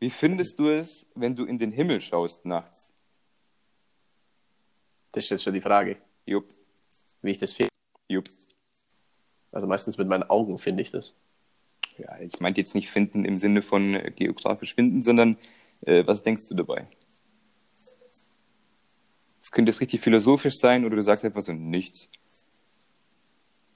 wie 0.01 0.11
findest 0.11 0.59
du 0.59 0.69
es, 0.69 1.07
wenn 1.15 1.35
du 1.35 1.45
in 1.45 1.59
den 1.59 1.73
Himmel 1.73 2.01
schaust 2.01 2.45
nachts? 2.45 2.95
das 5.15 5.25
ist 5.25 5.31
jetzt 5.31 5.45
schon 5.45 5.55
die 5.55 5.61
Frage, 5.61 5.97
Jupp, 6.27 6.49
wie 7.23 7.31
ich 7.31 7.39
das 7.39 7.55
finde. 7.55 7.71
jupp. 8.09 8.29
Also 9.53 9.67
meistens 9.67 9.97
mit 9.97 10.09
meinen 10.09 10.25
Augen 10.25 10.59
finde 10.59 10.83
ich 10.83 10.91
das. 10.91 11.15
Ja, 11.97 12.19
ich 12.19 12.41
meinte 12.41 12.61
jetzt 12.61 12.75
nicht 12.75 12.91
finden 12.91 13.25
im 13.25 13.37
Sinne 13.37 13.63
von 13.63 13.95
äh, 13.95 14.11
geografisch 14.11 14.75
finden, 14.75 15.03
sondern 15.03 15.37
äh, 15.83 16.05
was 16.05 16.23
denkst 16.23 16.49
du 16.49 16.55
dabei? 16.55 16.89
Es 19.41 19.53
könnte 19.53 19.71
jetzt 19.71 19.81
richtig 19.81 20.01
philosophisch 20.01 20.57
sein 20.57 20.85
oder 20.85 20.97
du 20.97 21.03
sagst 21.03 21.25
einfach 21.25 21.43
so 21.43 21.53
nichts. 21.53 22.09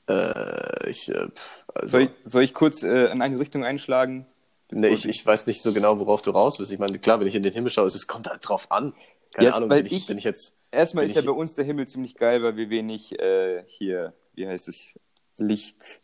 Äh, 0.09 0.91
ich, 0.91 1.09
äh, 1.11 1.29
also, 1.73 1.89
Soll 1.89 2.03
ich, 2.03 2.11
soll 2.25 2.43
ich 2.43 2.55
kurz 2.55 2.83
äh, 2.83 3.13
in 3.13 3.23
eine 3.23 3.39
Richtung 3.39 3.65
einschlagen? 3.65 4.27
Nee, 4.71 4.89
ich, 4.89 5.09
ich 5.09 5.25
weiß 5.25 5.47
nicht 5.47 5.63
so 5.63 5.73
genau, 5.73 5.99
worauf 5.99 6.23
du 6.23 6.31
raus 6.31 6.59
willst. 6.59 6.73
Ich 6.73 6.79
meine, 6.79 6.99
klar, 6.99 7.21
wenn 7.21 7.27
ich 7.27 7.35
in 7.35 7.43
den 7.43 7.53
Himmel 7.53 7.71
schaue, 7.71 7.87
es 7.87 8.07
kommt 8.07 8.29
halt 8.29 8.47
drauf 8.49 8.71
an. 8.71 8.95
Keine 9.33 9.49
Ja, 9.49 9.55
Ahnung, 9.55 9.69
weil 9.71 9.85
wenn 9.85 9.87
ich, 9.93 10.09
wenn 10.09 10.19
ich 10.19 10.25
jetzt 10.25 10.57
Erstmal 10.71 11.05
Bin 11.05 11.11
ist 11.11 11.17
ja 11.25 11.31
bei 11.31 11.37
uns 11.37 11.55
der 11.55 11.65
Himmel 11.65 11.87
ziemlich 11.89 12.15
geil, 12.15 12.43
weil 12.43 12.57
wir 12.57 12.69
wenig 12.69 13.19
äh, 13.19 13.65
hier, 13.69 14.13
wie 14.35 14.47
heißt 14.47 14.69
es, 14.69 14.99
Licht, 15.39 16.01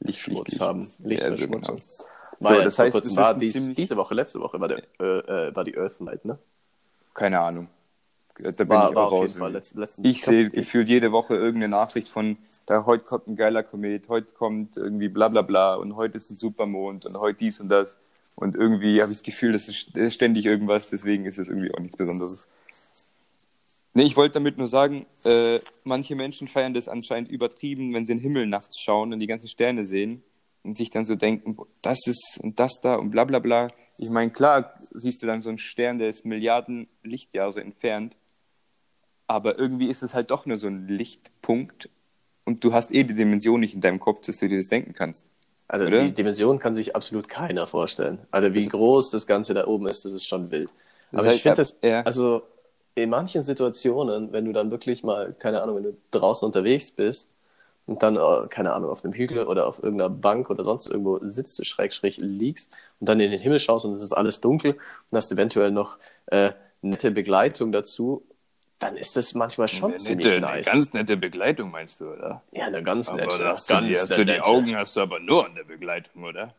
Licht, 0.00 0.20
Schmutz 0.20 0.58
haben. 0.60 0.80
Licht, 1.02 1.22
also, 1.22 1.38
Lichtverschmutzung. 1.38 1.76
genau. 1.76 1.88
So, 2.40 2.54
ja 2.54 2.62
das 2.64 2.78
heißt, 2.78 2.96
es 2.96 3.16
war 3.16 3.34
dies, 3.34 3.52
ziemlich- 3.54 3.76
diese 3.76 3.96
Woche, 3.96 4.14
letzte 4.14 4.40
Woche 4.40 4.60
war, 4.60 4.68
der, 4.68 4.78
äh, 5.00 5.48
äh, 5.48 5.56
war 5.56 5.64
die 5.64 5.76
Earth 5.76 6.00
Night, 6.00 6.24
ne? 6.24 6.38
Keine 7.14 7.40
Ahnung. 7.40 7.68
Da 8.40 8.50
bin 8.50 8.68
War, 8.68 8.90
ich 8.90 8.94
war 8.94 9.08
auch 9.08 9.12
raus. 9.12 9.38
Letzten, 9.38 9.80
letzten, 9.80 10.04
Ich 10.04 10.22
sehe 10.22 10.48
gefühlt 10.48 10.88
jede 10.88 11.10
Woche 11.10 11.34
irgendeine 11.34 11.68
Nachricht 11.68 12.08
von, 12.08 12.36
da 12.66 12.86
heute 12.86 13.04
kommt 13.04 13.26
ein 13.26 13.36
geiler 13.36 13.62
Komet, 13.62 14.08
heute 14.08 14.32
kommt 14.34 14.76
irgendwie 14.76 15.08
bla 15.08 15.28
bla 15.28 15.42
bla 15.42 15.74
und 15.74 15.96
heute 15.96 16.16
ist 16.16 16.30
ein 16.30 16.36
Supermond 16.36 17.04
und 17.04 17.16
heute 17.18 17.38
dies 17.38 17.60
und 17.60 17.68
das. 17.68 17.96
Und 18.36 18.54
irgendwie 18.54 19.02
habe 19.02 19.10
ich 19.10 19.18
das 19.18 19.24
Gefühl, 19.24 19.52
das 19.52 19.68
ist 19.68 20.14
ständig 20.14 20.46
irgendwas, 20.46 20.90
deswegen 20.90 21.26
ist 21.26 21.38
es 21.38 21.48
irgendwie 21.48 21.74
auch 21.74 21.80
nichts 21.80 21.96
Besonderes. 21.96 22.46
Nee, 23.94 24.04
ich 24.04 24.16
wollte 24.16 24.34
damit 24.34 24.58
nur 24.58 24.68
sagen, 24.68 25.06
äh, 25.24 25.58
manche 25.82 26.14
Menschen 26.14 26.46
feiern 26.46 26.72
das 26.72 26.86
anscheinend 26.86 27.30
übertrieben, 27.30 27.92
wenn 27.92 28.06
sie 28.06 28.14
den 28.14 28.20
Himmel 28.20 28.46
nachts 28.46 28.80
schauen 28.80 29.12
und 29.12 29.18
die 29.18 29.26
ganzen 29.26 29.48
Sterne 29.48 29.82
sehen 29.82 30.22
und 30.62 30.76
sich 30.76 30.90
dann 30.90 31.04
so 31.04 31.16
denken, 31.16 31.56
das 31.82 32.06
ist 32.06 32.38
und 32.40 32.60
das 32.60 32.80
da 32.80 32.94
und 32.94 33.10
bla 33.10 33.24
bla 33.24 33.40
bla. 33.40 33.72
Ich 33.96 34.10
meine, 34.10 34.30
klar 34.30 34.72
siehst 34.92 35.20
du 35.20 35.26
dann 35.26 35.40
so 35.40 35.48
einen 35.48 35.58
Stern, 35.58 35.98
der 35.98 36.08
ist 36.08 36.24
Milliarden 36.24 36.86
Lichtjahre 37.02 37.60
entfernt, 37.60 38.16
aber 39.28 39.58
irgendwie 39.58 39.88
ist 39.88 40.02
es 40.02 40.14
halt 40.14 40.30
doch 40.32 40.46
nur 40.46 40.56
so 40.56 40.66
ein 40.66 40.88
Lichtpunkt 40.88 41.88
und 42.44 42.64
du 42.64 42.72
hast 42.72 42.92
eh 42.92 43.04
die 43.04 43.14
Dimension 43.14 43.60
nicht 43.60 43.74
in 43.74 43.80
deinem 43.80 44.00
Kopf, 44.00 44.22
dass 44.26 44.38
du 44.38 44.48
dir 44.48 44.56
das 44.56 44.68
denken 44.68 44.94
kannst. 44.94 45.26
Also 45.68 45.86
Oder? 45.86 46.02
die 46.02 46.12
Dimension 46.12 46.58
kann 46.58 46.74
sich 46.74 46.96
absolut 46.96 47.28
keiner 47.28 47.66
vorstellen. 47.66 48.18
Also 48.30 48.54
wie 48.54 48.64
Das- 48.64 48.70
groß 48.70 49.10
das 49.10 49.26
Ganze 49.26 49.52
da 49.54 49.66
oben 49.66 49.86
ist, 49.86 50.04
das 50.04 50.12
ist 50.14 50.26
schon 50.26 50.50
wild. 50.50 50.72
Aber 51.12 51.24
ich 51.26 51.28
heißt, 51.28 51.42
finde 51.42 51.56
das, 51.56 51.78
ja. 51.82 52.00
also 52.02 52.42
in 52.94 53.10
manchen 53.10 53.42
Situationen, 53.42 54.32
wenn 54.32 54.46
du 54.46 54.52
dann 54.52 54.70
wirklich 54.70 55.04
mal, 55.04 55.34
keine 55.38 55.62
Ahnung, 55.62 55.76
wenn 55.76 55.82
du 55.84 55.96
draußen 56.10 56.46
unterwegs 56.46 56.90
bist 56.90 57.30
und 57.86 58.02
dann, 58.02 58.16
äh, 58.16 58.48
keine 58.48 58.72
Ahnung, 58.72 58.90
auf 58.90 59.04
einem 59.04 59.12
Hügel 59.12 59.46
oder 59.46 59.66
auf 59.66 59.82
irgendeiner 59.82 60.10
Bank 60.10 60.48
oder 60.50 60.64
sonst 60.64 60.86
irgendwo 60.88 61.18
sitzt, 61.28 61.64
schrägstrich 61.66 62.16
liegst 62.18 62.72
und 62.98 63.08
dann 63.08 63.20
in 63.20 63.30
den 63.30 63.40
Himmel 63.40 63.58
schaust 63.58 63.84
und 63.84 63.92
es 63.92 64.02
ist 64.02 64.12
alles 64.14 64.40
dunkel 64.40 64.72
und 64.72 65.16
hast 65.16 65.30
eventuell 65.32 65.70
noch 65.70 65.98
äh, 66.26 66.52
nette 66.82 67.10
Begleitung 67.10 67.72
dazu, 67.72 68.22
dann 68.78 68.96
ist 68.96 69.16
das 69.16 69.34
manchmal 69.34 69.68
schon 69.68 69.96
ziemlich 69.96 70.40
nice. 70.40 70.66
ganz 70.66 70.92
nette 70.92 71.16
Begleitung, 71.16 71.70
meinst 71.70 72.00
du, 72.00 72.06
oder? 72.12 72.42
ja, 72.52 72.66
eine 72.66 72.82
ganz 72.82 73.08
Aber 73.08 73.20
nette. 73.20 73.38
da 73.38 73.48
hast 73.50 73.68
du, 73.68 73.74
ganz 73.74 73.86
die, 73.86 73.94
hast 73.96 74.10
du 74.10 74.24
die 74.24 74.24
nette. 74.32 74.44
Augen 74.44 74.76
hast 74.76 74.96
du 74.96 75.00
aber 75.00 75.18
nur 75.20 75.46
an 75.46 75.54
der 75.54 75.64
Begleitung, 75.64 76.24
oder? 76.24 76.54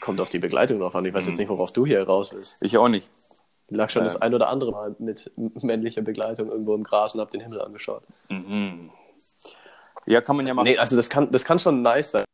Kommt 0.00 0.20
auf 0.20 0.28
die 0.28 0.38
Begleitung 0.38 0.78
drauf 0.80 0.94
an. 0.94 1.04
Ich 1.04 1.12
weiß 1.14 1.26
jetzt 1.26 1.38
nicht, 1.38 1.48
worauf 1.48 1.72
du 1.72 1.84
hier 1.86 2.02
raus 2.04 2.32
willst. 2.32 2.56
Ich 2.62 2.76
auch 2.78 2.88
nicht. 2.88 3.08
Ich 3.68 3.76
lag 3.76 3.90
schon 3.90 4.04
das 4.04 4.14
Ähm. 4.16 4.22
ein 4.22 4.34
oder 4.34 4.48
andere 4.48 4.72
Mal 4.72 4.96
mit 4.98 5.30
männlicher 5.36 6.02
Begleitung 6.02 6.50
irgendwo 6.50 6.74
im 6.74 6.82
Gras 6.84 7.14
und 7.14 7.20
hab 7.20 7.30
den 7.30 7.40
Himmel 7.40 7.60
angeschaut. 7.60 8.02
Mhm. 8.28 8.90
Ja, 10.06 10.20
kann 10.20 10.36
man 10.36 10.46
ja 10.46 10.54
machen. 10.54 10.64
Nee, 10.64 10.78
also 10.78 10.96
das 10.96 11.10
kann, 11.10 11.30
das 11.30 11.44
kann 11.44 11.58
schon 11.58 11.82
nice 11.82 12.10
sein. 12.12 12.24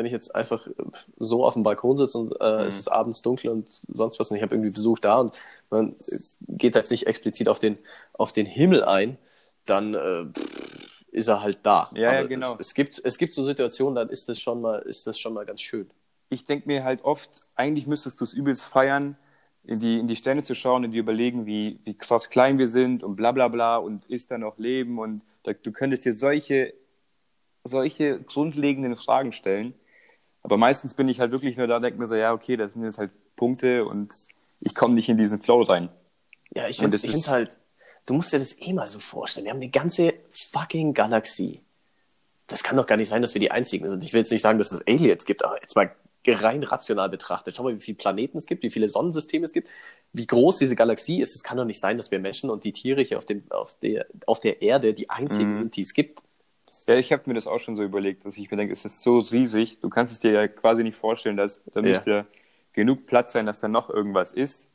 Wenn 0.00 0.06
ich 0.06 0.12
jetzt 0.12 0.34
einfach 0.34 0.66
äh, 0.66 0.72
so 1.18 1.44
auf 1.44 1.54
dem 1.54 1.62
Balkon 1.62 1.96
sitze 1.98 2.18
und 2.18 2.32
äh, 2.40 2.66
Mhm. 2.66 2.66
es 2.66 2.78
ist 2.78 2.88
abends 2.88 3.22
dunkel 3.22 3.50
und 3.50 3.68
sonst 3.92 4.18
was 4.18 4.30
und 4.30 4.36
ich 4.38 4.42
habe 4.42 4.54
irgendwie 4.54 4.72
Besuch 4.72 4.98
da 4.98 5.20
und 5.20 5.38
man 5.70 5.94
äh, 6.08 6.18
geht 6.48 6.74
jetzt 6.74 6.90
nicht 6.90 7.06
explizit 7.06 7.48
auf 7.48 7.58
den, 7.58 7.78
auf 8.14 8.32
den 8.32 8.46
Himmel 8.46 8.84
ein, 8.84 9.18
dann 9.66 9.94
äh, 9.94 10.26
ist 11.12 11.28
er 11.28 11.42
halt 11.42 11.58
da. 11.64 11.90
Ja, 11.94 12.14
ja, 12.14 12.22
genau. 12.24 12.54
Es, 12.54 12.68
es, 12.68 12.74
gibt, 12.74 13.00
es 13.04 13.18
gibt 13.18 13.32
so 13.34 13.44
Situationen, 13.44 13.94
dann 13.96 14.08
ist 14.10 14.28
das 14.28 14.40
schon 14.40 14.60
mal, 14.60 14.80
ist 14.80 15.06
das 15.06 15.18
schon 15.18 15.34
mal 15.34 15.44
ganz 15.46 15.60
schön. 15.60 15.90
ich 16.28 16.44
denke 16.46 16.68
mir 16.68 16.84
halt 16.84 17.04
oft, 17.04 17.30
eigentlich 17.56 17.86
müsstest 17.86 18.20
du 18.20 18.24
es 18.24 18.32
übelst 18.32 18.64
feiern, 18.64 19.16
in 19.64 19.80
die, 19.80 19.98
in 19.98 20.06
die 20.06 20.16
Sterne 20.16 20.42
zu 20.42 20.54
schauen 20.54 20.84
und 20.84 20.92
dir 20.92 21.00
überlegen, 21.00 21.46
wie, 21.46 21.80
wie 21.84 21.94
krass 21.94 22.30
klein 22.30 22.58
wir 22.58 22.68
sind 22.68 23.02
und 23.02 23.16
bla 23.16 23.32
bla 23.32 23.48
bla 23.48 23.76
und 23.78 24.06
ist 24.06 24.30
da 24.30 24.38
noch 24.38 24.58
Leben 24.58 24.98
und 24.98 25.22
da, 25.44 25.52
du 25.52 25.72
könntest 25.72 26.04
dir 26.04 26.14
solche, 26.14 26.74
solche 27.64 28.20
grundlegenden 28.22 28.96
Fragen 28.96 29.32
stellen. 29.32 29.74
Aber 30.42 30.56
meistens 30.56 30.94
bin 30.94 31.08
ich 31.08 31.20
halt 31.20 31.32
wirklich 31.32 31.56
nur 31.56 31.66
da, 31.66 31.78
denke 31.78 31.98
mir 31.98 32.06
so, 32.06 32.14
ja, 32.14 32.32
okay, 32.32 32.56
das 32.56 32.72
sind 32.72 32.84
jetzt 32.84 32.98
halt 32.98 33.10
Punkte 33.36 33.84
und 33.84 34.12
ich 34.60 34.74
komme 34.74 34.94
nicht 34.94 35.08
in 35.08 35.16
diesen 35.16 35.40
Flow 35.40 35.62
rein. 35.62 35.88
Ja, 36.54 36.68
ich 36.68 36.78
finde 36.78 36.98
find 36.98 37.28
halt, 37.28 37.58
du 38.06 38.14
musst 38.14 38.32
dir 38.32 38.38
das 38.38 38.58
eh 38.60 38.72
mal 38.72 38.86
so 38.86 38.98
vorstellen. 38.98 39.44
Wir 39.44 39.52
haben 39.52 39.60
eine 39.60 39.70
ganze 39.70 40.14
fucking 40.52 40.94
Galaxie. 40.94 41.60
Das 42.46 42.62
kann 42.62 42.76
doch 42.76 42.86
gar 42.86 42.96
nicht 42.96 43.08
sein, 43.08 43.22
dass 43.22 43.34
wir 43.34 43.40
die 43.40 43.50
einzigen 43.50 43.88
sind. 43.88 44.02
Ich 44.02 44.12
will 44.12 44.20
jetzt 44.20 44.32
nicht 44.32 44.42
sagen, 44.42 44.58
dass 44.58 44.72
es 44.72 44.84
Aliens 44.86 45.24
gibt, 45.24 45.44
aber 45.44 45.60
jetzt 45.60 45.76
mal 45.76 45.94
rein 46.26 46.62
rational 46.62 47.08
betrachtet. 47.08 47.56
Schau 47.56 47.62
mal, 47.62 47.74
wie 47.74 47.80
viele 47.80 47.96
Planeten 47.96 48.38
es 48.38 48.46
gibt, 48.46 48.62
wie 48.62 48.70
viele 48.70 48.88
Sonnensysteme 48.88 49.44
es 49.44 49.52
gibt, 49.52 49.68
wie 50.12 50.26
groß 50.26 50.58
diese 50.58 50.76
Galaxie 50.76 51.20
ist. 51.22 51.34
Es 51.34 51.42
kann 51.42 51.56
doch 51.56 51.64
nicht 51.64 51.80
sein, 51.80 51.96
dass 51.96 52.10
wir 52.10 52.18
Menschen 52.18 52.50
und 52.50 52.64
die 52.64 52.72
Tiere 52.72 53.02
hier 53.02 53.18
auf, 53.18 53.24
dem, 53.24 53.44
auf, 53.50 53.78
der, 53.80 54.06
auf 54.26 54.40
der 54.40 54.62
Erde 54.62 54.92
die 54.92 55.08
einzigen 55.08 55.50
Mhm. 55.52 55.56
sind, 55.56 55.76
die 55.76 55.82
es 55.82 55.94
gibt. 55.94 56.22
Ja, 56.86 56.96
ich 56.96 57.12
habe 57.12 57.22
mir 57.26 57.34
das 57.34 57.46
auch 57.46 57.60
schon 57.60 57.76
so 57.76 57.82
überlegt, 57.82 58.24
dass 58.24 58.36
ich 58.36 58.50
mir 58.50 58.56
denke, 58.56 58.72
es 58.72 58.84
ist 58.84 59.02
so 59.02 59.18
riesig, 59.20 59.80
du 59.80 59.88
kannst 59.90 60.12
es 60.12 60.18
dir 60.20 60.32
ja 60.32 60.48
quasi 60.48 60.82
nicht 60.82 60.96
vorstellen, 60.96 61.36
dass 61.36 61.62
da 61.72 61.80
Ja. 61.80 61.86
müsste 61.88 62.10
ja 62.10 62.26
genug 62.72 63.06
Platz 63.06 63.32
sein, 63.32 63.46
dass 63.46 63.60
da 63.60 63.68
noch 63.68 63.90
irgendwas 63.90 64.32
ist. 64.32 64.68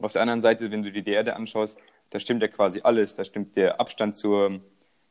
Auf 0.00 0.12
der 0.12 0.22
anderen 0.22 0.40
Seite, 0.40 0.70
wenn 0.70 0.82
du 0.82 0.92
dir 0.92 1.02
die 1.02 1.12
Erde 1.12 1.36
anschaust, 1.36 1.78
da 2.10 2.20
stimmt 2.20 2.42
ja 2.42 2.48
quasi 2.48 2.80
alles. 2.82 3.14
Da 3.14 3.24
stimmt 3.24 3.56
der 3.56 3.80
Abstand 3.80 4.16
zur, 4.16 4.60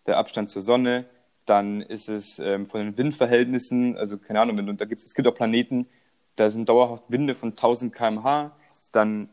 der 0.05 0.17
Abstand 0.17 0.49
zur 0.49 0.61
Sonne, 0.61 1.05
dann 1.45 1.81
ist 1.81 2.09
es 2.09 2.39
ähm, 2.39 2.65
von 2.65 2.81
den 2.81 2.97
Windverhältnissen, 2.97 3.97
also 3.97 4.17
keine 4.17 4.41
Ahnung, 4.41 4.57
wenn 4.57 4.65
du, 4.65 4.73
da 4.73 4.85
gibt's, 4.85 5.05
es 5.05 5.13
gibt 5.13 5.27
auch 5.27 5.35
Planeten, 5.35 5.87
da 6.35 6.49
sind 6.49 6.67
dauerhaft 6.69 7.11
Winde 7.11 7.35
von 7.35 7.49
1000 7.51 7.93
km/h, 7.93 8.55
dann 8.91 9.29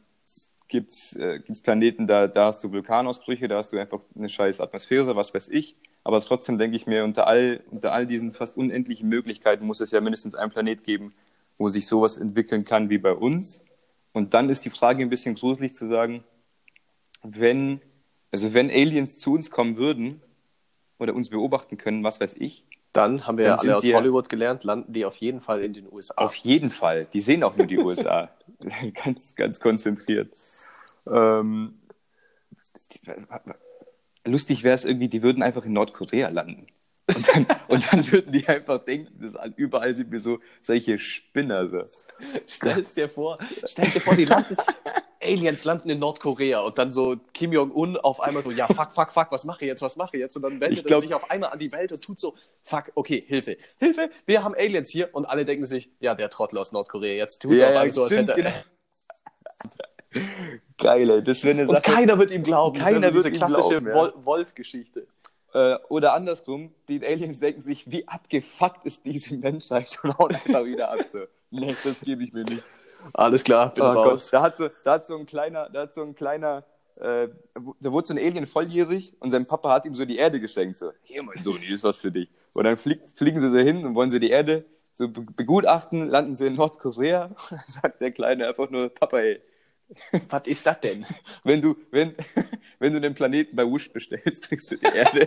gibt's 0.69 1.15
äh, 1.17 1.39
gibt's 1.41 1.63
Planeten, 1.63 2.07
da, 2.07 2.27
da 2.29 2.47
hast 2.47 2.63
du 2.65 2.73
Vulkanausbrüche, 2.73 3.49
da 3.49 3.59
hast 3.59 3.73
du 3.73 3.79
einfach 3.79 4.01
eine 4.15 4.29
scheiß 4.29 4.61
Atmosphäre, 4.61 5.17
was 5.17 5.33
weiß 5.35 5.49
ich. 5.49 5.77
Aber 6.05 6.21
trotzdem 6.21 6.59
denke 6.59 6.77
ich 6.77 6.87
mir, 6.87 7.05
unter 7.05 7.27
all, 7.27 7.61
unter 7.71 7.93
all 7.93 8.07
diesen 8.07 8.33
fast 8.33 8.57
unendlichen 8.57 9.09
Möglichkeiten 9.09 9.67
muss 9.67 9.81
es 9.81 9.91
ja 9.93 10.01
mindestens 10.01 10.35
einen 10.35 10.51
Planet 10.51 10.83
geben, 10.85 11.15
wo 11.59 11.69
sich 11.69 11.87
sowas 11.87 12.17
entwickeln 12.17 12.65
kann 12.65 12.91
wie 12.91 12.99
bei 12.99 13.13
uns. 13.13 13.63
Und 14.13 14.35
dann 14.35 14.51
ist 14.51 14.65
die 14.65 14.71
Frage 14.71 15.03
ein 15.03 15.11
bisschen 15.11 15.37
gruselig 15.37 15.75
zu 15.75 15.87
sagen, 15.87 16.25
wenn, 17.23 17.81
also 18.33 18.53
wenn 18.53 18.69
Aliens 18.71 19.19
zu 19.19 19.33
uns 19.35 19.51
kommen 19.51 19.77
würden 19.77 20.21
oder 20.99 21.15
uns 21.15 21.31
beobachten 21.31 21.77
können, 21.77 22.03
was 22.03 22.21
weiß 22.21 22.35
ich, 22.39 22.65
Dann 22.93 23.27
haben 23.27 23.39
wir 23.39 23.45
Dann 23.45 23.55
ja 23.55 23.59
alle 23.61 23.77
aus 23.77 23.85
die- 23.85 23.95
Hollywood 23.95 24.29
gelernt, 24.29 24.65
landen 24.65 24.93
die 24.93 25.05
auf 25.07 25.17
jeden 25.17 25.41
Fall 25.41 25.63
in 25.63 25.73
den 25.73 25.91
USA. 25.91 26.15
Auf 26.17 26.35
jeden 26.35 26.69
Fall. 26.71 27.07
Die 27.13 27.21
sehen 27.21 27.43
auch 27.43 27.57
nur 27.57 27.67
die 27.67 27.79
USA. 27.79 28.29
ganz, 29.05 29.35
ganz 29.35 29.61
konzentriert. 29.61 30.31
Ähm, 31.07 31.79
lustig 34.25 34.65
wäre 34.65 34.75
es 34.75 34.85
irgendwie, 34.85 35.09
die 35.09 35.23
würden 35.23 35.43
einfach 35.43 35.65
in 35.65 35.73
Nordkorea 35.73 36.29
landen. 36.29 36.67
Und 37.15 37.29
dann, 37.29 37.47
und 37.69 37.93
dann 37.93 38.11
würden 38.13 38.33
die 38.33 38.47
einfach 38.47 38.79
denken, 38.85 39.21
dass 39.21 39.35
überall 39.57 39.95
sind 39.95 40.13
wir 40.13 40.21
so 40.21 40.39
solche 40.61 40.99
Spinner. 40.99 41.69
So. 41.69 41.85
Stell 42.47 42.81
es 42.81 42.95
dir 42.95 43.09
vor, 43.09 43.39
stell 43.65 43.91
dir 43.91 44.01
vor, 44.01 44.15
die 44.15 44.25
landen, 44.25 44.57
Aliens 45.21 45.65
landen 45.65 45.91
in 45.91 45.99
Nordkorea 45.99 46.61
und 46.61 46.79
dann 46.79 46.93
so 46.93 47.17
Kim 47.33 47.53
Jong-un 47.53 47.97
auf 47.97 48.21
einmal 48.21 48.43
so, 48.43 48.51
ja, 48.51 48.67
fuck, 48.67 48.93
fuck, 48.93 49.11
fuck, 49.11 49.31
was 49.31 49.45
mache 49.45 49.65
ich 49.65 49.69
jetzt, 49.69 49.83
was 49.83 49.97
mache 49.97 50.17
ich 50.17 50.21
jetzt? 50.21 50.37
Und 50.37 50.43
dann 50.43 50.61
wendet 50.61 50.87
glaub- 50.87 50.99
er 50.99 51.01
sich 51.03 51.15
auf 51.15 51.31
einmal 51.31 51.51
an 51.51 51.59
die 51.59 51.73
Welt 51.73 51.93
und 51.93 52.03
tut 52.03 52.21
so, 52.21 52.37
fuck, 52.65 52.93
okay, 52.95 53.23
Hilfe, 53.27 53.57
Hilfe, 53.79 54.11
wir 54.27 54.45
haben 54.45 54.55
Aliens 54.55 54.91
hier 54.91 55.11
und 55.13 55.27
alle 55.27 55.45
denken 55.45 55.65
sich, 55.65 55.91
ja, 56.01 56.15
der 56.15 56.31
Trottel 56.31 56.59
aus 56.59 56.73
Nordkorea, 56.73 57.15
jetzt 57.15 57.43
tut 57.43 57.53
er 57.53 57.69
auf 57.71 57.77
einmal 57.77 57.91
so, 57.91 58.05
als 58.05 58.17
hätte 58.17 58.33
er... 58.33 58.37
genau. 58.37 58.53
Geil, 60.83 61.11
ey. 61.11 61.23
Das 61.23 61.43
wäre 61.45 61.53
eine 61.59 61.63
Und 61.69 61.75
Sache. 61.77 61.83
keiner 61.93 62.19
wird 62.19 62.31
ihm 62.31 62.43
glauben. 62.43 62.79
Keiner 62.79 63.01
das 63.01 63.11
ist 63.11 63.25
wird 63.25 63.35
diese 63.35 63.37
klassische 63.47 63.81
glauben, 63.81 63.87
ja. 63.89 63.95
Wol 63.95 64.13
Wolf-Geschichte. 64.25 65.07
Äh, 65.55 65.77
oder 65.89 66.15
andersrum, 66.15 66.73
die 66.89 67.05
Aliens 67.07 67.39
denken 67.41 67.61
sich, 67.61 67.91
wie 67.91 68.09
abgefuckt 68.09 68.85
ist 68.87 69.05
diese 69.05 69.37
Menschheit 69.37 69.99
und 70.03 70.19
hauen 70.19 70.35
einfach 70.35 70.65
wieder 70.65 70.91
ab. 70.91 71.01
So. 71.13 71.21
Nee, 71.51 71.75
das 71.85 72.01
gebe 72.01 72.25
ich 72.25 72.33
mir 72.33 72.45
nicht. 72.45 72.67
Alles 73.13 73.43
klar, 73.45 73.75
bin 73.75 73.83
Oh 73.85 73.89
raus. 73.89 74.31
Gott, 74.31 74.33
da 74.33 74.43
hat 74.43 74.57
so, 74.57 74.69
da 74.85 74.93
hat 74.95 75.07
so 75.07 75.17
ein 75.17 75.27
kleiner, 75.27 75.69
da 75.71 75.83
hat 75.83 75.93
so 75.95 76.03
ein 76.03 76.15
kleiner, 76.15 76.65
äh, 76.97 77.29
da 77.81 77.93
wurde 77.93 78.07
so 78.07 78.15
ein 78.15 78.19
Alien 78.19 78.47
volljährig 78.47 79.15
und 79.19 79.31
sein 79.33 79.45
Papa 79.47 79.71
hat 79.73 79.85
ihm 79.87 79.97
so 79.97 80.05
die 80.05 80.17
Erde 80.17 80.41
geschenkt. 80.41 80.79
So, 80.79 80.93
hier 81.03 81.23
mein 81.23 81.43
Sohn, 81.43 81.59
hier 81.61 81.75
ist 81.75 81.83
was 81.85 81.99
für 81.99 82.13
dich. 82.13 82.29
Und 82.55 82.65
dann 82.65 82.77
fliegt, 82.77 83.11
fliegen 83.19 83.41
sie 83.41 83.51
so 83.51 83.59
hin 83.59 83.85
und 83.85 83.95
wollen 83.95 84.11
sie 84.11 84.21
die 84.21 84.31
Erde 84.31 84.65
so 84.95 85.09
be- 85.09 85.23
begutachten, 85.37 86.09
landen 86.09 86.37
sie 86.37 86.47
in 86.47 86.55
Nordkorea 86.55 87.25
und 87.51 87.51
dann 87.51 87.61
sagt 87.67 88.01
der 88.01 88.13
Kleine 88.13 88.47
einfach 88.49 88.71
nur, 88.71 88.89
Papa, 88.89 89.19
ey, 89.19 89.41
Was 90.31 90.47
ist 90.47 90.67
das 90.67 90.81
denn? 90.81 91.07
wenn 91.45 91.61
du, 91.61 91.77
wenn, 91.91 92.15
wenn 92.79 92.93
du 92.93 93.01
den 93.01 93.15
Planeten 93.15 93.57
bei 93.57 93.65
Wush 93.67 93.91
bestellst, 93.93 94.49
kriegst 94.49 94.71
du 94.71 94.77
die 94.77 94.87
Erde. 94.87 95.27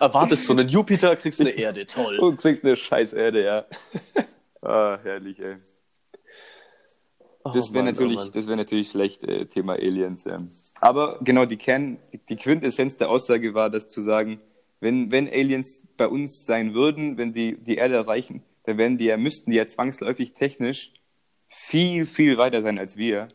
Erwartest 0.00 0.48
du 0.48 0.52
einen 0.52 0.68
Jupiter, 0.68 1.16
kriegst 1.16 1.40
eine 1.40 1.50
Erde. 1.50 1.86
Toll. 1.86 2.18
und 2.18 2.36
kriegst 2.36 2.64
eine 2.64 2.76
scheiß 2.76 3.12
Erde, 3.12 3.44
ja. 3.44 3.66
Ah, 4.62 4.98
herrlich, 5.02 5.40
ey. 5.40 5.56
Das 7.44 7.70
Oh 7.70 7.74
wäre 7.74 7.84
Mann, 7.84 7.92
natürlich, 7.92 8.18
oh 8.20 8.28
das 8.32 8.46
wäre 8.46 8.56
natürlich 8.56 8.90
schlecht, 8.90 9.24
äh, 9.24 9.46
Thema 9.46 9.74
Aliens. 9.74 10.24
Ja. 10.24 10.42
Aber 10.80 11.18
genau 11.22 11.46
die 11.46 11.56
Kern, 11.56 11.98
die, 12.12 12.18
die 12.18 12.36
Quintessenz 12.36 12.96
der 12.96 13.08
Aussage 13.08 13.54
war, 13.54 13.70
das 13.70 13.88
zu 13.88 14.00
sagen, 14.02 14.40
wenn, 14.80 15.10
wenn 15.10 15.28
Aliens 15.28 15.82
bei 15.96 16.06
uns 16.06 16.46
sein 16.46 16.74
würden, 16.74 17.16
wenn 17.16 17.32
die 17.32 17.56
die 17.56 17.76
Erde 17.76 17.94
erreichen, 17.94 18.42
dann 18.68 18.76
werden 18.76 18.98
die 18.98 19.06
ja, 19.06 19.16
müssten 19.16 19.50
die 19.50 19.56
ja 19.56 19.66
zwangsläufig 19.66 20.34
technisch 20.34 20.92
viel, 21.48 22.04
viel 22.04 22.36
weiter 22.36 22.60
sein 22.60 22.78
als 22.78 22.98
wir, 22.98 23.28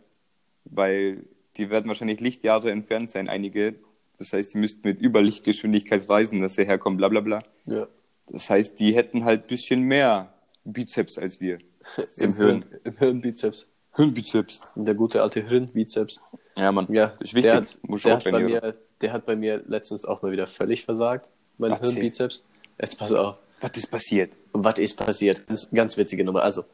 weil 0.64 1.26
die 1.58 1.72
werden 1.72 1.88
wahrscheinlich 1.88 2.20
Lichtjahre 2.20 2.70
entfernt 2.70 3.10
sein, 3.10 3.28
einige. 3.28 3.74
Das 4.20 4.32
heißt, 4.32 4.54
die 4.54 4.60
müssten 4.60 4.88
mit 4.88 5.02
Überlichtgeschwindigkeit 5.02 6.08
reisen, 6.08 6.42
dass 6.42 6.54
sie 6.54 6.66
herkommen, 6.66 6.98
bla 6.98 7.08
bla 7.08 7.22
bla. 7.22 7.44
Ja. 7.66 7.88
Das 8.28 8.48
heißt, 8.52 8.80
die 8.80 8.94
hätten 8.94 9.26
halt 9.26 9.46
ein 9.46 9.48
bisschen 9.48 9.82
mehr 9.82 10.32
Bizeps 10.66 11.18
als 11.18 11.42
wir. 11.42 11.58
Im 12.18 12.36
Hirn. 12.36 12.66
Im 12.84 12.96
Hirnbizeps. 12.96 13.74
Hirnbizeps. 13.96 14.62
Der 14.76 14.94
gute 14.94 15.24
alte 15.24 15.42
Hirnbizeps. 15.42 16.22
Ja, 16.56 16.72
Mann. 16.72 16.86
Ja, 16.94 17.08
Das 17.18 17.30
ist 17.30 17.34
wichtig. 17.34 17.52
Der 17.52 17.62
hat, 17.62 17.78
Muss 17.88 18.04
der, 18.04 18.14
hat 18.14 18.24
bei 18.24 18.40
mir, 18.40 18.76
der 19.02 19.14
hat 19.14 19.26
bei 19.26 19.36
mir 19.36 19.64
letztens 19.66 20.06
auch 20.06 20.22
mal 20.22 20.32
wieder 20.32 20.46
völlig 20.46 20.86
versagt, 20.86 21.28
mein 21.58 21.72
Erzähl. 21.72 21.94
Hirnbizeps. 21.94 22.44
Jetzt 22.80 23.00
pass 23.00 23.12
auf. 23.14 23.38
Was 23.64 23.78
ist 23.78 23.88
passiert? 23.88 24.34
Was 24.52 24.78
ist 24.78 24.98
passiert? 24.98 25.48
Ganz, 25.48 25.72
ganz 25.72 25.96
witzige 25.96 26.26
Nummer. 26.26 26.44
Also, 26.44 26.66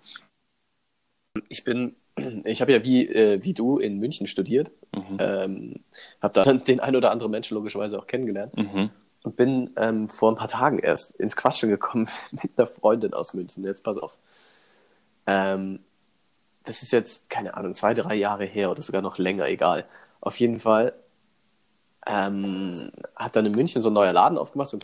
ich 1.48 1.64
bin, 1.64 1.96
ich 2.46 2.62
habe 2.62 2.72
ja 2.72 2.84
wie, 2.84 3.08
äh, 3.08 3.44
wie 3.44 3.54
du 3.54 3.78
in 3.78 4.00
München 4.00 4.26
studiert, 4.26 4.72
Mhm. 4.96 5.18
ähm, 5.20 5.84
habe 6.20 6.34
da 6.34 6.44
den 6.54 6.80
ein 6.80 6.96
oder 6.96 7.12
anderen 7.12 7.32
Menschen 7.32 7.54
logischerweise 7.54 8.00
auch 8.00 8.08
kennengelernt 8.08 8.58
Mhm. 8.58 8.90
und 9.22 9.36
bin 9.36 9.70
ähm, 9.78 10.10
vor 10.10 10.32
ein 10.32 10.36
paar 10.36 10.48
Tagen 10.48 10.80
erst 10.80 11.12
ins 11.18 11.36
Quatschen 11.36 11.70
gekommen 11.70 12.10
mit 12.32 12.58
einer 12.58 12.66
Freundin 12.66 13.14
aus 13.14 13.36
München. 13.36 13.64
Jetzt 13.64 13.84
pass 13.84 14.00
auf. 14.00 14.18
Ähm, 15.28 15.82
das 16.64 16.82
ist 16.82 16.92
jetzt, 16.92 17.30
keine 17.30 17.54
Ahnung, 17.56 17.76
zwei, 17.76 17.94
drei 17.94 18.16
Jahre 18.16 18.46
her 18.46 18.72
oder 18.72 18.82
sogar 18.82 19.04
noch 19.04 19.20
länger, 19.20 19.48
egal. 19.48 19.86
Auf 20.22 20.40
jeden 20.40 20.60
Fall 20.60 20.94
ähm, 22.08 22.92
hat 23.16 23.36
dann 23.36 23.46
in 23.46 23.52
München 23.52 23.84
so 23.84 23.92
ein 23.92 23.94
neuer 23.94 24.12
Laden 24.14 24.40
aufgemacht, 24.40 24.70
so 24.70 24.78
ein 24.78 24.84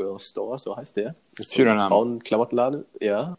Girl 0.00 0.18
Store, 0.18 0.58
so 0.58 0.76
heißt 0.76 0.96
der. 0.96 1.14
Das 1.36 1.46
ist 1.46 1.50
so 1.50 1.56
Schöner 1.56 1.74
Name. 1.74 1.88
Frauenklamottenladen, 1.88 2.84
ja. 3.00 3.36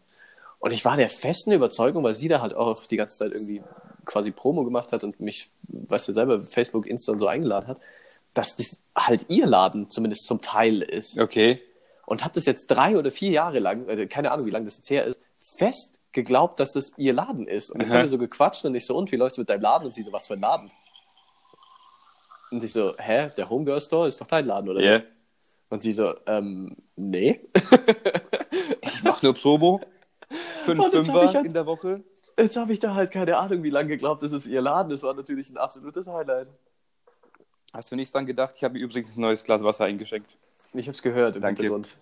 Und 0.58 0.70
ich 0.70 0.84
war 0.84 0.96
der 0.96 1.08
festen 1.08 1.52
Überzeugung, 1.52 2.04
weil 2.04 2.14
sie 2.14 2.28
da 2.28 2.40
halt 2.40 2.54
auch 2.54 2.84
die 2.86 2.96
ganze 2.96 3.18
Zeit 3.18 3.32
irgendwie 3.32 3.62
quasi 4.04 4.30
Promo 4.30 4.64
gemacht 4.64 4.92
hat 4.92 5.02
und 5.02 5.20
mich, 5.20 5.50
weißt 5.68 6.08
du 6.08 6.12
selber, 6.12 6.42
Facebook, 6.42 6.86
Insta 6.86 7.12
und 7.12 7.18
so 7.18 7.26
eingeladen 7.26 7.66
hat, 7.66 7.78
dass 8.34 8.56
das 8.56 8.76
halt 8.96 9.26
ihr 9.28 9.46
Laden 9.46 9.90
zumindest 9.90 10.26
zum 10.26 10.40
Teil 10.40 10.82
ist. 10.82 11.18
Okay. 11.18 11.60
Und 12.06 12.22
habe 12.24 12.34
das 12.34 12.46
jetzt 12.46 12.66
drei 12.68 12.96
oder 12.96 13.10
vier 13.10 13.30
Jahre 13.30 13.58
lang, 13.58 13.88
äh, 13.88 14.06
keine 14.06 14.30
Ahnung, 14.30 14.46
wie 14.46 14.50
lange 14.50 14.66
das 14.66 14.76
jetzt 14.76 14.90
her 14.90 15.04
ist, 15.04 15.22
fest 15.56 15.98
geglaubt, 16.12 16.60
dass 16.60 16.72
das 16.72 16.92
ihr 16.96 17.12
Laden 17.12 17.46
ist. 17.46 17.70
Und 17.70 17.80
jetzt 17.80 17.90
Aha. 17.90 17.98
haben 17.98 18.04
wir 18.04 18.10
so 18.10 18.18
gequatscht 18.18 18.64
und 18.64 18.74
ich 18.74 18.86
so, 18.86 18.96
und 18.96 19.10
wie 19.10 19.16
läuft's 19.16 19.38
mit 19.38 19.48
deinem 19.48 19.62
Laden? 19.62 19.86
Und 19.86 19.94
sie 19.94 20.02
so, 20.02 20.12
was 20.12 20.26
für 20.26 20.34
ein 20.34 20.40
Laden? 20.40 20.70
Und 22.50 22.62
ich 22.62 22.72
so, 22.72 22.94
hä, 22.98 23.30
der 23.36 23.48
Homegirl 23.48 23.80
Store 23.80 24.08
ist 24.08 24.20
doch 24.20 24.26
dein 24.26 24.46
Laden, 24.46 24.68
oder? 24.68 24.80
Ja. 24.80 25.02
Und 25.72 25.82
sie 25.82 25.92
so, 25.92 26.12
ähm, 26.26 26.76
nee. 26.96 27.40
Ich 28.82 29.02
mach 29.02 29.22
nur 29.22 29.32
Promo. 29.32 29.80
Fünf 30.64 30.90
Fünfer 30.90 31.32
halt- 31.32 31.46
in 31.46 31.52
der 31.54 31.64
Woche. 31.64 32.04
Jetzt 32.38 32.56
habe 32.58 32.72
ich 32.74 32.78
da 32.78 32.94
halt 32.94 33.10
keine 33.10 33.38
Ahnung, 33.38 33.62
wie 33.62 33.70
lange 33.70 33.88
geglaubt, 33.88 34.22
das 34.22 34.32
ist 34.32 34.46
ihr 34.46 34.60
Laden. 34.60 34.90
Das 34.90 35.02
war 35.02 35.14
natürlich 35.14 35.48
ein 35.48 35.56
absolutes 35.56 36.08
Highlight. 36.08 36.48
Hast 37.72 37.90
du 37.90 37.96
nicht 37.96 38.14
dran 38.14 38.26
gedacht? 38.26 38.54
Ich 38.56 38.64
habe 38.64 38.74
mir 38.74 38.80
übrigens 38.80 39.16
ein 39.16 39.22
neues 39.22 39.44
Glas 39.44 39.64
Wasser 39.64 39.84
eingeschenkt. 39.86 40.30
Ich 40.74 40.86
habe 40.88 40.94
es 40.94 41.00
gehört 41.02 41.36
im 41.36 41.42
Danke. 41.42 41.62
Hintergrund. 41.62 41.96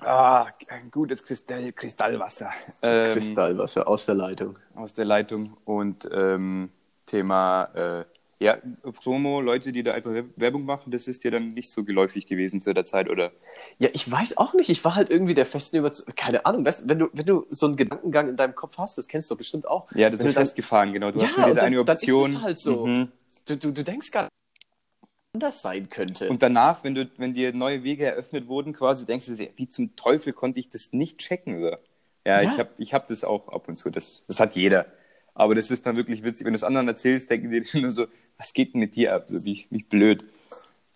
Ah, 0.00 0.46
ein 0.68 0.90
gutes 0.92 1.24
Kristall, 1.26 1.72
Kristallwasser. 1.72 2.50
Ähm, 2.80 3.12
Kristallwasser 3.14 3.88
aus 3.88 4.06
der 4.06 4.14
Leitung. 4.14 4.56
aus 4.76 4.94
der 4.94 5.04
Leitung. 5.04 5.56
Und 5.64 6.08
ähm, 6.12 6.70
Thema, 7.06 7.64
äh, 7.74 8.04
ja, 8.44 8.58
Promo, 9.02 9.40
Leute, 9.40 9.72
die 9.72 9.82
da 9.82 9.92
einfach 9.94 10.12
Werbung 10.36 10.64
machen, 10.64 10.90
das 10.92 11.08
ist 11.08 11.24
dir 11.24 11.30
dann 11.30 11.48
nicht 11.48 11.70
so 11.70 11.82
geläufig 11.84 12.26
gewesen 12.26 12.60
zu 12.62 12.72
der 12.74 12.84
Zeit, 12.84 13.08
oder? 13.08 13.32
Ja, 13.78 13.88
ich 13.92 14.10
weiß 14.10 14.36
auch 14.36 14.54
nicht. 14.54 14.68
Ich 14.68 14.84
war 14.84 14.94
halt 14.94 15.10
irgendwie 15.10 15.34
der 15.34 15.46
festen 15.46 15.76
Überzeugung. 15.78 16.14
Keine 16.14 16.44
Ahnung, 16.46 16.64
weißt, 16.64 16.82
du, 16.82 16.88
wenn 16.88 16.98
du, 16.98 17.08
wenn 17.12 17.26
du 17.26 17.46
so 17.50 17.66
einen 17.66 17.76
Gedankengang 17.76 18.28
in 18.28 18.36
deinem 18.36 18.54
Kopf 18.54 18.78
hast, 18.78 18.98
das 18.98 19.08
kennst 19.08 19.30
du 19.30 19.36
bestimmt 19.36 19.66
auch. 19.66 19.90
Ja, 19.92 20.10
das 20.10 20.20
wenn 20.20 20.28
ist 20.28 20.34
festgefahren, 20.34 20.92
genau. 20.92 21.10
Du 21.10 21.18
Ja, 21.20 21.26
hast 21.26 21.36
nur 21.36 21.46
diese 21.46 21.56
dann- 21.58 21.66
eine 21.66 21.84
dann 21.84 21.94
ist 21.94 22.02
es 22.02 22.08
Option. 22.14 22.42
halt 22.42 22.58
so. 22.58 22.86
Mhm. 22.86 23.12
du, 23.46 23.56
du, 23.56 23.72
du 23.72 23.82
denkst 23.84 24.10
gar 24.10 24.22
nicht, 24.24 24.30
anders 25.34 25.62
sein 25.62 25.88
könnte. 25.88 26.28
Und 26.28 26.42
danach, 26.42 26.84
wenn, 26.84 26.94
du, 26.94 27.10
wenn 27.16 27.34
dir 27.34 27.52
neue 27.52 27.82
Wege 27.82 28.04
eröffnet 28.06 28.46
wurden, 28.46 28.72
quasi, 28.72 29.04
denkst 29.04 29.26
du 29.26 29.34
dir, 29.34 29.50
wie 29.56 29.68
zum 29.68 29.96
Teufel 29.96 30.32
konnte 30.32 30.60
ich 30.60 30.70
das 30.70 30.92
nicht 30.92 31.18
checken? 31.18 31.60
So. 31.62 31.70
Ja, 31.70 32.40
Ja. 32.40 32.42
ich 32.42 32.58
habe 32.58 32.70
ich 32.78 32.94
hab 32.94 33.06
das 33.08 33.24
auch 33.24 33.48
ab 33.48 33.68
und 33.68 33.76
zu. 33.76 33.90
Das, 33.90 34.24
das 34.26 34.38
hat 34.40 34.54
jeder. 34.54 34.86
Aber 35.34 35.54
das 35.54 35.70
ist 35.70 35.84
dann 35.84 35.96
wirklich 35.96 36.22
witzig. 36.22 36.44
Wenn 36.46 36.52
du 36.52 36.56
es 36.56 36.64
anderen 36.64 36.86
erzählst, 36.88 37.28
denken 37.28 37.50
die 37.50 37.64
nur 37.80 37.90
so, 37.90 38.06
was 38.38 38.52
geht 38.52 38.72
denn 38.74 38.80
mit 38.80 38.94
dir 38.96 39.14
ab? 39.14 39.24
So, 39.26 39.44
wie, 39.44 39.66
wie 39.70 39.82
blöd. 39.82 40.22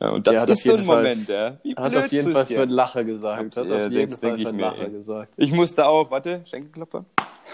Ja, 0.00 0.10
und 0.10 0.26
das 0.28 0.44
ist 0.44 0.50
auf 0.50 0.58
so 0.62 0.74
ein 0.76 0.84
Fall- 0.84 0.96
Moment, 1.02 1.28
ja. 1.28 1.58
Wie 1.64 1.74
hat 1.74 1.96
auf 1.96 2.12
jeden 2.12 2.30
Fall 2.32 2.46
für 2.46 2.62
einen 2.62 2.70
Lacher 2.70 3.02
gesagt. 3.02 3.56
Hat 3.56 3.66
auf 3.70 3.90
jeden 3.90 4.16
Fall 4.16 4.40
ich 4.40 4.46
für 4.46 4.52
mir, 4.52 4.62
Lacher 4.62 4.88
gesagt. 4.90 5.32
Ich 5.36 5.50
musste 5.52 5.86
auch, 5.86 6.08
warte, 6.12 6.42
Schenkelklopfer. 6.46 7.04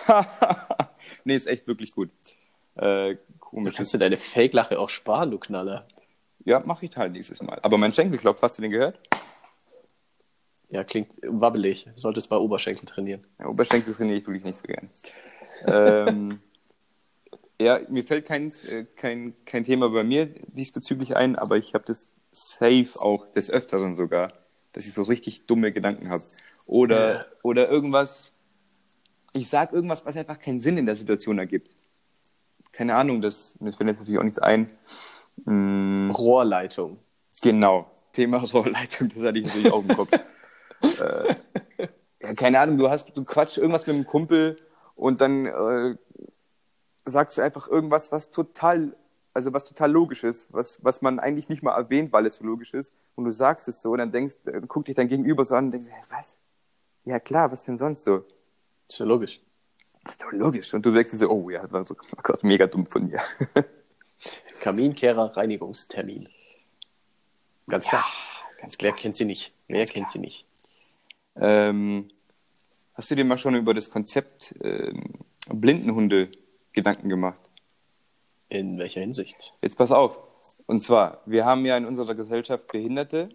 nee, 1.25 1.35
ist 1.35 1.47
echt 1.47 1.67
wirklich 1.67 1.93
gut. 1.93 2.11
Äh, 2.77 3.15
Du 3.15 3.59
komisch. 3.61 3.77
kannst 3.77 3.95
dir 3.95 3.99
deine 3.99 4.17
Fake-Lache 4.17 4.79
auch 4.81 4.89
sparen, 4.91 5.31
du 5.31 5.39
Knaller. 5.39 5.87
Ja, 6.45 6.61
mache 6.67 6.85
ich 6.87 6.97
halt 6.97 7.13
nächstes 7.13 7.41
Mal. 7.41 7.59
Aber 7.63 7.79
mein 7.79 7.93
Schenkelklopf, 7.93 8.43
hast 8.43 8.59
du 8.59 8.63
den 8.63 8.73
gehört? 8.73 8.99
Ja, 10.71 10.83
klingt 10.85 11.13
wabbelig. 11.23 11.87
Solltest 11.97 12.29
bei 12.29 12.37
Oberschenkel 12.37 12.87
trainieren. 12.87 13.25
Ja, 13.39 13.47
Oberschenkel 13.47 13.95
trainiere 13.95 14.19
ich 14.19 14.27
wirklich 14.27 14.45
nicht 14.45 14.59
so 14.59 14.65
gern. 14.67 14.91
ähm, 15.67 16.41
ja, 17.65 17.81
mir 17.89 18.05
fällt 18.05 18.27
kein, 18.27 18.53
äh, 18.67 18.85
kein, 18.97 19.35
kein 19.45 19.65
Thema 19.65 19.89
bei 19.89 20.05
mir 20.05 20.27
diesbezüglich 20.27 21.17
ein, 21.17 21.37
aber 21.37 21.57
ich 21.57 21.75
habe 21.75 21.85
das 21.87 22.17
safe 22.33 22.89
auch 23.01 23.31
des 23.31 23.51
Öfteren 23.51 23.97
sogar, 23.97 24.33
dass 24.73 24.87
ich 24.87 24.93
so 24.93 25.03
richtig 25.03 25.47
dumme 25.47 25.73
Gedanken 25.73 26.11
habe. 26.11 26.23
Oder, 26.67 27.15
Ja. 27.15 27.25
oder 27.43 27.69
irgendwas, 27.71 28.33
ich 29.33 29.49
sag 29.49 29.73
irgendwas, 29.73 30.05
was 30.05 30.17
einfach 30.17 30.39
keinen 30.39 30.61
Sinn 30.61 30.79
in 30.79 30.87
der 30.87 30.97
Situation 30.97 31.39
ergibt. 31.39 31.75
Keine 32.73 32.97
Ahnung, 32.97 33.23
das, 33.23 33.59
mir 33.61 33.73
fällt 33.73 33.89
jetzt 33.89 34.01
natürlich 34.01 34.19
auch 34.19 34.25
nichts 34.25 34.39
ein. 34.39 34.69
Mm, 35.45 36.11
Rohrleitung. 36.11 36.99
Genau, 37.43 37.91
Thema 38.13 38.39
Rohrleitung, 38.53 39.11
das 39.15 39.23
hatte 39.25 39.39
ich 39.39 39.47
natürlich 39.47 39.73
auch 39.73 39.83
im 39.83 39.89
Kopf. 39.89 40.11
äh, 41.01 42.35
keine 42.37 42.59
Ahnung, 42.61 42.79
du 42.79 42.91
hast, 42.91 43.17
du 43.17 43.25
quatschst 43.25 43.59
irgendwas 43.59 43.87
mit 43.87 43.95
einem 43.97 44.07
Kumpel 44.07 44.59
und 44.97 45.21
dann 45.21 45.47
äh, 45.47 45.97
sagst 47.05 47.37
du 47.37 47.43
einfach 47.43 47.69
irgendwas, 47.69 48.13
was 48.13 48.31
total, 48.31 48.97
also 49.33 49.53
was 49.53 49.65
total 49.65 49.91
logisch 49.91 50.25
ist, 50.25 50.53
was, 50.53 50.83
was 50.83 51.03
man 51.03 51.19
eigentlich 51.19 51.49
nicht 51.49 51.63
mal 51.63 51.77
erwähnt, 51.77 52.13
weil 52.13 52.27
es 52.27 52.37
so 52.37 52.45
logisch 52.45 52.75
ist. 52.75 52.95
Und 53.15 53.25
du 53.25 53.31
sagst 53.31 53.69
es 53.69 53.83
so 53.83 53.93
und 53.93 53.99
dann 53.99 54.13
denkst, 54.13 54.37
äh, 54.47 54.61
guckt 54.67 54.89
dich 54.89 54.97
dein 54.97 55.09
Gegenüber 55.09 55.45
so 55.45 55.55
an 55.55 55.67
und 55.67 55.71
denkst, 55.73 55.89
hä, 55.89 56.01
was? 56.11 56.39
Ja 57.05 57.21
klar, 57.21 57.53
was 57.53 57.65
denn 57.65 57.79
sonst 57.79 58.05
so? 58.05 58.25
Ist 58.89 58.99
ja 58.99 59.07
logisch. 59.07 59.41
Ist 60.07 60.23
doch 60.23 60.33
logisch. 60.33 60.73
Und 60.75 60.85
du 60.85 60.91
denkst 60.91 61.13
dir 61.13 61.19
so, 61.19 61.31
oh 61.31 61.51
ja, 61.51 61.63
das 61.63 61.73
war 61.73 61.87
so 61.87 61.95
oh 61.95 62.21
Gott, 62.23 62.43
mega 62.45 62.67
dumm 62.67 62.87
von 62.87 63.07
mir. 63.07 63.21
Kaminkehrer 64.61 65.37
Reinigungstermin. 65.37 66.29
Ganz 67.69 67.87
klar. 67.87 68.05
ganz 68.61 68.77
Wer 68.81 68.93
kennt 68.93 69.17
sie 69.17 69.25
nicht? 69.25 69.55
Wer 69.69 69.87
kennt 69.87 70.11
sie 70.11 70.19
nicht? 70.19 70.47
Ähm, 71.37 72.11
hast 72.95 73.11
du 73.11 73.15
dir 73.15 73.25
mal 73.25 73.39
schon 73.39 73.55
über 73.55 73.75
das 73.75 73.91
Konzept 73.91 74.55
ähm, 74.63 75.03
Blindenhunde 75.49 76.31
Gedanken 76.75 77.09
gemacht? 77.09 77.41
In 78.49 78.79
welcher 78.79 79.01
Hinsicht? 79.01 79.53
Jetzt 79.63 79.77
pass 79.77 79.91
auf. 79.91 80.19
Und 80.67 80.83
zwar, 80.83 81.23
wir 81.27 81.45
haben 81.45 81.65
ja 81.65 81.77
in 81.77 81.87
unserer 81.87 82.15
Gesellschaft 82.15 82.69
Behinderte 82.69 83.31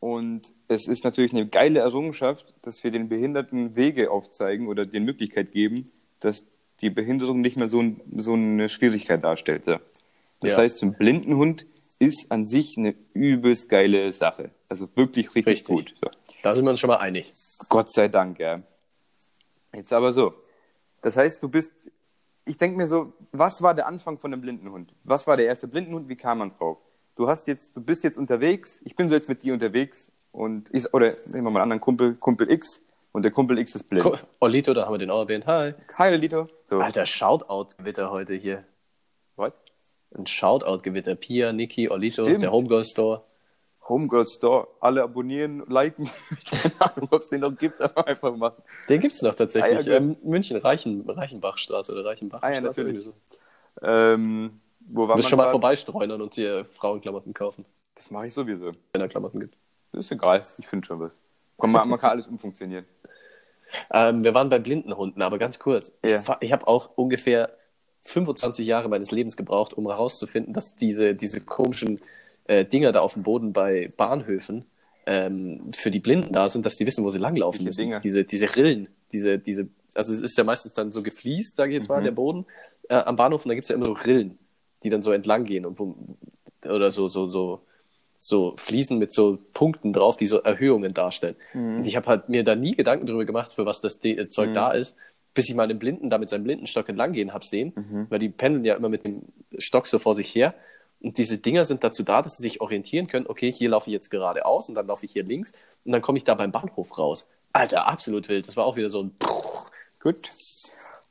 und 0.00 0.52
es 0.68 0.86
ist 0.86 1.04
natürlich 1.04 1.32
eine 1.32 1.46
geile 1.46 1.80
Errungenschaft, 1.80 2.54
dass 2.62 2.84
wir 2.84 2.90
den 2.90 3.08
Behinderten 3.08 3.74
Wege 3.76 4.10
aufzeigen 4.10 4.68
oder 4.68 4.84
den 4.86 5.04
Möglichkeit 5.04 5.52
geben, 5.52 5.84
dass 6.20 6.46
die 6.80 6.90
Behinderung 6.90 7.40
nicht 7.40 7.56
mehr 7.56 7.68
so, 7.68 7.80
ein, 7.80 8.00
so 8.16 8.32
eine 8.34 8.68
Schwierigkeit 8.68 9.22
darstellt. 9.24 9.66
Das 9.66 9.80
Ja. 10.52 10.58
heißt, 10.58 10.78
so 10.78 10.86
ein 10.86 10.94
Blindenhund 10.94 11.66
ist 11.98 12.30
an 12.30 12.44
sich 12.44 12.74
eine 12.76 12.94
übelst 13.14 13.68
geile 13.68 14.10
Sache. 14.12 14.50
Also 14.68 14.88
wirklich 14.94 15.28
richtig, 15.28 15.46
Richtig. 15.46 15.66
gut. 15.66 15.94
So. 16.02 16.10
Da 16.42 16.54
sind 16.54 16.64
wir 16.64 16.70
uns 16.70 16.80
schon 16.80 16.88
mal 16.88 16.96
einig. 16.98 17.30
Gott 17.68 17.92
sei 17.92 18.08
Dank, 18.08 18.38
ja. 18.40 18.62
Jetzt 19.74 19.92
aber 19.92 20.12
so. 20.12 20.34
Das 21.02 21.16
heißt, 21.16 21.42
du 21.42 21.48
bist, 21.48 21.72
ich 22.44 22.58
denke 22.58 22.76
mir 22.76 22.86
so, 22.86 23.12
was 23.32 23.62
war 23.62 23.74
der 23.74 23.86
Anfang 23.86 24.18
von 24.18 24.32
einem 24.32 24.42
Blindenhund? 24.42 24.92
Was 25.04 25.26
war 25.26 25.36
der 25.36 25.46
erste 25.46 25.68
Blindenhund? 25.68 26.08
Wie 26.08 26.16
kam 26.16 26.38
man 26.38 26.52
drauf? 26.56 26.78
Du 27.16 27.28
hast 27.28 27.46
jetzt, 27.46 27.76
du 27.76 27.80
bist 27.80 28.04
jetzt 28.04 28.18
unterwegs, 28.18 28.80
ich 28.84 28.96
bin 28.96 29.08
so 29.08 29.14
jetzt 29.14 29.28
mit 29.28 29.42
dir 29.42 29.54
unterwegs 29.54 30.10
und 30.32 30.68
ich, 30.74 30.92
oder 30.92 31.14
nehmen 31.26 31.44
wir 31.44 31.50
mal 31.50 31.60
einen 31.60 31.72
anderen 31.72 31.80
Kumpel, 31.80 32.14
Kumpel 32.14 32.50
X 32.50 32.82
und 33.12 33.22
der 33.22 33.30
Kumpel 33.30 33.58
X 33.58 33.76
ist 33.76 33.84
blind. 33.84 34.18
Olito, 34.40 34.74
da 34.74 34.86
haben 34.86 34.94
wir 34.94 34.98
den 34.98 35.10
auch 35.10 35.20
erwähnt. 35.20 35.46
Hi. 35.46 35.74
Hi, 35.96 36.14
Lito. 36.16 36.48
So. 36.64 36.80
Alter, 36.80 37.06
Shoutout-Gewitter 37.06 38.10
heute 38.10 38.34
hier. 38.34 38.64
What? 39.36 39.54
Ein 40.16 40.26
Shoutout-Gewitter. 40.26 41.14
Pia, 41.14 41.52
Niki, 41.52 41.88
Olito, 41.88 42.24
Stimmt. 42.24 42.42
der 42.42 42.52
Homegirl 42.52 42.84
Store. 42.84 43.22
Homegirl 43.88 44.26
Store. 44.26 44.68
Alle 44.80 45.02
abonnieren, 45.02 45.62
liken. 45.68 46.08
Keine 46.50 46.72
Ahnung, 46.80 47.08
ob 47.10 47.20
es 47.20 47.28
den 47.28 47.40
noch 47.40 47.56
gibt, 47.56 47.80
aber 47.80 48.06
einfach 48.06 48.34
machen. 48.36 48.62
Den 48.88 49.00
gibt's 49.00 49.22
noch 49.22 49.34
tatsächlich. 49.34 49.86
Ah, 49.86 49.90
ja, 49.90 49.96
ähm, 49.96 50.16
München, 50.22 50.56
Reichen, 50.56 51.08
Reichenbachstraße 51.08 51.92
oder 51.92 52.04
Reichenbachstraße. 52.04 52.52
Ah, 52.52 52.54
ja, 52.54 52.60
natürlich. 52.60 53.00
So. 53.00 53.12
Ähm, 53.82 54.60
wo 54.86 55.08
war 55.08 55.16
Du 55.16 55.22
schon 55.22 55.38
mal 55.38 55.50
vorbeistreunern 55.50 56.20
und 56.20 56.36
dir 56.36 56.64
Frauenklamotten 56.64 57.34
kaufen, 57.34 57.64
Das 57.94 58.10
mache 58.10 58.26
ich 58.26 58.34
sowieso. 58.34 58.72
wenn 58.92 59.00
er 59.00 59.08
Klamotten 59.08 59.40
gibt. 59.40 59.56
Das 59.92 60.06
ist 60.06 60.12
egal, 60.12 60.42
ich 60.58 60.66
finde 60.66 60.86
schon 60.86 61.00
was. 61.00 61.22
Komm, 61.56 61.72
man, 61.72 61.88
man 61.88 61.98
kann 61.98 62.10
alles 62.10 62.26
umfunktionieren. 62.26 62.84
Ähm, 63.92 64.24
wir 64.24 64.34
waren 64.34 64.50
bei 64.50 64.58
Blindenhunden, 64.58 65.22
aber 65.22 65.38
ganz 65.38 65.58
kurz. 65.58 65.92
Ja. 66.04 66.20
Ich, 66.20 66.28
ich 66.40 66.52
habe 66.52 66.66
auch 66.66 66.90
ungefähr 66.96 67.50
25 68.02 68.66
Jahre 68.66 68.88
meines 68.88 69.10
Lebens 69.10 69.36
gebraucht, 69.36 69.74
um 69.74 69.88
herauszufinden, 69.88 70.52
dass 70.52 70.76
diese, 70.76 71.14
diese 71.14 71.40
komischen 71.40 72.00
äh, 72.46 72.64
Dinger 72.64 72.92
da 72.92 73.00
auf 73.00 73.14
dem 73.14 73.22
Boden 73.22 73.52
bei 73.52 73.92
Bahnhöfen 73.96 74.64
ähm, 75.06 75.70
für 75.74 75.90
die 75.90 76.00
Blinden 76.00 76.32
da 76.32 76.48
sind, 76.48 76.64
dass 76.66 76.76
die 76.76 76.86
wissen, 76.86 77.04
wo 77.04 77.10
sie 77.10 77.18
langlaufen 77.18 77.58
Welche 77.60 77.66
müssen. 77.68 77.80
Dinger? 77.82 78.00
Diese, 78.00 78.24
diese 78.24 78.56
Rillen, 78.56 78.88
diese, 79.12 79.38
diese, 79.38 79.68
also 79.94 80.12
es 80.12 80.20
ist 80.20 80.36
ja 80.38 80.44
meistens 80.44 80.74
dann 80.74 80.90
so 80.90 81.02
gefliest, 81.02 81.56
sage 81.56 81.72
ich 81.72 81.76
jetzt 81.76 81.88
mal, 81.88 82.00
Mhm. 82.00 82.04
der 82.04 82.12
Boden 82.12 82.46
äh, 82.88 82.94
am 82.94 83.16
Bahnhof 83.16 83.44
und 83.44 83.48
da 83.50 83.54
gibt's 83.54 83.68
ja 83.70 83.76
immer 83.76 83.86
so 83.86 83.92
Rillen, 83.92 84.38
die 84.82 84.90
dann 84.90 85.02
so 85.02 85.12
entlang 85.12 85.44
gehen 85.44 85.66
und 85.66 85.78
wo, 85.78 85.94
oder 86.64 86.90
so, 86.90 87.08
so, 87.08 87.28
so, 87.28 87.60
so 88.18 88.54
Fliesen 88.56 88.98
mit 88.98 89.12
so 89.12 89.38
Punkten 89.52 89.92
drauf, 89.92 90.16
die 90.16 90.26
so 90.26 90.40
Erhöhungen 90.40 90.94
darstellen. 90.94 91.36
Mhm. 91.52 91.76
Und 91.76 91.86
ich 91.86 91.96
habe 91.96 92.06
halt 92.06 92.28
mir 92.30 92.42
da 92.44 92.54
nie 92.54 92.74
Gedanken 92.74 93.06
darüber 93.06 93.24
gemacht, 93.26 93.52
für 93.52 93.66
was 93.66 93.80
das 93.82 94.00
De 94.00 94.16
äh, 94.18 94.28
Zeug 94.28 94.54
da 94.54 94.72
ist, 94.72 94.96
bis 95.34 95.48
ich 95.48 95.54
mal 95.54 95.64
einen 95.64 95.78
Blinden 95.78 96.10
da 96.10 96.16
mit 96.18 96.28
seinem 96.30 96.44
Blindenstock 96.44 96.88
entlang 96.88 97.12
gehen 97.12 97.34
hab 97.34 97.44
sehen, 97.44 97.72
Mhm. 97.74 98.06
weil 98.08 98.18
die 98.20 98.28
pendeln 98.30 98.64
ja 98.64 98.74
immer 98.76 98.88
mit 98.88 99.04
dem 99.04 99.22
Stock 99.58 99.86
so 99.86 99.98
vor 99.98 100.14
sich 100.14 100.34
her. 100.34 100.54
Und 101.04 101.18
diese 101.18 101.36
Dinger 101.36 101.66
sind 101.66 101.84
dazu 101.84 102.02
da, 102.02 102.22
dass 102.22 102.38
sie 102.38 102.42
sich 102.42 102.62
orientieren 102.62 103.06
können. 103.08 103.26
Okay, 103.26 103.52
hier 103.52 103.68
laufe 103.68 103.90
ich 103.90 103.92
jetzt 103.92 104.10
geradeaus 104.10 104.70
und 104.70 104.74
dann 104.74 104.86
laufe 104.86 105.04
ich 105.04 105.12
hier 105.12 105.22
links 105.22 105.52
und 105.84 105.92
dann 105.92 106.00
komme 106.00 106.16
ich 106.16 106.24
da 106.24 106.34
beim 106.34 106.50
Bahnhof 106.50 106.96
raus. 106.96 107.30
Alter, 107.52 107.86
absolut 107.86 108.30
wild. 108.30 108.48
Das 108.48 108.56
war 108.56 108.64
auch 108.64 108.76
wieder 108.76 108.88
so 108.88 109.02
ein. 109.02 109.16
Gut. 110.00 110.30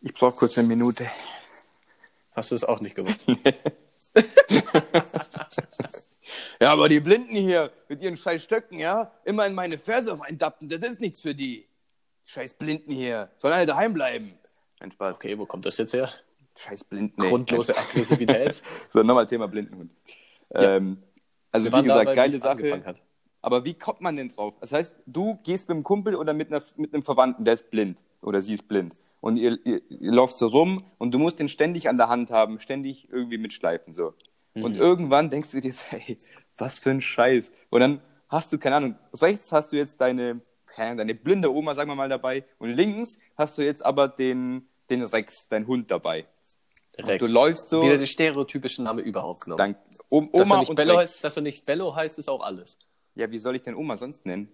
Ich 0.01 0.15
brauche 0.15 0.35
kurz 0.35 0.57
eine 0.57 0.67
Minute. 0.67 1.07
Hast 2.35 2.49
du 2.49 2.55
das 2.55 2.63
auch 2.63 2.81
nicht 2.81 2.95
gewusst? 2.95 3.23
Ja, 6.59 6.71
aber 6.71 6.87
die 6.87 7.01
Blinden 7.01 7.35
hier 7.35 7.73
mit 7.89 8.01
ihren 8.01 8.15
scheiß 8.15 8.41
Stöcken, 8.41 8.79
ja, 8.79 9.11
immer 9.25 9.45
in 9.45 9.53
meine 9.53 9.77
Ferse 9.77 10.17
reindappen, 10.17 10.69
das 10.69 10.79
ist 10.81 11.01
nichts 11.01 11.19
für 11.19 11.35
die. 11.35 11.67
Scheiß 12.23 12.53
Blinden 12.53 12.93
hier. 12.93 13.31
Sollen 13.37 13.53
alle 13.53 13.65
daheim 13.65 13.93
bleiben. 13.93 14.39
Ein 14.79 14.91
Spaß. 14.91 15.17
Okay, 15.17 15.37
wo 15.37 15.45
kommt 15.45 15.65
das 15.65 15.75
jetzt 15.75 15.91
her? 15.91 16.13
Scheiß 16.57 16.83
Blinden. 16.83 17.15
nee. 17.21 17.29
Grundlose 17.29 17.77
Aggressivität. 17.77 18.61
So, 18.89 19.01
nochmal 19.03 19.27
Thema 19.27 19.47
Blindenhund. 19.47 19.91
Ja. 20.51 20.77
Ähm, 20.77 20.97
also, 21.51 21.71
wie 21.71 21.83
gesagt, 21.83 22.11
wie 22.11 22.15
geile 22.15 22.39
Sache. 22.39 22.83
Aber 23.41 23.65
wie 23.65 23.73
kommt 23.73 23.99
man 23.99 24.15
denn 24.15 24.29
drauf? 24.29 24.55
Das 24.61 24.71
heißt, 24.71 24.95
du 25.05 25.37
gehst 25.43 25.67
mit 25.67 25.75
einem 25.75 25.83
Kumpel 25.83 26.15
oder 26.15 26.33
mit, 26.33 26.47
einer, 26.47 26.63
mit 26.77 26.93
einem 26.93 27.03
Verwandten, 27.03 27.43
der 27.43 27.55
ist 27.55 27.69
blind 27.69 28.03
oder 28.21 28.41
sie 28.41 28.53
ist 28.53 28.67
blind. 28.69 28.95
Und 29.19 29.35
ihr, 29.35 29.57
ihr, 29.65 29.81
ihr 29.89 30.11
lauft 30.11 30.37
so 30.37 30.47
rum 30.47 30.85
und 30.97 31.13
du 31.13 31.19
musst 31.19 31.39
den 31.39 31.49
ständig 31.49 31.89
an 31.89 31.97
der 31.97 32.07
Hand 32.07 32.31
haben, 32.31 32.59
ständig 32.61 33.09
irgendwie 33.11 33.37
mitschleifen 33.37 33.91
so. 33.91 34.13
Mhm. 34.53 34.63
Und 34.63 34.75
irgendwann 34.75 35.29
denkst 35.29 35.51
du 35.51 35.59
dir 35.59 35.73
so, 35.73 35.83
hey, 35.89 36.17
was 36.57 36.79
für 36.79 36.91
ein 36.91 37.01
Scheiß. 37.01 37.51
Und 37.69 37.81
dann 37.81 38.01
hast 38.29 38.53
du, 38.53 38.57
keine 38.57 38.77
Ahnung, 38.77 38.95
rechts 39.21 39.51
hast 39.51 39.73
du 39.73 39.77
jetzt 39.77 39.99
deine, 39.99 40.41
keine 40.65 40.87
Ahnung, 40.87 40.97
deine 40.99 41.15
blinde 41.15 41.53
Oma, 41.53 41.75
sagen 41.75 41.89
wir 41.89 41.95
mal, 41.95 42.09
dabei. 42.09 42.45
Und 42.59 42.69
links 42.69 43.19
hast 43.35 43.57
du 43.57 43.61
jetzt 43.61 43.85
aber 43.85 44.07
den, 44.07 44.67
den 44.89 45.01
Rex, 45.03 45.47
dein 45.49 45.67
Hund 45.67 45.91
dabei. 45.91 46.25
Rex. 46.99 47.25
Du 47.25 47.31
läufst 47.31 47.69
so, 47.69 47.81
Wieder 47.81 47.97
den 47.97 48.05
stereotypischen 48.07 48.85
Name 48.85 49.01
überhaupt 49.01 49.41
genommen. 49.41 49.57
dann 49.57 49.75
O- 50.09 50.21
dass, 50.21 50.41
er 50.41 50.45
Oma 50.45 50.59
nicht 50.59 50.69
und 50.69 50.75
Bello 50.75 50.97
Rex. 50.97 51.11
heißt, 51.13 51.23
dass 51.23 51.35
er 51.37 51.41
nicht 51.41 51.65
Bello 51.65 51.95
heißt, 51.95 52.19
ist 52.19 52.29
auch 52.29 52.41
alles. 52.41 52.77
Ja, 53.15 53.31
wie 53.31 53.39
soll 53.39 53.55
ich 53.55 53.61
denn 53.63 53.75
Oma 53.75 53.97
sonst 53.97 54.25
nennen? 54.25 54.49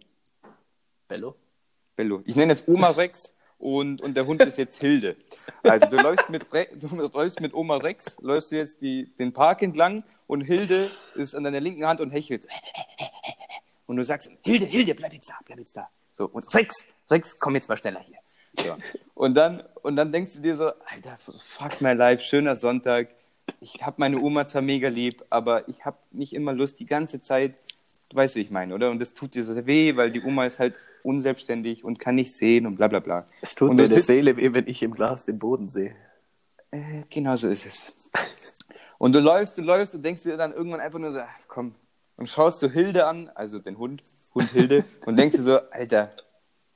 Bello? 1.08 1.36
Bello. 1.96 2.22
Ich 2.26 2.36
nenne 2.36 2.54
jetzt 2.54 2.68
Oma 2.68 2.90
Rex 2.92 3.34
und, 3.58 4.02
und 4.02 4.14
der 4.16 4.26
Hund 4.26 4.42
ist 4.44 4.58
jetzt 4.58 4.80
Hilde. 4.80 5.18
Also 5.64 5.86
du 5.88 5.98
läufst 5.98 6.30
mit, 6.30 6.52
Re 6.54 6.68
du 6.74 6.88
läufst 7.14 7.42
mit 7.42 7.54
Oma 7.54 7.76
Rex, 7.78 8.18
läufst 8.22 8.52
du 8.52 8.56
jetzt 8.58 8.82
die, 8.82 9.14
den 9.18 9.34
Park 9.34 9.62
entlang 9.62 10.04
und 10.28 10.42
Hilde 10.42 10.92
ist 11.16 11.36
an 11.36 11.44
deiner 11.44 11.60
linken 11.60 11.86
Hand 11.86 12.00
und 12.00 12.12
hechelt. 12.12 12.48
Und 13.86 13.98
du 13.98 14.04
sagst, 14.04 14.30
Hilde, 14.44 14.66
Hilde, 14.66 14.96
bleib 14.96 15.12
jetzt 15.14 15.30
da, 15.30 15.34
bleib 15.44 15.60
jetzt 15.60 15.76
da. 15.76 15.90
So, 16.14 16.26
und 16.28 16.54
Rex, 16.54 16.86
Rex, 17.10 17.38
komm 17.40 17.56
jetzt 17.56 17.68
mal 17.68 17.76
schneller 17.78 18.00
hier. 18.02 18.18
So. 18.58 18.76
Und, 19.16 19.36
dann, 19.36 19.64
und 19.82 19.96
dann 19.96 20.12
denkst 20.12 20.36
du 20.36 20.42
dir 20.42 20.56
so, 20.56 20.68
Alter, 20.68 21.18
fuck 21.40 21.82
my 21.82 21.94
life, 21.94 22.24
schöner 22.24 22.56
Sonntag. 22.56 23.10
Ich 23.62 23.84
habe 23.84 23.96
meine 23.98 24.20
Oma 24.20 24.46
zwar 24.46 24.62
mega 24.62 24.90
lieb, 24.90 25.24
aber 25.30 25.68
ich 25.68 25.86
habe 25.86 25.98
nicht 26.12 26.34
immer 26.34 26.54
Lust, 26.54 26.80
die 26.80 26.86
ganze 26.86 27.22
Zeit, 27.22 27.56
du 28.10 28.18
weißt, 28.18 28.36
wie 28.36 28.42
ich 28.42 28.52
meine, 28.52 28.74
oder? 28.76 28.92
Und 28.92 29.00
das 29.00 29.14
tut 29.14 29.36
dir 29.36 29.44
so 29.44 29.66
weh, 29.66 29.96
weil 29.96 30.12
die 30.12 30.22
Oma 30.22 30.46
ist 30.46 30.60
halt 30.60 30.76
unselbstständig 31.04 31.84
und 31.84 32.00
kann 32.00 32.16
nicht 32.16 32.36
sehen 32.36 32.66
und 32.66 32.76
bla 32.76 32.88
bla 32.88 33.00
bla. 33.00 33.26
Es 33.42 33.56
tut 33.56 33.70
und 33.70 33.78
mir 33.78 33.88
der 33.88 34.02
Seele 34.02 34.38
weh, 34.38 34.54
wenn 34.54 34.68
ich 34.68 34.84
im 34.84 34.92
Glas 34.92 35.26
den 35.26 35.40
Boden 35.40 35.68
sehe. 35.68 35.96
Äh, 36.72 37.04
genau 37.10 37.36
so 37.36 37.50
ist 37.50 37.66
es. 37.66 38.10
Und 38.98 39.14
du 39.14 39.20
läufst, 39.20 39.58
du 39.58 39.62
läufst 39.62 39.96
und 39.96 40.04
denkst 40.04 40.24
dir 40.24 40.38
dann 40.38 40.52
irgendwann 40.54 40.82
einfach 40.82 41.00
nur 41.00 41.12
so, 41.12 41.20
ach, 41.20 41.46
komm. 41.48 41.74
Und 42.18 42.28
schaust 42.28 42.62
du 42.62 42.70
Hilde 42.70 43.06
an, 43.08 43.30
also 43.34 43.60
den 43.60 43.78
Hund, 43.78 44.04
Hund 44.36 44.50
Hilde, 44.52 44.84
und 45.06 45.18
denkst 45.18 45.38
dir 45.38 45.44
so, 45.44 45.58
Alter, 45.72 46.12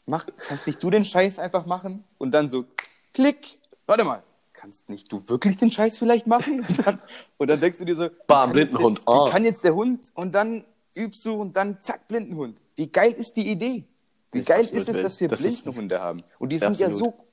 mach, 0.06 0.26
kannst 0.38 0.68
nicht 0.68 0.82
du 0.84 0.90
den 0.90 1.06
Scheiß 1.06 1.40
einfach 1.40 1.66
machen? 1.66 2.04
Und 2.18 2.32
dann 2.32 2.50
so, 2.50 2.66
klick, 3.14 3.60
warte 3.86 4.04
mal, 4.04 4.24
kannst 4.54 4.90
nicht 4.90 5.12
du 5.12 5.28
wirklich 5.30 5.58
den 5.58 5.72
Scheiß 5.72 5.98
vielleicht 5.98 6.28
machen? 6.28 6.66
Und 6.68 6.86
dann, 6.86 7.00
und 7.38 7.50
dann 7.50 7.60
denkst 7.60 7.80
du 7.80 7.86
dir 7.86 7.96
so, 7.96 8.10
Bam, 8.28 8.52
kann 8.52 8.58
jetzt 8.58 8.72
Blindenhund, 8.72 8.98
der- 9.00 9.08
ah. 9.14 9.26
Wie 9.28 9.32
kann 9.32 9.44
jetzt 9.44 9.64
der 9.64 9.76
Hund? 9.76 10.12
Und 10.16 10.36
dann 10.36 10.64
übst 10.96 11.26
du 11.26 11.34
und 11.34 11.56
dann 11.56 11.78
zack, 11.82 12.08
Blindenhund. 12.08 12.58
Wie 12.76 12.88
geil 12.88 13.12
ist 13.14 13.36
die 13.36 13.50
Idee? 13.50 13.84
Wie 14.32 14.40
ist 14.40 14.48
geil 14.48 14.62
ist 14.62 14.74
es, 14.74 14.88
wild. 14.94 15.04
dass 15.06 15.20
wir 15.20 15.28
Das 15.28 15.42
ist- 15.42 15.64
Blindenhunde 15.64 16.00
haben? 16.02 16.24
Und 16.40 16.50
die 16.50 16.58
sind 16.58 16.78
ja 16.80 16.88
Absolut. 16.88 17.14
so, 17.16 17.26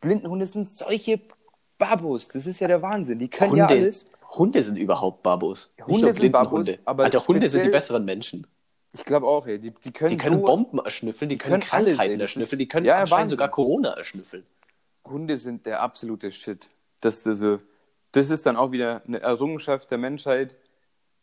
Blindenhunde 0.00 0.46
sind 0.46 0.68
solche 0.68 1.20
Babos. 1.78 2.28
Das 2.28 2.46
ist 2.46 2.60
ja 2.60 2.68
der 2.68 2.82
Wahnsinn. 2.82 3.18
Die 3.18 3.28
können 3.28 3.56
ja 3.56 3.68
Hunde, 3.68 3.82
alles. 3.82 4.06
Hunde 4.36 4.62
sind 4.62 4.76
überhaupt 4.76 5.22
Babos. 5.22 5.72
Hunde 5.86 6.12
sind 6.12 6.32
Babos, 6.32 6.68
aber 6.84 7.04
Alter, 7.04 7.26
Hunde 7.26 7.48
sind 7.48 7.64
die 7.64 7.68
besseren 7.70 8.04
Menschen. 8.04 8.46
Ich 8.98 9.04
glaube 9.04 9.26
auch, 9.26 9.46
ey. 9.46 9.58
Die, 9.58 9.70
die 9.70 9.92
können, 9.92 10.10
Die 10.10 10.16
können 10.16 10.40
so, 10.40 10.46
Bomben 10.46 10.78
erschnüffeln, 10.80 11.28
die, 11.28 11.38
können, 11.38 11.60
können 11.60 11.72
alles, 11.72 11.96
Krankheiten 11.96 12.14
ey. 12.14 12.20
Erschnüffeln, 12.20 12.58
die 12.58 12.68
können 12.68 12.86
Ja, 12.86 12.96
anscheinend 12.96 13.30
sogar 13.30 13.48
Corona 13.48 13.90
erschnüffeln. 13.90 14.44
Hunde 15.04 15.36
sind 15.36 15.66
der 15.66 15.80
absolute 15.80 16.32
Shit. 16.32 16.68
Das, 17.00 17.22
das, 17.22 17.38
so- 17.38 17.60
das 18.12 18.30
ist 18.30 18.44
dann 18.46 18.56
auch 18.56 18.72
wieder 18.72 19.02
eine 19.06 19.20
Errungenschaft 19.20 19.90
der 19.90 19.98
Menschheit. 19.98 20.56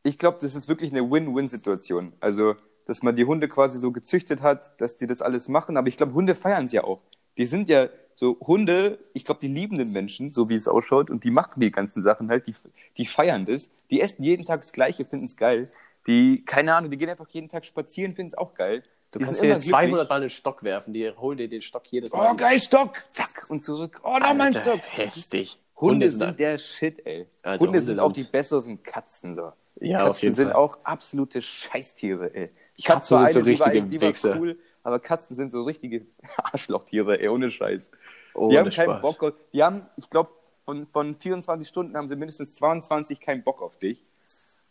Ich 0.04 0.18
glaube, 0.18 0.38
das 0.42 0.56
ist 0.56 0.68
wirklich 0.68 0.92
eine 0.92 1.10
Win-Win-Situation. 1.10 2.14
Also, 2.20 2.56
dass 2.86 3.04
man 3.04 3.16
die 3.16 3.26
Hunde 3.26 3.48
quasi 3.50 3.78
so 3.80 3.92
gezüchtet 3.92 4.42
hat, 4.42 4.80
dass 4.80 4.96
die 4.96 5.08
das 5.08 5.22
alles 5.22 5.48
machen. 5.50 5.78
Aber 5.78 5.88
ich 5.88 5.98
glaube, 5.98 6.14
Hunde 6.14 6.36
feiern 6.36 6.66
es 6.66 6.72
ja 6.72 6.84
auch. 6.84 7.02
Die 7.38 7.46
sind 7.46 7.68
ja 7.68 7.90
so 8.14 8.40
Hunde, 8.40 9.00
ich 9.14 9.26
glaube, 9.26 9.42
die 9.42 9.48
lieben 9.50 9.78
den 9.78 9.92
Menschen, 9.92 10.32
so 10.32 10.48
wie 10.48 10.56
es 10.56 10.68
ausschaut, 10.70 11.10
und 11.10 11.24
die 11.26 11.32
machen 11.32 11.60
die 11.60 11.72
ganzen 11.72 12.02
Sachen 12.02 12.30
halt, 12.30 12.48
die, 12.48 12.56
die 12.98 13.06
feiern 13.06 13.46
das. 13.46 13.70
Die 13.90 14.00
essen 14.00 14.24
jeden 14.24 14.46
Tag 14.46 14.62
das 14.62 14.72
Gleiche, 14.72 15.04
finden 15.04 15.26
es 15.26 15.36
geil. 15.36 15.70
Die, 16.08 16.44
keine 16.46 16.76
Ahnung, 16.76 16.92
die 16.92 16.98
gehen 16.98 17.10
einfach 17.10 17.28
jeden 17.30 17.50
Tag 17.50 17.66
spazieren, 17.66 18.16
finden 18.16 18.32
es 18.34 18.38
auch 18.38 18.54
geil. 18.54 18.84
Du 19.12 19.20
Die 19.20 19.26
kannst 19.26 19.42
dir 19.42 19.48
immer 19.48 19.60
200 19.60 20.10
Mal 20.10 20.16
einen 20.22 20.30
Stock 20.30 20.62
werfen, 20.64 20.94
die 20.94 21.10
holen 21.12 21.38
dir 21.38 21.48
den 21.48 21.62
Stock 21.62 21.84
jedes 21.88 22.12
Mal. 22.12 22.32
Oh, 22.32 22.36
geil, 22.36 22.60
Stock! 22.60 23.04
Zack, 23.12 23.46
und 23.50 23.62
zurück. 23.62 24.02
Oh, 24.04 24.18
noch 24.20 24.34
mal 24.34 24.48
ein 24.48 24.56
Alter, 24.56 24.62
Stock. 24.62 24.82
Heftig. 24.84 25.58
Hunde 25.78 26.08
sind 26.10 26.20
sind 26.20 26.40
der 26.40 26.58
Shit, 26.58 27.06
ey. 27.06 27.28
Alter, 27.42 27.60
Hunde 27.60 27.68
Hunde 27.68 27.82
sind 27.82 28.00
auch 28.00 28.12
die 28.12 28.24
besseren 28.24 28.82
Katzen, 28.84 29.36
so. 29.36 29.52
Ja, 29.80 29.98
Katzen 30.00 30.10
auf 30.12 30.22
jeden 30.22 30.36
sind 30.36 30.46
Fall. 30.48 30.54
auch 30.56 30.78
absolute 30.84 31.42
Scheißtiere, 31.42 32.34
ey. 32.34 32.50
Katzen 32.84 33.20
sind 33.20 33.32
so 33.32 33.40
eine, 33.40 33.52
die 33.52 33.60
war- 33.60 33.68
richtige 33.68 33.88
die 33.88 34.02
war 34.26 34.38
cool, 34.38 34.60
aber 34.84 35.00
Katzen 35.00 35.36
sind 35.36 35.52
so 35.52 35.64
richtige 35.64 36.06
Arschlochtiere, 36.38 37.20
ey, 37.20 37.28
ohne 37.30 37.52
Scheiß. 37.52 37.92
Ohne 38.34 38.52
die 38.52 38.60
haben 38.60 38.70
keinen 38.70 39.00
Spaß. 39.00 39.02
Bock 39.02 39.24
auf, 39.24 39.34
die 39.54 39.64
haben, 39.64 39.82
ich 39.98 40.10
glaube, 40.10 40.30
von, 40.66 40.88
von 40.88 41.16
24 41.16 41.68
Stunden 41.68 41.96
haben 41.98 42.08
sie 42.08 42.16
mindestens 42.16 42.56
22 42.56 43.20
keinen 43.20 43.44
Bock 43.44 43.62
auf 43.62 43.78
dich. 43.78 44.02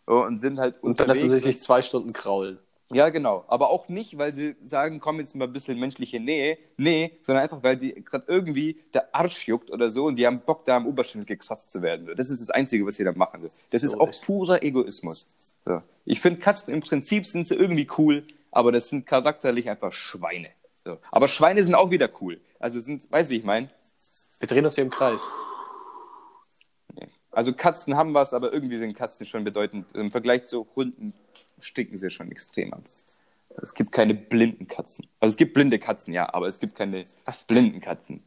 So, 0.06 0.22
und 0.22 0.40
sind 0.40 0.58
halt 0.58 0.82
Und 0.82 1.00
dann 1.00 1.08
lassen 1.08 1.20
sie 1.20 1.24
unterwegs 1.26 1.44
sich 1.44 1.60
zwei 1.60 1.80
Stunden 1.82 2.12
kraulen. 2.12 2.58
ja, 2.92 3.08
genau. 3.08 3.44
Aber 3.48 3.70
auch 3.70 3.88
nicht, 3.88 4.18
weil 4.18 4.34
sie 4.34 4.54
sagen, 4.64 5.00
komm 5.00 5.18
jetzt 5.18 5.34
mal 5.34 5.46
ein 5.46 5.52
bisschen 5.52 5.78
menschliche 5.80 6.20
Nähe. 6.20 6.58
Nee, 6.76 7.12
sondern 7.22 7.42
einfach, 7.44 7.62
weil 7.62 7.76
die 7.78 7.94
gerade 8.04 8.24
irgendwie 8.28 8.78
der 8.92 9.14
Arsch 9.14 9.48
juckt 9.48 9.70
oder 9.70 9.88
so 9.88 10.04
und 10.04 10.16
die 10.16 10.26
haben 10.26 10.40
Bock, 10.40 10.64
da 10.66 10.76
am 10.76 10.86
Oberschenkel 10.86 11.36
gekratzt 11.36 11.70
zu 11.72 11.80
werden. 11.80 12.10
Das 12.16 12.28
ist 12.30 12.40
das 12.40 12.50
Einzige, 12.50 12.84
was 12.86 12.96
sie 12.96 13.04
da 13.04 13.12
machen. 13.12 13.50
Das 13.70 13.80
So 13.80 13.86
ist 13.88 13.94
auch 14.00 14.10
ist- 14.10 14.24
purer 14.26 14.62
Egoismus. 14.62 15.28
So. 15.64 15.80
Ich 16.04 16.20
finde, 16.20 16.40
Katzen 16.40 16.74
im 16.74 16.80
Prinzip 16.80 17.24
sind 17.24 17.48
sie 17.48 17.54
irgendwie 17.54 17.88
cool, 17.96 18.24
aber 18.50 18.70
das 18.72 18.88
sind 18.88 19.06
charakterlich 19.06 19.70
einfach 19.70 19.92
Schweine. 19.94 20.48
So. 20.84 20.98
Aber 21.10 21.28
Schweine 21.28 21.62
sind 21.64 21.74
auch 21.74 21.90
wieder 21.90 22.10
cool. 22.20 22.38
Also 22.60 22.78
sind, 22.78 23.10
weißt 23.10 23.30
du, 23.30 23.34
wie 23.34 23.38
ich 23.38 23.44
meine? 23.44 23.70
Wir 24.38 24.48
drehen 24.48 24.64
uns 24.66 24.74
hier 24.74 24.84
im 24.84 24.90
Kreis. 24.90 25.30
Also 27.34 27.52
Katzen 27.52 27.96
haben 27.96 28.14
was, 28.14 28.32
aber 28.32 28.52
irgendwie 28.52 28.76
sind 28.76 28.94
Katzen 28.94 29.26
schon 29.26 29.44
bedeutend. 29.44 29.94
Im 29.94 30.10
Vergleich 30.10 30.46
zu 30.46 30.66
Hunden 30.76 31.12
stinken 31.60 31.98
sie 31.98 32.10
schon 32.10 32.30
extrem 32.30 32.72
ab. 32.72 32.84
Es 33.62 33.74
gibt 33.74 33.92
keine 33.92 34.14
blinden 34.14 34.66
Katzen. 34.66 35.06
Also 35.20 35.32
es 35.32 35.36
gibt 35.36 35.54
blinde 35.54 35.78
Katzen, 35.78 36.12
ja, 36.12 36.32
aber 36.32 36.48
es 36.48 36.58
gibt 36.58 36.74
keine 36.74 37.06
Was? 37.24 37.44
blinden 37.44 37.80
Katzen. 37.80 38.22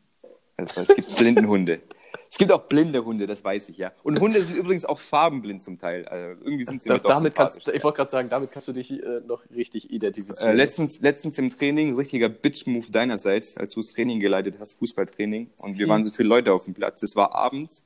Also 0.55 0.81
es 0.81 0.95
gibt 0.95 1.15
blinden 1.15 1.47
Hunde. 1.47 1.81
Es 2.29 2.37
gibt 2.37 2.51
auch 2.51 2.63
blinde 2.63 3.05
Hunde, 3.05 3.27
das 3.27 3.43
weiß 3.43 3.69
ich, 3.69 3.77
ja. 3.77 3.91
Und 4.03 4.19
Hunde 4.19 4.41
sind 4.41 4.55
übrigens 4.57 4.85
auch 4.85 4.97
farbenblind 4.99 5.63
zum 5.63 5.77
Teil. 5.77 6.05
Also 6.07 6.41
irgendwie 6.43 6.63
sind 6.63 6.81
sie 6.81 6.89
Da, 6.89 6.97
doch 6.97 7.13
damit 7.13 7.35
kannst, 7.35 7.55
sympathisch. 7.55 7.77
ich 7.77 7.83
wollte 7.83 7.97
gerade 7.97 8.11
sagen, 8.11 8.29
damit 8.29 8.51
kannst 8.51 8.67
du 8.67 8.73
dich 8.73 8.91
äh, 8.91 9.21
noch 9.25 9.43
richtig 9.55 9.91
identifizieren. 9.91 10.53
Äh, 10.53 10.55
letztens, 10.55 10.99
letztens 10.99 11.37
im 11.37 11.49
Training, 11.49 11.95
richtiger 11.95 12.27
Bitch-Move 12.27 12.91
deinerseits, 12.91 13.57
als 13.57 13.73
du 13.73 13.81
das 13.81 13.93
Training 13.93 14.19
geleitet 14.19 14.55
hast, 14.59 14.73
Fußballtraining. 14.79 15.51
Und 15.57 15.77
wir 15.77 15.87
waren 15.87 16.03
so 16.03 16.11
viele 16.11 16.29
Leute 16.29 16.53
auf 16.53 16.65
dem 16.65 16.73
Platz. 16.73 17.01
Es 17.03 17.15
war 17.15 17.33
abends. 17.33 17.85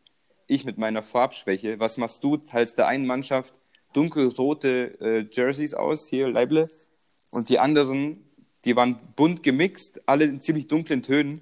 Ich 0.52 0.66
mit 0.66 0.78
meiner 0.78 1.02
Farbschwäche. 1.02 1.80
Was 1.80 1.96
machst 1.96 2.26
du? 2.26 2.36
Teilst 2.36 2.78
der 2.78 2.90
einen 2.90 3.06
Mannschaft 3.06 3.54
dunkelrote 3.94 4.98
äh, 5.00 5.26
Jerseys 5.32 5.74
aus, 5.74 6.10
hier 6.10 6.28
Leible. 6.28 6.70
Und 7.30 7.48
die 7.48 7.58
anderen, 7.58 8.26
die 8.66 8.76
waren 8.76 9.00
bunt 9.16 9.44
gemixt, 9.44 10.02
alle 10.10 10.26
in 10.26 10.42
ziemlich 10.42 10.68
dunklen 10.68 11.04
Tönen. 11.04 11.40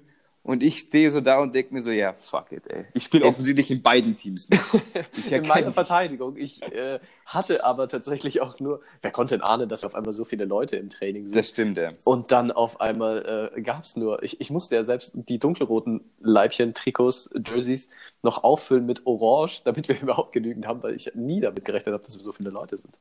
Und 0.50 0.64
ich 0.64 0.80
stehe 0.80 1.08
so 1.12 1.20
da 1.20 1.38
und 1.38 1.54
denke 1.54 1.72
mir 1.72 1.80
so, 1.80 1.92
ja, 1.92 2.12
fuck 2.12 2.50
it, 2.50 2.66
ey. 2.66 2.84
Ich 2.92 3.04
spiele 3.04 3.24
offensichtlich 3.24 3.70
in 3.70 3.82
beiden 3.82 4.16
Teams 4.16 4.48
mit. 4.48 4.58
Ich 5.16 5.30
in 5.30 5.46
meiner 5.46 5.66
nichts. 5.66 5.74
Verteidigung. 5.74 6.36
Ich 6.36 6.60
äh, 6.62 6.98
hatte 7.24 7.62
aber 7.62 7.86
tatsächlich 7.86 8.40
auch 8.40 8.58
nur, 8.58 8.80
wer 9.00 9.12
konnte 9.12 9.36
denn 9.36 9.44
ahnen, 9.44 9.68
dass 9.68 9.84
auf 9.84 9.94
einmal 9.94 10.12
so 10.12 10.24
viele 10.24 10.46
Leute 10.46 10.74
im 10.74 10.88
Training 10.88 11.28
sind? 11.28 11.36
Das 11.36 11.50
stimmt, 11.50 11.78
ja. 11.78 11.92
Und 12.02 12.32
dann 12.32 12.50
auf 12.50 12.80
einmal 12.80 13.52
äh, 13.54 13.62
gab 13.62 13.84
es 13.84 13.94
nur, 13.94 14.24
ich, 14.24 14.40
ich 14.40 14.50
musste 14.50 14.74
ja 14.74 14.82
selbst 14.82 15.12
die 15.14 15.38
dunkelroten 15.38 16.00
Leibchen, 16.18 16.74
Trikots, 16.74 17.30
Jerseys 17.46 17.88
noch 18.22 18.42
auffüllen 18.42 18.86
mit 18.86 19.06
Orange, 19.06 19.62
damit 19.62 19.86
wir 19.88 20.00
überhaupt 20.02 20.32
genügend 20.32 20.66
haben, 20.66 20.82
weil 20.82 20.96
ich 20.96 21.12
nie 21.14 21.40
damit 21.40 21.64
gerechnet 21.64 21.92
habe, 21.94 22.04
dass 22.04 22.16
wir 22.16 22.24
so 22.24 22.32
viele 22.32 22.50
Leute 22.50 22.76
sind. 22.76 22.98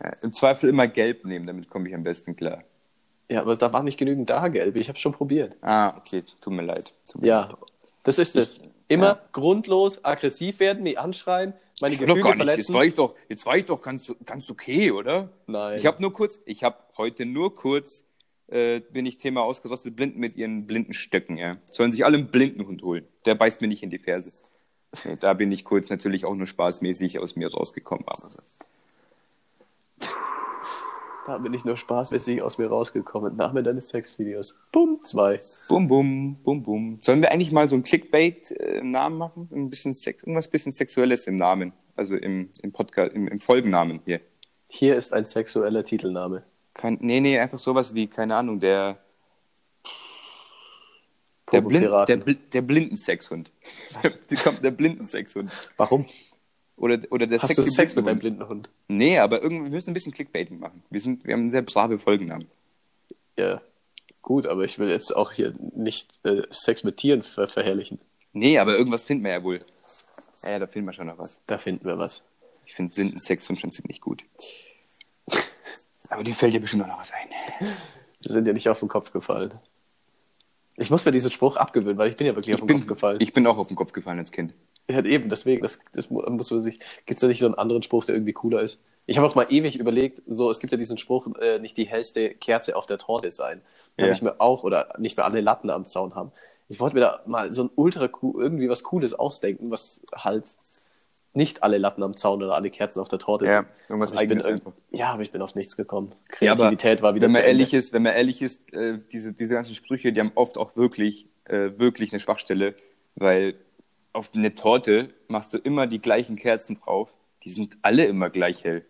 ja. 0.00 0.12
Im 0.22 0.32
Zweifel 0.32 0.68
immer 0.68 0.86
gelb 0.86 1.24
nehmen, 1.24 1.48
damit 1.48 1.68
komme 1.68 1.88
ich 1.88 1.96
am 1.96 2.04
besten 2.04 2.36
klar. 2.36 2.62
Ja, 3.32 3.40
aber 3.40 3.56
da 3.56 3.72
war 3.72 3.82
nicht 3.82 3.98
genügend 3.98 4.28
da, 4.28 4.48
gelb. 4.48 4.76
Ich 4.76 4.88
habe 4.88 4.98
schon 4.98 5.12
probiert. 5.12 5.56
Ah, 5.62 5.96
okay, 5.96 6.22
tut 6.40 6.52
mir 6.52 6.62
leid. 6.62 6.92
Tut 7.10 7.22
mir 7.22 7.28
leid. 7.28 7.50
Ja, 7.50 7.58
das 8.02 8.18
ist 8.18 8.36
es. 8.36 8.60
Immer 8.88 9.06
ja. 9.06 9.22
grundlos 9.32 10.04
aggressiv 10.04 10.60
werden, 10.60 10.82
mich 10.82 10.98
anschreien, 10.98 11.54
meine 11.80 11.94
Ich 11.94 12.00
doch 12.00 12.08
Gefühle 12.08 12.22
gar 12.22 12.30
nicht. 12.34 12.38
Jetzt 12.40 12.46
verletzen. 12.46 12.74
war 12.74 12.84
ich 12.84 12.94
doch, 12.94 13.14
jetzt 13.28 13.46
war 13.46 13.56
ich 13.56 13.64
doch 13.64 13.80
ganz, 13.80 14.14
ganz 14.26 14.50
okay, 14.50 14.90
oder? 14.90 15.30
Nein. 15.46 15.78
Ich 15.78 15.86
habe 15.86 16.02
nur 16.02 16.12
kurz, 16.12 16.40
ich 16.44 16.62
habe 16.62 16.76
heute 16.98 17.24
nur 17.24 17.54
kurz, 17.54 18.04
äh, 18.48 18.80
bin 18.80 19.06
ich 19.06 19.16
Thema 19.16 19.42
ausgerostet, 19.42 19.96
Blinden 19.96 20.20
mit 20.20 20.36
ihren 20.36 20.66
blinden 20.66 20.92
Stöcken, 20.92 21.38
ja. 21.38 21.56
Sollen 21.70 21.90
sich 21.90 22.04
alle 22.04 22.18
einen 22.18 22.26
Blindenhund 22.26 22.82
holen. 22.82 23.06
Der 23.24 23.34
beißt 23.34 23.62
mir 23.62 23.68
nicht 23.68 23.82
in 23.82 23.88
die 23.88 23.98
Ferse. 23.98 24.30
Nee, 25.04 25.16
da 25.18 25.32
bin 25.32 25.50
ich 25.52 25.64
kurz 25.64 25.88
natürlich 25.88 26.26
auch 26.26 26.34
nur 26.34 26.46
spaßmäßig 26.46 27.18
aus 27.18 27.34
mir 27.34 27.50
rausgekommen. 27.50 28.04
Aber 28.06 28.28
so. 28.28 28.40
Da 31.24 31.38
bin 31.38 31.54
ich 31.54 31.64
nur 31.64 31.76
spaßmäßig 31.76 32.42
aus 32.42 32.58
mir 32.58 32.66
rausgekommen. 32.66 33.36
Name 33.36 33.62
deines 33.62 33.90
Sexvideos. 33.90 34.60
Bumm, 34.72 35.00
zwei. 35.04 35.40
Bum, 35.68 35.88
bum, 35.88 36.36
bum, 36.42 36.62
bum. 36.62 36.98
Sollen 37.00 37.20
wir 37.20 37.30
eigentlich 37.30 37.52
mal 37.52 37.68
so 37.68 37.76
ein 37.76 37.84
Clickbait-Namen 37.84 39.18
machen? 39.18 39.48
Ein 39.52 39.70
bisschen 39.70 39.94
Sex, 39.94 40.24
irgendwas 40.24 40.48
bisschen 40.48 40.72
Sexuelles 40.72 41.26
im 41.28 41.36
Namen. 41.36 41.72
Also 41.94 42.16
im, 42.16 42.50
im 42.62 42.72
Podcast, 42.72 43.14
im, 43.14 43.28
im 43.28 43.38
Folgennamen 43.38 44.00
hier. 44.04 44.20
Hier 44.68 44.96
ist 44.96 45.12
ein 45.12 45.24
sexueller 45.24 45.84
Titelname. 45.84 46.42
Kein, 46.74 46.98
nee, 47.00 47.20
nee, 47.20 47.38
einfach 47.38 47.58
sowas 47.58 47.94
wie, 47.94 48.08
keine 48.08 48.34
Ahnung, 48.34 48.58
der. 48.58 48.98
Der, 51.52 51.60
Blind, 51.60 51.84
der, 52.08 52.16
der 52.16 52.62
Blindensexhund. 52.62 53.52
Kommt 54.42 54.64
der 54.64 54.70
Blindensexhund. 54.70 55.70
Warum? 55.76 56.06
Oder, 56.82 56.98
oder 57.10 57.28
der 57.28 57.40
Hast 57.40 57.56
du 57.56 57.62
sexy 57.62 57.74
Sex 57.76 57.94
mit 57.94 58.08
deinem 58.08 58.18
blinden 58.18 58.48
Hund? 58.48 58.68
Nee, 58.88 59.16
aber 59.20 59.40
irgendwie, 59.40 59.66
wir 59.66 59.70
müssen 59.70 59.90
ein 59.90 59.94
bisschen 59.94 60.10
Clickbaiting 60.12 60.58
machen. 60.58 60.82
Wir, 60.90 60.98
sind, 60.98 61.24
wir 61.24 61.32
haben 61.32 61.48
sehr 61.48 61.62
brave 61.62 61.96
Folgennamen. 61.96 62.48
Ja, 63.38 63.62
gut, 64.20 64.46
aber 64.46 64.64
ich 64.64 64.80
will 64.80 64.90
jetzt 64.90 65.14
auch 65.14 65.30
hier 65.30 65.54
nicht 65.76 66.18
äh, 66.24 66.42
Sex 66.50 66.82
mit 66.82 66.96
Tieren 66.96 67.22
ver 67.22 67.46
verherrlichen. 67.46 68.00
Nee, 68.32 68.58
aber 68.58 68.76
irgendwas 68.76 69.04
finden 69.04 69.22
wir 69.22 69.30
ja 69.30 69.44
wohl. 69.44 69.64
Ja, 70.42 70.50
ja, 70.50 70.58
da 70.58 70.66
finden 70.66 70.88
wir 70.88 70.92
schon 70.92 71.06
noch 71.06 71.18
was. 71.18 71.40
Da 71.46 71.56
finden 71.56 71.84
wir 71.84 71.98
was. 71.98 72.24
Ich 72.66 72.74
finde 72.74 72.92
Blindensexhund 72.92 73.60
schon 73.60 73.70
ziemlich 73.70 74.00
gut. 74.00 74.24
Aber 76.08 76.24
dir 76.24 76.34
fällt 76.34 76.52
dir 76.52 76.60
bestimmt 76.60 76.88
noch 76.88 76.98
was 76.98 77.12
ein. 77.12 77.28
Wir 78.20 78.32
sind 78.32 78.44
ja 78.46 78.52
nicht 78.52 78.68
auf 78.68 78.80
den 78.80 78.88
Kopf 78.88 79.12
gefallen. 79.12 79.54
Ich 80.76 80.90
muss 80.90 81.04
mir 81.04 81.12
diesen 81.12 81.30
Spruch 81.30 81.56
abgewöhnen, 81.56 81.96
weil 81.98 82.08
ich 82.08 82.16
bin 82.16 82.26
ja 82.26 82.34
wirklich 82.34 82.54
auf 82.54 82.60
Ich 82.60 82.66
den 82.66 82.66
bin, 82.66 82.78
Kopf 82.80 82.88
gefallen. 82.88 83.18
ich 83.20 83.32
bin 83.32 83.46
auch 83.46 83.56
auf 83.58 83.68
den 83.68 83.76
Kopf 83.76 83.92
gefallen 83.92 84.18
als 84.18 84.32
Kind. 84.32 84.52
Ja, 84.92 85.04
eben, 85.04 85.28
deswegen, 85.28 85.62
das, 85.62 85.80
das 85.94 86.10
mu- 86.10 86.22
muss 86.30 86.50
man 86.50 86.60
sich. 86.60 86.78
Gibt 87.06 87.16
es 87.16 87.20
da 87.20 87.26
nicht 87.28 87.40
so 87.40 87.46
einen 87.46 87.54
anderen 87.56 87.82
Spruch, 87.82 88.04
der 88.04 88.14
irgendwie 88.14 88.32
cooler 88.32 88.62
ist? 88.62 88.82
Ich 89.06 89.16
habe 89.18 89.26
auch 89.26 89.34
mal 89.34 89.46
ewig 89.50 89.78
überlegt, 89.78 90.22
so, 90.26 90.50
es 90.50 90.60
gibt 90.60 90.70
ja 90.72 90.78
diesen 90.78 90.96
Spruch, 90.98 91.26
äh, 91.40 91.58
nicht 91.58 91.76
die 91.76 91.84
hellste 91.86 92.30
Kerze 92.30 92.76
auf 92.76 92.86
der 92.86 92.98
Torte 92.98 93.30
sein. 93.30 93.60
Da 93.96 94.02
Ja. 94.02 94.08
habe 94.08 94.14
ich 94.14 94.22
mir 94.22 94.40
auch, 94.40 94.62
oder 94.64 94.94
nicht 94.98 95.16
mehr 95.16 95.26
alle 95.26 95.40
Latten 95.40 95.70
am 95.70 95.86
Zaun 95.86 96.14
haben. 96.14 96.30
Ich 96.68 96.78
wollte 96.78 96.94
mir 96.94 97.00
da 97.00 97.22
mal 97.26 97.52
so 97.52 97.64
ein 97.64 97.70
ultra 97.74 98.08
cool, 98.22 98.42
irgendwie 98.42 98.68
was 98.68 98.82
Cooles 98.84 99.12
ausdenken, 99.14 99.70
was 99.70 100.02
halt 100.14 100.56
nicht 101.34 101.62
alle 101.62 101.78
Latten 101.78 102.02
am 102.02 102.14
Zaun 102.16 102.42
oder 102.42 102.54
alle 102.54 102.70
Kerzen 102.70 103.00
auf 103.00 103.08
der 103.08 103.18
Torte 103.18 103.46
Ja, 103.46 103.54
sind. 103.56 103.66
irgendwas 103.88 104.12
Aber 104.12 104.22
ich 104.22 104.28
bin, 104.28 104.38
Eigenes 104.38 104.46
irg- 104.46 104.66
einfach. 104.66 104.72
ja, 104.90 105.12
aber 105.12 105.22
ich 105.22 105.32
bin 105.32 105.40
auf 105.42 105.54
nichts 105.54 105.76
gekommen. 105.76 106.14
Ja, 106.40 106.52
aber 106.52 106.58
Kreativität 106.60 107.02
war 107.02 107.14
wieder 107.14 107.26
wenn 107.26 107.32
man 107.32 107.42
ehrlich 107.42 107.72
ist, 107.74 107.92
wenn 107.92 108.02
man 108.02 108.12
ehrlich 108.12 108.42
ist, 108.42 108.72
äh, 108.74 108.98
diese, 109.12 109.32
diese 109.32 109.54
ganzen 109.54 109.74
Sprüche, 109.74 110.12
die 110.12 110.20
haben 110.20 110.32
oft 110.34 110.58
auch 110.58 110.76
wirklich, 110.76 111.26
äh, 111.46 111.70
wirklich 111.78 112.12
eine 112.12 112.20
Schwachstelle, 112.20 112.74
weil 113.16 113.54
auf 114.12 114.30
eine 114.34 114.54
Torte 114.54 115.10
machst 115.28 115.52
du 115.54 115.58
immer 115.58 115.86
die 115.86 116.00
gleichen 116.00 116.36
Kerzen 116.36 116.76
drauf. 116.76 117.12
Die 117.44 117.50
sind 117.50 117.76
alle 117.82 118.04
immer 118.04 118.30
gleich 118.30 118.64
hell. 118.64 118.84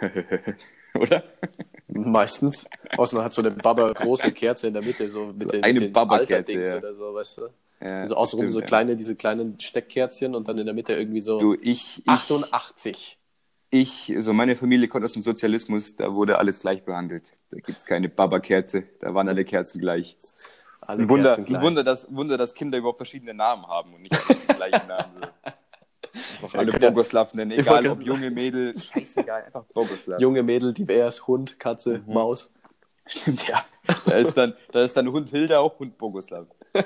Oder? 0.98 1.24
Meistens. 1.88 2.66
Außer 2.96 3.16
man 3.16 3.24
hat 3.24 3.34
so 3.34 3.42
eine 3.42 3.50
Baba 3.50 3.92
große 3.92 4.32
Kerze 4.32 4.68
in 4.68 4.74
der 4.74 4.82
Mitte, 4.82 5.08
so 5.08 5.26
mit 5.26 5.42
So 5.42 5.48
den, 5.48 5.64
eine 5.64 5.80
mit 5.80 5.94
den 5.94 6.62
ja. 6.64 6.76
oder 6.76 6.94
so, 6.94 7.14
weißt 7.14 7.38
du? 7.38 7.42
Ja, 7.80 7.98
also 7.98 8.14
außenrum 8.14 8.44
stimmt, 8.44 8.52
so 8.52 8.60
ja. 8.60 8.66
kleine, 8.66 8.96
diese 8.96 9.16
kleinen 9.16 9.58
Steckkerzchen 9.58 10.34
und 10.34 10.48
dann 10.48 10.58
in 10.58 10.66
der 10.66 10.74
Mitte 10.74 10.92
irgendwie 10.92 11.20
so 11.20 11.38
Du, 11.38 11.54
ich, 11.54 11.98
ich, 11.98 12.08
88. 12.08 13.18
ich, 13.70 14.14
so 14.18 14.32
meine 14.32 14.54
Familie 14.54 14.88
kommt 14.88 15.04
aus 15.04 15.14
dem 15.14 15.22
Sozialismus, 15.22 15.96
da 15.96 16.12
wurde 16.14 16.38
alles 16.38 16.60
gleich 16.60 16.84
behandelt. 16.84 17.32
Da 17.50 17.58
gibt's 17.60 17.84
keine 17.84 18.08
Baba-Kerze, 18.08 18.84
da 19.00 19.14
waren 19.14 19.28
alle 19.28 19.44
Kerzen 19.44 19.80
gleich. 19.80 20.16
Alle 20.80 21.02
Ein 21.02 21.08
Wunder, 21.08 21.36
ein. 21.36 21.60
Wunder, 21.62 21.84
dass, 21.84 22.06
Wunder, 22.14 22.36
dass 22.38 22.54
Kinder 22.54 22.78
überhaupt 22.78 22.98
verschiedene 22.98 23.34
Namen 23.34 23.66
haben 23.66 23.92
und 23.94 24.02
nicht 24.02 24.14
alle 24.14 24.38
den 24.38 24.56
gleichen 24.56 24.88
Namen. 24.88 25.12
So. 25.20 26.46
Einfach 26.46 26.58
alle 26.58 26.72
Bogoslav 26.72 27.34
nennen, 27.34 27.52
egal 27.52 27.86
ob 27.86 28.02
junge 28.02 28.30
Mädel, 28.30 28.74
scheißegal, 28.80 29.44
einfach 29.44 29.64
Bogoslav. 29.74 30.18
Junge 30.20 30.42
Mädel, 30.42 30.72
divers, 30.72 31.26
Hund, 31.26 31.60
Katze, 31.60 32.02
Mhm. 32.04 32.14
Maus. 32.14 32.50
Stimmt, 33.06 33.46
ja. 33.46 33.62
Da 34.06 34.14
ist 34.16 34.34
dann, 34.36 34.54
da 34.72 34.82
ist 34.82 34.96
dann 34.96 35.08
Hund 35.12 35.28
Hilda 35.30 35.58
auch 35.60 35.78
Hund 35.78 35.96
Bogoslav. 35.98 36.46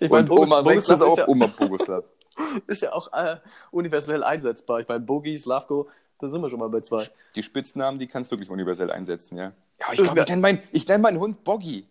Ich 0.00 0.10
Und 0.10 0.28
Bogos- 0.28 0.46
Oma 0.46 0.62
Bogoslav 0.62 0.96
ist 0.96 1.02
auch 1.02 1.18
ja, 1.18 1.28
Oma 1.28 1.46
Bogoslav. 1.46 2.04
ist 2.68 2.82
ja 2.82 2.92
auch 2.92 3.12
äh, 3.12 3.36
universell 3.70 4.22
einsetzbar. 4.22 4.80
Ich 4.80 4.88
meine, 4.88 5.00
Bogi, 5.00 5.36
Slavko, 5.36 5.88
da 6.20 6.28
sind 6.28 6.40
wir 6.40 6.48
schon 6.48 6.60
mal 6.60 6.68
bei 6.68 6.80
zwei. 6.80 7.06
Die 7.34 7.42
Spitznamen, 7.42 7.98
die 7.98 8.06
kannst 8.06 8.30
du 8.30 8.36
wirklich 8.36 8.50
universell 8.50 8.90
einsetzen, 8.90 9.36
ja. 9.36 9.52
Ja, 9.80 9.92
ich 9.92 10.02
glaube, 10.02 10.20
ich 10.20 10.28
nenne 10.28 10.42
meinen 10.42 10.62
nenn 10.86 11.00
meinen 11.00 11.18
Hund 11.18 11.42
Boggy 11.44 11.86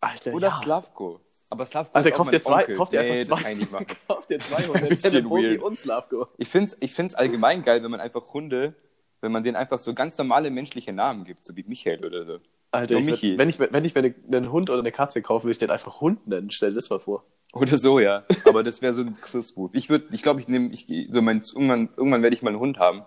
Alter, 0.00 0.34
oder 0.34 0.48
ja. 0.48 0.60
Slavko. 0.62 1.20
Aber 1.48 1.66
Slavko 1.66 1.96
Alter, 1.96 2.08
ist 2.08 2.14
auch 2.14 2.18
kauft 2.18 2.32
dir 2.32 2.36
mein 2.36 2.42
zwei, 2.42 2.60
Onkel. 2.62 2.76
kauft 2.76 2.92
dir 2.92 3.02
nee, 3.02 3.10
einfach 3.10 3.38
zwei. 3.38 3.84
kauft 4.08 4.30
dir 4.30 4.40
zwei 4.40 4.62
Hunde, 4.68 5.22
Bogi 5.22 5.58
und 5.58 5.78
Slavko. 5.78 6.28
Ich 6.38 6.48
finde 6.48 6.66
es 6.66 6.76
ich 6.80 6.92
find's 6.92 7.14
allgemein 7.14 7.62
geil, 7.62 7.82
wenn 7.82 7.90
man 7.90 8.00
einfach 8.00 8.32
Hunde, 8.32 8.74
wenn 9.20 9.32
man 9.32 9.42
denen 9.42 9.56
einfach 9.56 9.78
so 9.78 9.94
ganz 9.94 10.18
normale 10.18 10.50
menschliche 10.50 10.92
Namen 10.92 11.24
gibt, 11.24 11.44
so 11.44 11.56
wie 11.56 11.64
Michael 11.64 12.04
oder 12.04 12.24
so. 12.24 12.38
Alter, 12.72 12.96
ich 12.96 13.06
würd, 13.06 13.38
wenn, 13.38 13.48
ich, 13.48 13.58
wenn 13.58 13.84
ich 13.84 13.94
mir 13.94 14.14
einen 14.28 14.52
Hund 14.52 14.70
oder 14.70 14.80
eine 14.80 14.92
Katze 14.92 15.22
kaufe, 15.22 15.44
würde 15.44 15.52
ich 15.52 15.58
den 15.58 15.70
einfach 15.70 16.00
Hund 16.00 16.26
nennen. 16.26 16.50
Stell 16.50 16.70
dir 16.70 16.76
das 16.76 16.90
mal 16.90 16.98
vor. 16.98 17.24
Oder 17.52 17.78
so, 17.78 18.00
ja. 18.00 18.24
Aber 18.44 18.62
das 18.62 18.82
wäre 18.82 18.92
so 18.92 19.02
ein 19.02 19.14
Chris-Move. 19.14 19.70
Ich 19.76 19.88
würde, 19.88 20.06
ich 20.12 20.22
glaube, 20.22 20.40
ich 20.40 20.48
nehme, 20.48 20.70
ich, 20.72 20.86
so 21.10 21.22
mein, 21.22 21.42
irgendwann, 21.54 21.88
irgendwann 21.96 22.22
werde 22.22 22.34
ich 22.34 22.42
mal 22.42 22.50
einen 22.50 22.58
Hund 22.58 22.78
haben. 22.78 23.04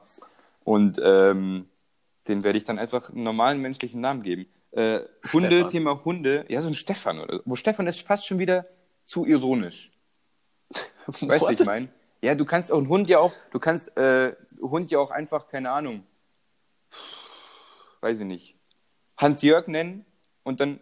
Und 0.63 0.99
ähm, 1.03 1.67
den 2.27 2.43
werde 2.43 2.57
ich 2.57 2.63
dann 2.63 2.79
einfach 2.79 3.11
einen 3.11 3.23
normalen 3.23 3.61
menschlichen 3.61 4.01
Namen 4.01 4.23
geben. 4.23 4.47
Äh, 4.72 5.01
Hunde, 5.34 5.49
Stefan. 5.51 5.70
Thema 5.70 6.05
Hunde, 6.05 6.45
ja, 6.47 6.61
so 6.61 6.67
ein 6.67 6.76
Stefan 6.76 7.20
oder 7.20 7.38
so. 7.38 7.43
Wo 7.45 7.55
Stefan 7.55 7.88
ist 7.88 8.01
fast 8.01 8.28
schon 8.28 8.39
wieder 8.39 8.67
zu 9.03 9.26
ironisch. 9.26 9.91
Weißt 11.07 11.43
du, 11.43 11.49
ich 11.49 11.65
meine? 11.65 11.89
Ja, 12.22 12.36
du 12.36 12.45
kannst 12.45 12.72
auch 12.72 12.78
einen 12.78 12.89
Hund 12.89 13.07
ja 13.07 13.20
auch, 13.20 13.34
du 13.51 13.59
kannst 13.59 13.95
äh, 13.97 14.36
Hund 14.61 14.91
ja 14.91 14.99
auch 14.99 15.09
einfach, 15.09 15.47
keine 15.47 15.72
Ahnung, 15.72 16.03
weiß 18.01 18.20
ich 18.20 18.26
nicht, 18.26 18.55
Hans-Jörg 19.17 19.67
nennen 19.67 20.05
und 20.43 20.59
dann, 20.59 20.80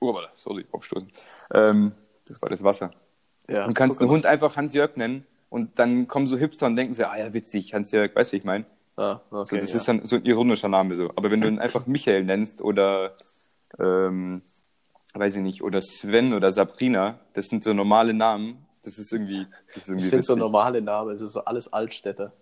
oh, 0.00 0.18
sorry, 0.34 0.66
aufstoßen. 0.72 1.10
Ähm, 1.52 1.92
das 2.26 2.40
war 2.42 2.48
das 2.48 2.62
Wasser. 2.64 2.90
Ja, 3.48 3.66
Du 3.66 3.74
kannst 3.74 4.00
einen. 4.00 4.10
Hund 4.10 4.26
einfach 4.26 4.56
Hans-Jörg 4.56 4.96
nennen 4.96 5.26
und 5.50 5.78
dann 5.78 6.08
kommen 6.08 6.26
so 6.26 6.36
Hipster 6.36 6.66
und 6.66 6.76
denken 6.76 6.94
sich, 6.94 7.06
ah 7.06 7.16
ja, 7.16 7.32
witzig, 7.32 7.74
Hans-Jörg, 7.74 8.14
weißt 8.14 8.32
du, 8.32 8.34
wie 8.34 8.38
ich 8.38 8.44
meine? 8.44 8.64
Ah, 8.98 9.20
So, 9.30 9.38
okay, 9.38 9.58
das 9.58 9.70
ja. 9.70 9.76
ist 9.76 9.86
dann 9.86 10.06
so 10.06 10.16
ein 10.16 10.24
ironischer 10.24 10.68
Name 10.68 10.96
so. 10.96 11.10
Aber 11.14 11.30
wenn 11.30 11.40
du 11.40 11.46
ihn 11.46 11.60
einfach 11.60 11.86
Michael 11.86 12.24
nennst 12.24 12.60
oder, 12.60 13.14
ähm, 13.78 14.42
weiß 15.14 15.36
ich 15.36 15.42
nicht, 15.42 15.62
oder 15.62 15.80
Sven 15.80 16.34
oder 16.34 16.50
Sabrina, 16.50 17.20
das 17.32 17.46
sind 17.46 17.62
so 17.62 17.72
normale 17.72 18.12
Namen, 18.12 18.66
das 18.82 18.98
ist 18.98 19.12
irgendwie, 19.12 19.46
das 19.68 19.76
ist 19.76 19.88
irgendwie 19.88 20.04
Das 20.04 20.10
sind 20.10 20.24
so 20.24 20.34
normale 20.34 20.82
Namen, 20.82 21.14
es 21.14 21.20
ist 21.20 21.32
so 21.32 21.44
alles 21.44 21.72
Altstädter. 21.72 22.32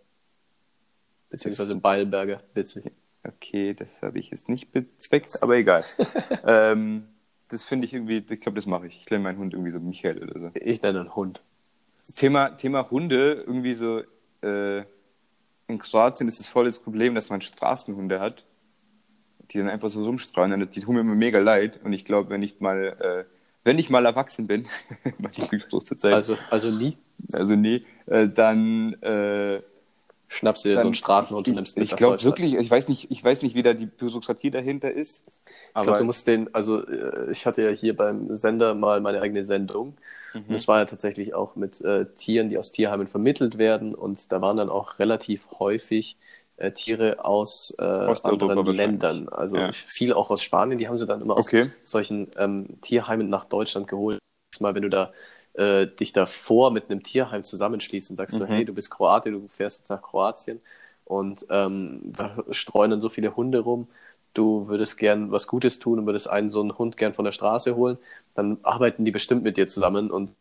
Beziehungsweise 1.29 1.75
Beilberger, 1.75 2.43
witzig. 2.55 2.91
Okay, 3.23 3.75
das 3.75 4.01
habe 4.03 4.19
ich 4.19 4.31
jetzt 4.31 4.49
nicht 4.49 4.73
bezweckt, 4.73 5.43
aber 5.43 5.57
egal. 5.57 5.85
ähm, 6.47 7.09
das 7.51 7.65
finde 7.65 7.85
ich 7.85 7.93
irgendwie, 7.93 8.19
ich 8.19 8.41
glaube, 8.41 8.57
das 8.57 8.67
mache 8.67 8.87
ich. 8.87 9.03
Ich 9.03 9.11
nenne 9.11 9.25
meinen 9.25 9.39
Hund 9.39 9.53
irgendwie 9.53 9.73
so 9.73 9.81
Michael 9.81 10.23
oder 10.23 10.41
so. 10.41 10.51
Ich 10.55 10.81
nenne 10.81 11.01
einen 11.01 11.15
Hund. 11.15 11.43
Thema, 12.17 12.51
Thema 12.57 12.91
Hunde, 12.91 13.45
irgendwie 13.47 13.75
so, 13.75 14.03
äh, 14.43 14.85
in 15.69 15.79
Kroatien 15.79 16.29
ist 16.29 16.41
es 16.41 16.49
voll 16.49 16.67
das 16.67 16.79
Problem, 16.79 17.15
dass 17.15 17.29
man 17.29 17.41
Straßenhunde 17.41 18.21
hat, 18.21 18.45
die 19.51 19.59
dann 19.59 19.69
einfach 19.69 19.89
so 19.89 20.03
rumstrahlen. 20.05 20.61
Und 20.61 20.77
Die 20.77 20.81
tun 20.81 20.95
mir 20.95 21.01
immer 21.01 21.15
mega 21.15 21.39
leid. 21.39 21.81
Und 21.85 21.93
ich 21.93 22.05
glaube, 22.05 22.31
wenn 22.31 22.43
ich 22.43 22.61
mal, 22.61 22.97
äh, 23.01 23.25
wenn 23.65 23.79
ich 23.79 23.91
mal 23.91 24.05
erwachsen 24.07 24.47
bin, 24.47 24.67
mein 25.19 25.33
Lieblingsspruch 25.33 25.83
zur 25.83 25.97
Zeit, 25.97 26.15
also, 26.15 26.37
Also, 26.51 26.69
also 26.69 26.71
nie 26.71 26.97
also 27.33 27.55
nee, 27.55 27.83
äh, 28.07 28.29
dann, 28.29 28.95
äh, 29.03 29.63
schnappst 30.29 30.65
du 30.65 30.71
dir 30.71 30.79
so 30.79 30.87
einen 30.87 30.95
Straßenhund 30.95 31.49
und 31.49 31.55
nimmst 31.55 31.77
ihn 31.77 31.83
ich, 31.83 31.93
ich 31.93 31.97
glaube 31.97 32.23
wirklich, 32.25 32.55
ich 32.55 32.71
weiß 32.71 32.89
nicht, 32.89 33.11
ich 33.11 33.23
weiß 33.23 33.43
nicht, 33.43 33.55
wie 33.55 33.63
da 33.63 33.75
die 33.75 33.87
Bürokratie 33.87 34.51
dahinter 34.51 34.93
ist. 34.93 35.25
Ich 35.47 35.53
Aber 35.75 35.85
glaube, 35.85 35.99
du 36.01 36.05
musst 36.05 36.27
den, 36.27 36.53
also 36.55 36.85
äh, 36.87 37.31
ich 37.31 37.47
hatte 37.47 37.63
ja 37.63 37.71
hier 37.71 37.97
beim 37.97 38.35
Sender 38.35 38.75
mal 38.75 39.01
meine 39.01 39.21
eigene 39.21 39.45
Sendung. 39.45 39.97
Mhm. 40.39 40.45
Und 40.49 40.53
das 40.55 40.69
war 40.69 40.79
ja 40.79 40.85
tatsächlich 40.85 41.35
auch 41.35 41.57
mit 41.57 41.81
äh, 41.81 42.07
Tieren, 42.15 42.49
die 42.49 42.59
aus 42.59 42.71
Tierheimen 42.73 43.09
vermittelt 43.09 43.59
werden. 43.59 43.95
Und 43.95 44.33
da 44.33 44.41
waren 44.41 44.57
dann 44.57 44.69
auch 44.71 44.99
relativ 44.99 45.47
häufig 45.59 46.17
äh, 46.57 46.73
Tiere 46.73 47.25
aus 47.25 47.75
äh, 47.79 47.83
anderen. 47.85 48.67
Ländern. 48.67 49.29
Also 49.29 49.57
Ja. 49.57 49.73
viel 49.73 50.13
auch 50.13 50.31
aus 50.31 50.43
Spanien. 50.43 50.79
Die 50.79 50.89
haben 50.89 50.97
sie 50.97 51.07
dann 51.07 51.21
immer 51.21 51.37
aus 51.37 51.47
Okay. 51.49 51.71
solchen 51.85 52.29
ähm, 52.37 52.81
Tierheimen 52.81 53.29
nach 53.29 53.45
Deutschland 53.45 53.89
geholt. 53.89 54.19
Mal, 54.61 54.75
wenn 54.75 54.83
du 54.83 54.91
da 54.91 55.13
äh, 55.55 55.87
dich 55.87 56.13
davor 56.13 56.71
mit 56.71 56.91
einem 56.91 57.03
Tierheim 57.03 57.45
zusammenschließt 57.45 58.11
und 58.11 58.17
sagst 58.17 58.37
so, 58.37 58.45
Mhm. 58.45 58.49
hey, 58.49 58.65
du 58.65 58.73
bist 58.73 58.91
Kroate, 58.91 59.31
du 59.31 59.49
fährst 59.49 59.79
jetzt 59.81 59.91
nach 59.91 60.03
Kroatien 60.03 60.61
und 61.05 61.47
ähm, 61.51 62.01
da 62.05 62.45
streuen 62.51 62.91
dann 62.91 63.01
so 63.01 63.09
viele 63.09 63.37
Hunde 63.37 63.61
rum, 63.61 63.89
du 64.37 64.69
würdest 64.69 64.99
gern 64.99 65.31
was 65.33 65.47
Gutes 65.49 65.79
tun 65.79 65.99
und 66.01 66.07
würdest 66.07 66.29
einen 66.29 66.51
so 66.51 66.61
einen 66.61 66.77
Hund 66.79 66.97
gern 66.97 67.15
von 67.15 67.25
der 67.25 67.33
Straße 67.33 67.77
holen, 67.77 67.99
dann 68.35 68.59
arbeiten 68.63 69.05
die 69.05 69.11
bestimmt 69.13 69.43
mit 69.43 69.57
dir 69.57 69.67
zusammen 69.67 70.11
und 70.11 70.33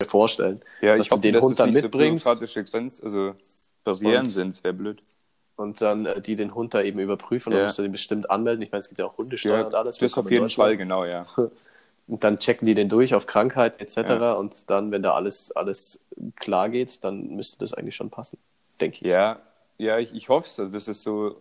mir 0.00 0.08
vorstellen, 0.08 0.60
ja, 0.80 0.96
dass 0.96 1.06
ich 1.06 1.08
du 1.08 1.12
hoffe, 1.16 1.22
den 1.22 1.34
dass 1.34 1.44
Hund 1.44 1.58
dann 1.58 1.70
mitbringst 1.70 2.24
so 2.26 2.62
Grenz, 2.64 3.00
also 3.02 3.34
Barrieren 3.84 4.24
Und- 4.24 4.28
sind, 4.28 4.50
das 4.56 4.64
wäre 4.64 4.74
blöd. 4.74 5.02
und 5.56 5.80
dann 5.80 6.06
äh, 6.06 6.20
die 6.20 6.34
den 6.36 6.54
Hund 6.54 6.74
da 6.74 6.82
eben 6.82 6.98
überprüfen 6.98 7.52
und 7.52 7.54
Ja. 7.54 7.58
dann 7.60 7.66
musst 7.66 7.78
du 7.78 7.82
den 7.82 7.92
bestimmt 7.92 8.28
anmelden. 8.30 8.62
Ich 8.62 8.72
meine, 8.72 8.80
es 8.80 8.88
gibt 8.88 8.98
ja 8.98 9.06
auch 9.06 9.16
Hundesteuer 9.18 9.66
und 9.66 9.74
alles. 9.74 9.98
das 9.98 10.18
auf 10.18 10.30
jeden. 10.30 10.48
Fall, 10.50 10.76
genau, 10.76 11.04
ja. 11.04 11.26
Und 12.06 12.22
dann 12.22 12.36
checken 12.36 12.66
die 12.66 12.74
den 12.74 12.90
durch 12.90 13.14
auf 13.14 13.26
Krankheit 13.26 13.80
etc. 13.80 13.96
Ja. 13.96 14.32
Und 14.34 14.68
dann, 14.68 14.90
wenn 14.90 15.02
da 15.02 15.14
alles, 15.14 15.52
alles 15.52 16.04
klar 16.36 16.68
geht, 16.68 17.02
dann 17.02 17.28
müsste 17.34 17.56
das 17.58 17.72
eigentlich 17.72 17.96
schon 17.96 18.10
passen, 18.10 18.36
denke 18.78 18.96
ich. 18.96 19.06
Ja, 19.06 19.40
ja, 19.78 19.98
ich, 19.98 20.12
ich 20.12 20.28
hoffe 20.28 20.46
es, 20.46 20.58
also, 20.60 20.70
dass 20.70 20.86
es 20.86 21.02
so 21.02 21.40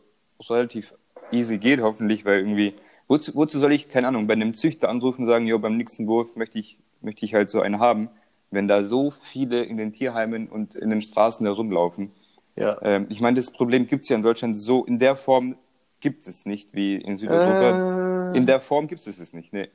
relativ 0.50 0.94
easy 1.34 1.58
geht, 1.58 1.82
hoffentlich, 1.82 2.26
weil 2.26 2.40
irgendwie, 2.40 2.76
wozu, 3.08 3.36
wozu 3.36 3.60
soll 3.60 3.74
ich, 3.74 3.90
keine 3.90 4.08
Ahnung, 4.08 4.28
bei 4.28 4.34
einem 4.34 4.56
Züchter 4.56 4.90
anrufen 4.90 5.22
und 5.22 5.28
sagen, 5.28 5.48
jo, 5.48 5.60
beim 5.60 5.78
nächsten 5.78 6.08
Wurf 6.08 6.36
möchte 6.36 6.60
ich, 6.60 6.80
möchte 7.02 7.26
ich 7.26 7.34
halt 7.34 7.50
so 7.50 7.62
einen 7.62 7.80
haben, 7.80 8.10
wenn 8.52 8.68
da 8.68 8.84
so 8.84 9.12
viele 9.12 9.64
in 9.64 9.78
den 9.78 9.94
Tierheimen 9.94 10.48
und 10.48 10.76
in 10.76 10.90
den 10.90 11.02
Straßen 11.02 11.46
herumlaufen. 11.46 12.12
Ja. 12.56 12.78
Ähm, 12.82 13.08
ich 13.10 13.22
meine, 13.22 13.36
das 13.38 13.52
Problem 13.52 13.88
gibt 13.88 14.04
es 14.04 14.10
ja 14.10 14.16
in 14.16 14.24
Deutschland 14.24 14.58
so, 14.58 14.86
in 14.86 15.00
der 15.00 15.16
Form 15.16 15.56
gibt 16.00 16.28
es 16.28 16.46
nicht 16.46 16.74
wie 16.76 16.96
in 16.96 17.18
Südeuropa. 17.18 18.32
Äh, 18.32 18.38
In 18.38 18.46
der 18.46 18.62
Form 18.62 18.88
gibt 18.88 19.02
es 19.02 19.20
es 19.20 19.34
nicht, 19.34 19.54
nee. 19.54 19.70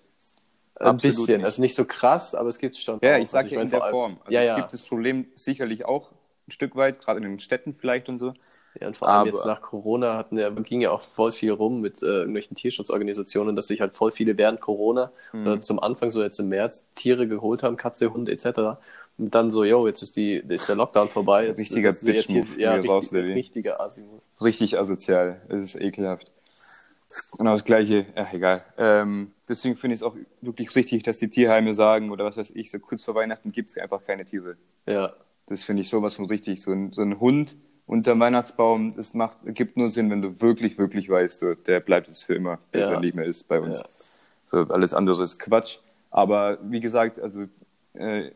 ein 0.79 0.87
absolut 0.87 1.03
bisschen, 1.03 1.37
nicht. 1.39 1.45
also 1.45 1.63
nicht 1.63 1.75
so 1.75 1.85
krass, 1.85 2.35
aber 2.35 2.49
es 2.49 2.59
gibt 2.59 2.77
es 2.77 2.83
schon. 2.83 3.01
Ja, 3.03 3.17
auch. 3.17 3.23
ich 3.23 3.31
sage 3.31 3.47
Also 3.47 3.55
ja 3.55 3.59
meine, 3.59 3.67
in 3.67 3.71
der 3.71 3.83
Form. 3.91 4.19
Also 4.25 4.33
ja, 4.33 4.41
es 4.43 4.47
ja. 4.49 4.57
gibt 4.57 4.73
das 4.73 4.85
Problem 4.85 5.27
sicherlich 5.35 5.85
auch 5.87 6.13
ein 6.47 6.53
Stück 6.53 6.77
weit, 6.77 7.01
gerade 7.01 7.19
in 7.19 7.25
den 7.25 7.41
Städten 7.41 7.75
vielleicht 7.75 8.09
und 8.09 8.19
so. 8.19 8.35
Ja, 8.81 8.87
und 8.89 8.97
vor 8.97 9.09
allem 9.09 9.21
aber- 9.21 9.29
jetzt 9.29 9.45
nach 9.47 9.61
Corona 9.61 10.17
hatten 10.17 10.39
ja, 10.39 10.51
ging 10.51 10.81
ja 10.81 10.91
auch 10.91 11.03
voll 11.03 11.33
viel 11.33 11.51
rum 11.53 11.81
mit 11.81 12.03
äh, 12.03 12.07
irgendwelchen 12.07 12.57
Tierschutzorganisationen, 12.57 13.57
dass 13.57 13.67
sich 13.69 13.81
halt 13.81 13.95
voll 13.97 14.11
viele 14.11 14.37
während 14.39 14.61
Corona 14.61 15.11
Mhm. 15.33 15.47
oder 15.47 15.61
zum 15.61 15.79
Anfang 15.81 16.11
so 16.11 16.23
jetzt 16.23 16.39
im 16.39 16.49
März 16.49 16.85
Tiere 16.95 17.27
geholt 17.29 17.63
haben, 17.63 17.77
Katze, 17.77 18.13
Hund 18.13 18.29
etc. 18.29 18.79
Und 19.19 19.35
dann 19.35 19.51
so, 19.51 19.65
yo, 19.65 19.87
jetzt 19.89 20.03
ist 20.03 20.17
die 20.17 20.35
ist 20.37 20.69
der 20.69 20.77
Lockdown 20.77 21.09
vorbei. 21.09 21.47
Jetzt, 21.47 21.59
Richtiger 21.59 21.89
jetzt 21.89 22.05
Bitch-Move, 22.05 22.47
Tier- 22.55 22.61
Ja, 22.61 22.77
raus, 22.77 23.05
richtig, 23.05 23.11
Levi. 23.13 23.33
richtiger 23.33 23.81
asi 23.81 24.05
richtig 24.41 24.79
asozial. 24.79 25.41
Es 25.49 25.75
ist 25.75 25.81
ekelhaft. 25.81 26.31
Genau 27.39 27.53
das 27.53 27.65
Gleiche. 27.65 28.05
Ja, 28.15 28.29
egal. 28.33 28.63
Ähm, 28.77 29.33
deswegen 29.49 29.77
finde 29.77 29.95
ich 29.95 30.01
es 30.01 30.03
auch 30.03 30.15
wirklich 30.43 30.77
richtig, 30.77 31.03
dass 31.05 31.17
die 31.17 31.29
Tierheime 31.31 31.73
sagen 31.73 32.11
oder 32.11 32.25
was 32.27 32.37
weiß 32.37 32.51
ich, 32.51 32.71
so 32.71 32.79
kurz 32.79 33.03
vor 33.03 33.15
Weihnachten 33.15 33.51
gibt 33.51 33.71
es 33.71 33.79
einfach 33.79 34.03
keine 34.05 34.25
Tiere. 34.27 34.57
Ja, 34.87 35.15
Das 35.47 35.65
finde 35.65 35.81
ich 35.83 35.89
sowas 35.89 36.15
von 36.17 36.27
richtig. 36.27 36.61
So 36.63 36.71
ein, 36.73 36.93
so 36.93 37.01
ein 37.01 37.19
Hund 37.19 37.57
unterm 37.89 38.21
Weihnachtsbaum, 38.21 38.95
das 38.95 39.15
macht, 39.15 39.39
gibt 39.47 39.77
nur 39.77 39.89
Sinn, 39.89 40.11
wenn 40.11 40.23
du 40.23 40.41
wirklich, 40.41 40.79
wirklich 40.79 41.09
weißt, 41.09 41.39
so, 41.41 41.55
der 41.55 41.81
bleibt 41.81 42.07
jetzt 42.07 42.23
für 42.23 42.35
immer, 42.35 42.59
bis 42.71 42.83
Ja. 42.83 42.95
er 42.95 43.01
nicht 43.01 43.17
mehr 43.17 43.25
ist 43.25 43.49
bei 43.49 43.61
uns. 43.61 43.81
Ja. 43.81 43.87
So, 44.47 44.59
alles 44.73 44.95
andere 44.95 45.25
ist 45.25 45.39
Quatsch. 45.39 45.79
Aber 46.11 46.59
wie 46.63 46.81
gesagt, 46.81 47.19
also 47.19 47.47
äh, 47.95 48.31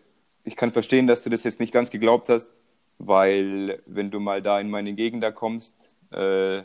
ich 0.44 0.56
kann 0.56 0.72
verstehen, 0.72 1.06
dass 1.06 1.22
du 1.22 1.30
das 1.30 1.44
jetzt 1.44 1.60
nicht 1.60 1.72
ganz 1.72 1.90
geglaubt 1.90 2.28
hast, 2.28 2.50
weil 2.98 3.80
wenn 3.86 4.10
du 4.10 4.20
mal 4.20 4.42
da 4.42 4.58
in 4.58 4.70
meine 4.70 4.94
Gegend 4.94 5.22
da 5.22 5.30
kommst, 5.30 5.74
äh, 6.10 6.62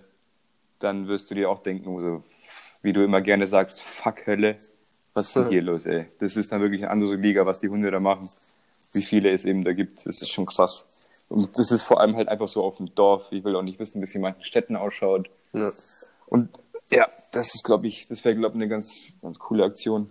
dann 0.79 1.07
wirst 1.07 1.29
du 1.29 1.35
dir 1.35 1.49
auch 1.49 1.63
denken, 1.63 1.99
so, 1.99 2.23
wie 2.81 2.93
du 2.93 3.03
immer 3.03 3.21
gerne 3.21 3.47
sagst, 3.47 3.81
fuck 3.81 4.27
Hölle, 4.27 4.57
was 5.13 5.27
ist 5.27 5.35
denn 5.35 5.49
hier 5.49 5.61
los, 5.61 5.85
ey? 5.85 6.05
Das 6.19 6.37
ist 6.37 6.51
dann 6.51 6.61
wirklich 6.61 6.83
eine 6.83 6.91
andere 6.91 7.15
Liga, 7.15 7.45
was 7.45 7.59
die 7.59 7.69
Hunde 7.69 7.89
da 7.91 7.99
machen. 7.99 8.29
Wie 8.93 9.01
viele 9.01 9.31
es 9.31 9.45
eben 9.45 9.63
da 9.63 9.73
gibt, 9.73 10.05
das 10.05 10.21
ist 10.21 10.29
schon 10.29 10.45
krass. 10.45 10.85
Und 11.29 11.57
das 11.57 11.71
ist 11.71 11.81
vor 11.83 11.99
allem 11.99 12.15
halt 12.15 12.29
einfach 12.29 12.47
so 12.47 12.63
auf 12.63 12.77
dem 12.77 12.93
Dorf. 12.95 13.23
Ich 13.31 13.43
will 13.43 13.55
auch 13.55 13.61
nicht 13.61 13.79
wissen, 13.79 13.99
wie 14.01 14.05
es 14.05 14.15
in 14.15 14.21
manchen 14.21 14.43
Städten 14.43 14.75
ausschaut. 14.75 15.29
ja. 15.53 15.71
Und 16.27 16.49
ja, 16.89 17.07
das 17.33 17.53
ist, 17.55 17.63
glaube 17.63 17.87
ich, 17.87 18.07
das 18.07 18.23
wäre, 18.25 18.35
glaube 18.35 18.55
ich, 18.55 18.61
eine 18.61 18.69
ganz, 18.69 18.93
ganz 19.21 19.39
coole 19.39 19.63
Aktion. 19.65 20.09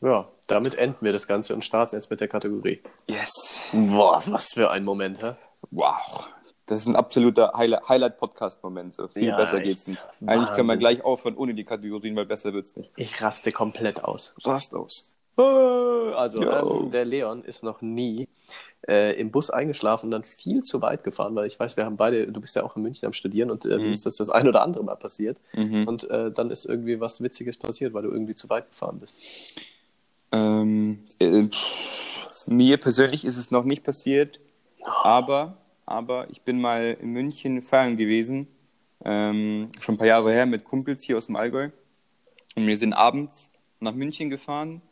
Ja, 0.00 0.28
damit 0.46 0.74
enden 0.76 0.98
wir 1.04 1.12
das 1.12 1.26
Ganze 1.26 1.54
und 1.54 1.64
starten 1.64 1.94
jetzt 1.96 2.10
mit 2.10 2.20
der 2.20 2.28
Kategorie. 2.28 2.80
Yes. 3.08 3.64
Boah, 3.72 4.22
was 4.26 4.52
für 4.54 4.70
ein 4.70 4.84
Moment, 4.84 5.22
hä? 5.22 5.32
Wow. 5.70 6.26
Das 6.66 6.80
ist 6.80 6.86
ein 6.86 6.96
absoluter 6.96 7.52
Highlight- 7.54 7.88
Highlight-Podcast-Moment. 7.88 8.94
So 8.94 9.08
viel 9.08 9.24
Ja, 9.24 9.36
besser 9.36 9.58
echt. 9.58 9.66
geht's 9.66 9.86
nicht. 9.88 10.04
Eigentlich 10.26 10.48
können 10.52 10.66
wir 10.68 10.74
Wahnsinn. 10.74 10.78
gleich 10.80 11.04
aufhören 11.04 11.36
ohne 11.36 11.54
die 11.54 11.64
Kategorien, 11.64 12.16
weil 12.16 12.26
besser 12.26 12.52
wird's 12.52 12.76
nicht. 12.76 12.90
Ich 12.96 13.20
raste 13.22 13.50
komplett 13.52 14.04
aus. 14.04 14.34
Rast 14.44 14.74
aus. 14.74 15.16
Also, 15.36 16.42
Jo. 16.42 16.82
ähm, 16.84 16.90
der 16.92 17.04
Leon 17.04 17.44
ist 17.44 17.62
noch 17.64 17.80
nie 17.82 18.28
äh, 18.88 19.18
im 19.18 19.30
Bus 19.30 19.50
eingeschlafen 19.50 20.06
und 20.06 20.10
dann 20.12 20.24
viel 20.24 20.62
zu 20.62 20.82
weit 20.82 21.04
gefahren, 21.04 21.34
weil 21.34 21.46
ich 21.46 21.58
weiß, 21.58 21.76
wir 21.76 21.84
haben 21.84 21.96
beide, 21.96 22.30
du 22.30 22.40
bist 22.40 22.54
ja 22.56 22.62
auch 22.62 22.76
in 22.76 22.82
München 22.82 23.06
am 23.06 23.12
Studieren 23.12 23.50
und 23.50 23.64
äh, 23.64 23.78
Mhm. 23.78 23.92
ist 23.92 24.06
das 24.06 24.16
das 24.16 24.30
ein 24.30 24.46
oder 24.48 24.62
andere 24.62 24.84
Mal 24.84 24.96
passiert. 24.96 25.38
Mhm. 25.54 25.86
Und 25.88 26.08
äh, 26.10 26.30
dann 26.30 26.50
ist 26.50 26.64
irgendwie 26.66 27.00
was 27.00 27.22
Witziges 27.22 27.56
passiert, 27.56 27.94
weil 27.94 28.02
du 28.02 28.10
irgendwie 28.10 28.34
zu 28.34 28.48
weit 28.50 28.68
gefahren 28.70 28.98
bist. 29.00 29.20
Ähm, 30.32 31.00
äh, 31.18 31.48
mir 32.46 32.76
persönlich 32.76 33.24
ist 33.24 33.36
es 33.36 33.50
noch 33.50 33.64
nicht 33.64 33.84
passiert, 33.84 34.40
aber, 35.02 35.56
aber 35.86 36.28
ich 36.30 36.42
bin 36.42 36.60
mal 36.60 36.96
in 37.00 37.10
München 37.10 37.62
feiern 37.62 37.96
gewesen, 37.96 38.48
ähm, 39.04 39.70
schon 39.80 39.94
ein 39.94 39.98
paar 39.98 40.06
Jahre 40.06 40.32
her 40.32 40.46
mit 40.46 40.64
Kumpels 40.64 41.02
hier 41.02 41.16
aus 41.16 41.26
dem 41.26 41.36
Allgäu. 41.36 41.70
Und 42.56 42.66
wir 42.66 42.76
sind 42.76 42.92
abends 42.92 43.50
nach 43.80 43.94
München 43.94 44.30
gefahren, 44.30 44.82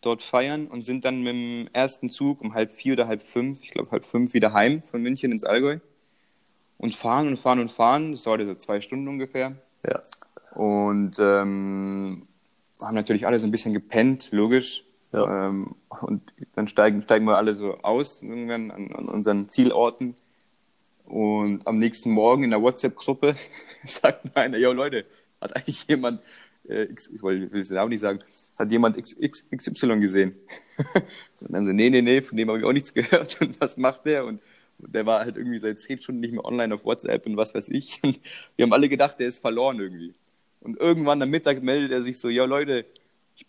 dort 0.00 0.22
feiern 0.22 0.66
und 0.66 0.84
sind 0.84 1.04
dann 1.04 1.22
mit 1.22 1.34
dem 1.34 1.68
ersten 1.72 2.10
Zug 2.10 2.40
um 2.40 2.54
halb 2.54 2.72
vier 2.72 2.94
oder 2.94 3.06
halb 3.06 3.22
fünf, 3.22 3.62
ich 3.62 3.70
glaube 3.70 3.90
halb 3.90 4.04
fünf, 4.04 4.34
wieder 4.34 4.52
heim 4.52 4.82
von 4.82 5.02
München 5.02 5.32
ins 5.32 5.44
Allgäu. 5.44 5.78
Und 6.78 6.94
fahren 6.94 7.28
und 7.28 7.36
fahren 7.36 7.60
und 7.60 7.70
fahren, 7.70 8.12
das 8.12 8.22
dauerte 8.22 8.46
so 8.46 8.54
zwei 8.54 8.80
Stunden 8.80 9.06
ungefähr. 9.06 9.56
Ja. 9.86 10.02
Und 10.54 11.18
ähm, 11.18 12.26
haben 12.80 12.94
natürlich 12.94 13.26
alle 13.26 13.38
so 13.38 13.46
ein 13.46 13.50
bisschen 13.50 13.74
gepennt, 13.74 14.28
logisch. 14.32 14.84
Ja. 15.12 15.48
Ähm, 15.48 15.74
und 16.00 16.22
dann 16.54 16.68
steigen, 16.68 17.02
steigen 17.02 17.26
wir 17.26 17.36
alle 17.36 17.52
so 17.52 17.78
aus 17.82 18.22
irgendwann 18.22 18.70
an, 18.70 18.92
an 18.92 19.08
unseren 19.08 19.48
Zielorten. 19.50 20.14
Und 21.04 21.66
am 21.66 21.78
nächsten 21.78 22.10
Morgen 22.10 22.44
in 22.44 22.50
der 22.50 22.62
WhatsApp-Gruppe 22.62 23.34
sagt 23.84 24.24
mir 24.24 24.36
einer, 24.36 24.58
yo 24.58 24.72
Leute, 24.72 25.04
hat 25.40 25.56
eigentlich 25.56 25.86
jemand, 25.88 26.20
ich 26.70 27.22
will 27.22 27.50
will 27.52 27.60
es 27.60 27.72
auch 27.72 27.88
nicht 27.88 28.00
sagen, 28.00 28.20
hat 28.58 28.70
jemand 28.70 28.96
XY 28.96 30.00
gesehen? 30.00 30.34
und 31.40 31.52
dann 31.52 31.64
so, 31.64 31.72
nee, 31.72 31.90
nee, 31.90 32.02
nee, 32.02 32.22
von 32.22 32.36
dem 32.36 32.48
habe 32.48 32.58
ich 32.58 32.64
auch 32.64 32.72
nichts 32.72 32.94
gehört. 32.94 33.40
Und 33.40 33.60
was 33.60 33.76
macht 33.76 34.06
der? 34.06 34.24
Und, 34.24 34.40
der 34.82 35.04
war 35.04 35.20
halt 35.20 35.36
irgendwie 35.36 35.58
seit 35.58 35.78
zehn 35.78 35.98
Stunden 35.98 36.22
nicht 36.22 36.32
mehr 36.32 36.42
online 36.42 36.74
auf 36.74 36.86
WhatsApp 36.86 37.26
und 37.26 37.36
was 37.36 37.54
weiß 37.54 37.68
ich. 37.68 38.00
Und 38.02 38.18
wir 38.56 38.62
haben 38.62 38.72
alle 38.72 38.88
gedacht, 38.88 39.20
der 39.20 39.28
ist 39.28 39.40
verloren 39.40 39.78
irgendwie. 39.78 40.14
Und 40.62 40.80
irgendwann 40.80 41.20
am 41.20 41.28
Mittag 41.28 41.62
meldet 41.62 41.92
er 41.92 42.02
sich 42.02 42.18
so, 42.18 42.30
ja 42.30 42.46
Leute, 42.46 42.86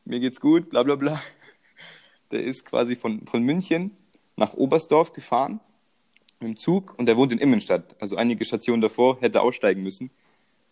mir 0.03 0.19
geht's 0.19 0.41
gut, 0.41 0.69
bla 0.69 0.83
bla 0.83 0.95
bla. 0.95 1.21
Der 2.31 2.43
ist 2.43 2.65
quasi 2.65 2.97
von, 2.97 3.25
von 3.27 3.43
München 3.43 3.91
nach 4.35 4.53
Oberstdorf 4.53 5.13
gefahren 5.13 5.61
dem 6.41 6.57
Zug 6.57 6.97
und 6.97 7.05
der 7.05 7.17
wohnt 7.17 7.31
in 7.31 7.37
Immenstadt. 7.37 7.95
Also 7.99 8.15
einige 8.15 8.45
Stationen 8.45 8.81
davor 8.81 9.19
hätte 9.21 9.41
aussteigen 9.41 9.83
müssen. 9.83 10.11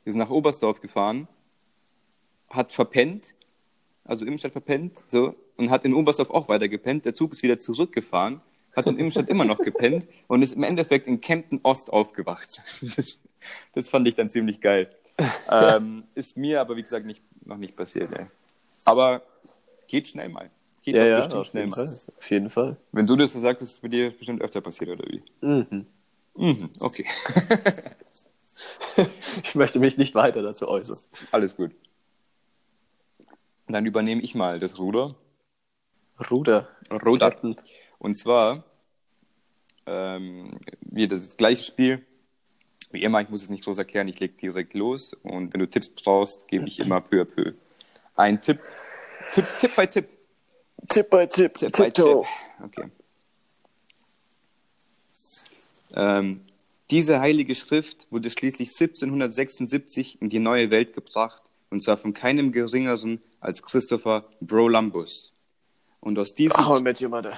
Wir 0.03 0.13
sind 0.13 0.19
nach 0.19 0.29
Oberstdorf 0.29 0.81
gefahren, 0.81 1.27
hat 2.49 2.71
verpennt, 2.71 3.35
also 4.05 4.25
Immenstadt 4.25 4.51
verpennt, 4.51 5.01
so, 5.07 5.35
und 5.57 5.69
hat 5.69 5.85
in 5.85 5.93
Oberstdorf 5.93 6.29
auch 6.31 6.47
weiter 6.47 6.67
gepennt. 6.67 7.05
Der 7.05 7.13
Zug 7.13 7.33
ist 7.33 7.43
wieder 7.43 7.59
zurückgefahren, 7.59 8.41
hat 8.75 8.87
in 8.87 8.97
Immenstadt 8.97 9.29
immer 9.29 9.45
noch 9.45 9.59
gepennt 9.59 10.07
und 10.27 10.41
ist 10.41 10.53
im 10.53 10.63
Endeffekt 10.63 11.07
in 11.07 11.21
Kempten 11.21 11.59
Ost 11.63 11.91
aufgewacht. 11.91 12.61
Das, 13.73 13.87
fand 13.87 14.05
ich 14.05 14.15
dann 14.15 14.29
ziemlich 14.29 14.59
geil. 14.59 14.89
ähm, 15.49 16.03
ist 16.13 16.35
mir 16.35 16.59
aber, 16.59 16.75
wie 16.75 16.81
gesagt, 16.81 17.05
nicht, 17.05 17.21
noch 17.45 17.55
nicht 17.55 17.73
passiert. 17.77 18.11
Ey. 18.11 18.25
Aber 18.83 19.21
geht 19.87 20.09
schnell 20.09 20.27
mal. 20.27 20.49
Geht 20.83 20.95
Ja, 20.95 21.05
ja, 21.05 21.15
bestimmt 21.19 21.35
auf 21.41 21.47
schnell 21.47 21.63
jeden 21.63 21.69
mal. 21.71 21.87
Fall. 21.87 21.99
Auf 22.17 22.29
jeden 22.29 22.49
Fall. 22.49 22.77
Wenn 22.91 23.07
du 23.07 23.15
das 23.15 23.31
so 23.31 23.39
sagst, 23.39 23.61
ist 23.61 23.71
es 23.71 23.79
bei 23.79 23.87
dir 23.87 24.11
bestimmt 24.11 24.41
öfter 24.41 24.59
passiert, 24.59 24.89
oder 24.89 25.05
wie? 25.09 25.23
Mhm. 25.39 25.85
Mhm, 26.35 26.69
okay. 26.81 27.05
Ich 29.43 29.55
möchte 29.55 29.79
mich 29.79 29.97
nicht 29.97 30.15
weiter 30.15 30.41
dazu 30.41 30.67
äußern. 30.67 30.97
Alles 31.31 31.55
gut. 31.55 31.71
Dann 33.69 33.85
übernehme 33.85 34.21
ich 34.21 34.33
mal 34.33 34.59
das 34.59 34.79
Ruder. 34.79 35.15
Ruder. 36.29 36.67
Ruder. 36.91 37.35
Und 37.99 38.17
zwar, 38.17 38.63
ähm, 39.85 40.59
wieder 40.81 41.15
das 41.15 41.37
gleiche 41.37 41.63
Spiel. 41.63 42.05
Wie 42.91 43.03
immer, 43.03 43.21
ich 43.21 43.29
muss 43.29 43.43
es 43.43 43.49
nicht 43.49 43.63
groß 43.63 43.77
erklären, 43.77 44.07
ich 44.07 44.19
lege 44.19 44.33
direkt 44.33 44.73
los. 44.73 45.13
Und 45.13 45.53
wenn 45.53 45.59
du 45.59 45.69
Tipps 45.69 45.89
brauchst, 45.89 46.47
gebe 46.47 46.67
ich 46.67 46.79
immer 46.79 46.99
peu 46.99 47.21
à 47.21 47.25
peu. 47.25 47.53
Ein 48.15 48.41
Tipp, 48.41 48.59
Tipp, 49.31 49.45
Tipp 49.59 49.75
bei 49.75 49.85
Tipp. 49.85 50.09
Tipp 50.87 51.09
bei 51.09 51.27
Tipp. 51.27 51.53
Tipp 51.53 51.71
bei 51.77 51.91
Tiptoe. 51.91 52.23
Tipp. 52.23 52.65
Okay. 52.65 52.91
Ähm, 55.95 56.41
diese 56.89 57.19
heilige 57.19 57.53
Schrift 57.53 58.11
wurde 58.11 58.31
schließlich 58.31 58.69
1776 58.69 60.21
in 60.21 60.29
die 60.29 60.39
neue 60.39 60.71
Welt 60.71 60.93
gebracht, 60.93 61.48
und 61.69 61.81
zwar 61.81 61.97
von 61.97 62.13
keinem 62.13 62.51
geringeren 62.51 63.21
als 63.39 63.61
Christopher 63.61 64.25
Brolumbus. 64.41 65.33
Und 65.99 66.17
aus 66.17 66.33
diesem, 66.33 66.65
Oh, 66.65 66.79
mit 66.79 67.01
your 67.01 67.09
mother. 67.09 67.37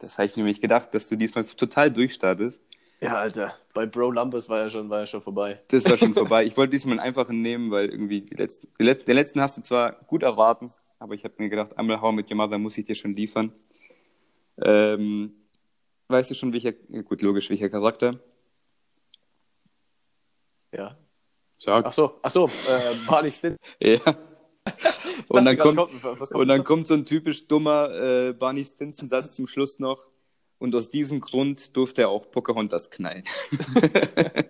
das 0.00 0.18
habe 0.18 0.26
ich 0.26 0.36
nämlich 0.36 0.60
gedacht, 0.60 0.92
dass 0.94 1.08
du 1.08 1.16
diesmal 1.16 1.44
total 1.44 1.90
durchstartest. 1.90 2.62
Ja, 3.00 3.16
Alter. 3.16 3.54
Bei 3.74 3.86
Bro 3.86 4.12
Lumbus 4.12 4.48
war 4.48 4.60
ja 4.60 4.70
schon, 4.70 4.88
war 4.88 5.00
ja 5.00 5.06
schon 5.06 5.20
vorbei. 5.20 5.60
Das 5.68 5.84
war 5.84 5.98
schon 5.98 6.14
vorbei. 6.14 6.44
Ich 6.44 6.56
wollte 6.56 6.70
diesmal 6.70 6.98
einen 6.98 7.06
einfachen 7.08 7.42
nehmen, 7.42 7.70
weil 7.70 7.88
irgendwie 7.90 8.22
die 8.22 8.34
letzten, 8.34 8.68
die 8.78 8.82
letzten, 8.84 9.06
den 9.06 9.16
letzten 9.16 9.40
hast 9.40 9.58
du 9.58 9.62
zwar 9.62 9.92
gut 10.06 10.22
erwarten, 10.22 10.72
aber 10.98 11.14
ich 11.14 11.24
habe 11.24 11.34
mir 11.38 11.48
gedacht, 11.50 11.76
einmal 11.76 12.00
How 12.00 12.14
mit 12.14 12.30
Your 12.30 12.36
Mother 12.36 12.56
muss 12.58 12.78
ich 12.78 12.86
dir 12.86 12.94
schon 12.94 13.14
liefern. 13.14 13.52
Ähm, 14.62 15.34
weißt 16.08 16.30
du 16.30 16.34
schon, 16.34 16.52
welcher, 16.52 16.72
gut, 16.72 17.20
logisch, 17.20 17.50
welcher 17.50 17.68
Charakter? 17.68 18.20
Ja. 20.72 20.96
Sag. 21.64 21.86
Ach 21.86 21.92
so, 21.94 22.18
ach 22.20 22.30
so, 22.30 22.46
äh, 22.46 22.94
Barney 23.08 23.30
Stin. 23.30 23.56
Ja. 23.80 23.98
Und 25.28 25.44
dann, 25.44 25.58
kommt, 25.58 25.78
was 26.02 26.30
und 26.30 26.48
dann 26.48 26.64
kommt 26.64 26.86
so 26.86 26.94
ein 26.94 27.04
typisch 27.04 27.46
dummer 27.48 27.90
äh, 27.90 28.32
Barney 28.32 28.64
Stinson-Satz 28.64 29.34
zum 29.34 29.46
Schluss 29.46 29.78
noch. 29.78 30.06
Und 30.58 30.74
aus 30.74 30.90
diesem 30.90 31.20
Grund 31.20 31.76
durfte 31.76 32.02
er 32.02 32.08
auch 32.08 32.30
Pocahontas 32.30 32.90
knallen. 32.90 33.24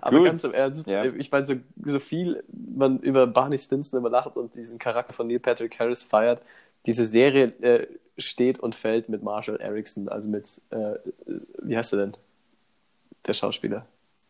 Aber 0.00 0.18
Gut. 0.18 0.26
ganz 0.26 0.44
im 0.44 0.52
Ernst, 0.52 0.86
Ja. 0.86 1.04
ich 1.04 1.30
meine, 1.30 1.46
so, 1.46 1.54
so 1.84 2.00
viel 2.00 2.44
man 2.52 3.00
über 3.00 3.26
Barney 3.26 3.58
Stinson 3.58 3.98
immer 3.98 4.10
lacht 4.10 4.36
und 4.36 4.54
diesen 4.54 4.78
Charakter 4.78 5.12
von 5.14 5.26
Neil 5.26 5.40
Patrick 5.40 5.78
Harris 5.78 6.02
feiert, 6.02 6.42
diese 6.84 7.04
Serie 7.04 7.46
äh, 7.62 7.86
steht 8.18 8.58
und 8.60 8.74
fällt 8.74 9.08
mit 9.08 9.22
Marshall 9.22 9.60
Erickson, 9.60 10.08
also 10.08 10.28
mit, 10.28 10.60
äh, 10.70 10.94
wie 11.62 11.76
heißt 11.76 11.92
er 11.94 11.98
denn? 12.00 12.12
Der 13.26 13.32
Schauspieler. 13.34 13.86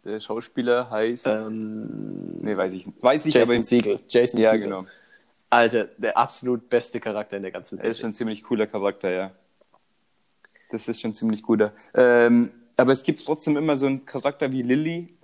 Der 0.07 0.20
Schauspieler 0.20 0.88
heißt. 0.88 1.26
Ähm, 1.26 2.38
nee, 2.40 2.57
weiß 2.57 2.72
ich 2.72 2.86
nicht. 2.86 3.02
Weiß 3.02 3.26
ich, 3.26 3.34
Jason 3.34 3.57
aber. 3.57 3.62
Siegel. 3.64 4.00
Jason 4.09 4.40
Ja, 4.40 4.50
Segel. 4.52 4.64
genau. 4.68 4.86
Alter, 5.50 5.84
der 5.98 6.16
absolut 6.16 6.68
beste 6.68 7.00
Charakter 7.00 7.36
in 7.36 7.42
der 7.42 7.52
ganzen 7.52 7.78
Er 7.78 7.84
Welt. 7.84 7.92
ist 7.92 8.00
schon 8.00 8.11
ein 8.11 8.14
ziemlich 8.14 8.42
cooler 8.44 8.66
Charakter, 8.66 9.11
ja. 9.11 9.32
Das 10.70 10.86
ist 10.88 11.00
schon 11.00 11.14
ziemlich 11.14 11.42
guter. 11.42 11.72
Ähm, 11.94 12.50
aber 12.76 12.92
es 12.92 13.02
gibt 13.02 13.24
trotzdem 13.24 13.57
immer 13.57 13.76
so 13.76 13.86
einen 13.86 14.04
Charakter 14.04 14.50
wie 14.52 14.62
Lilly, 14.62 15.16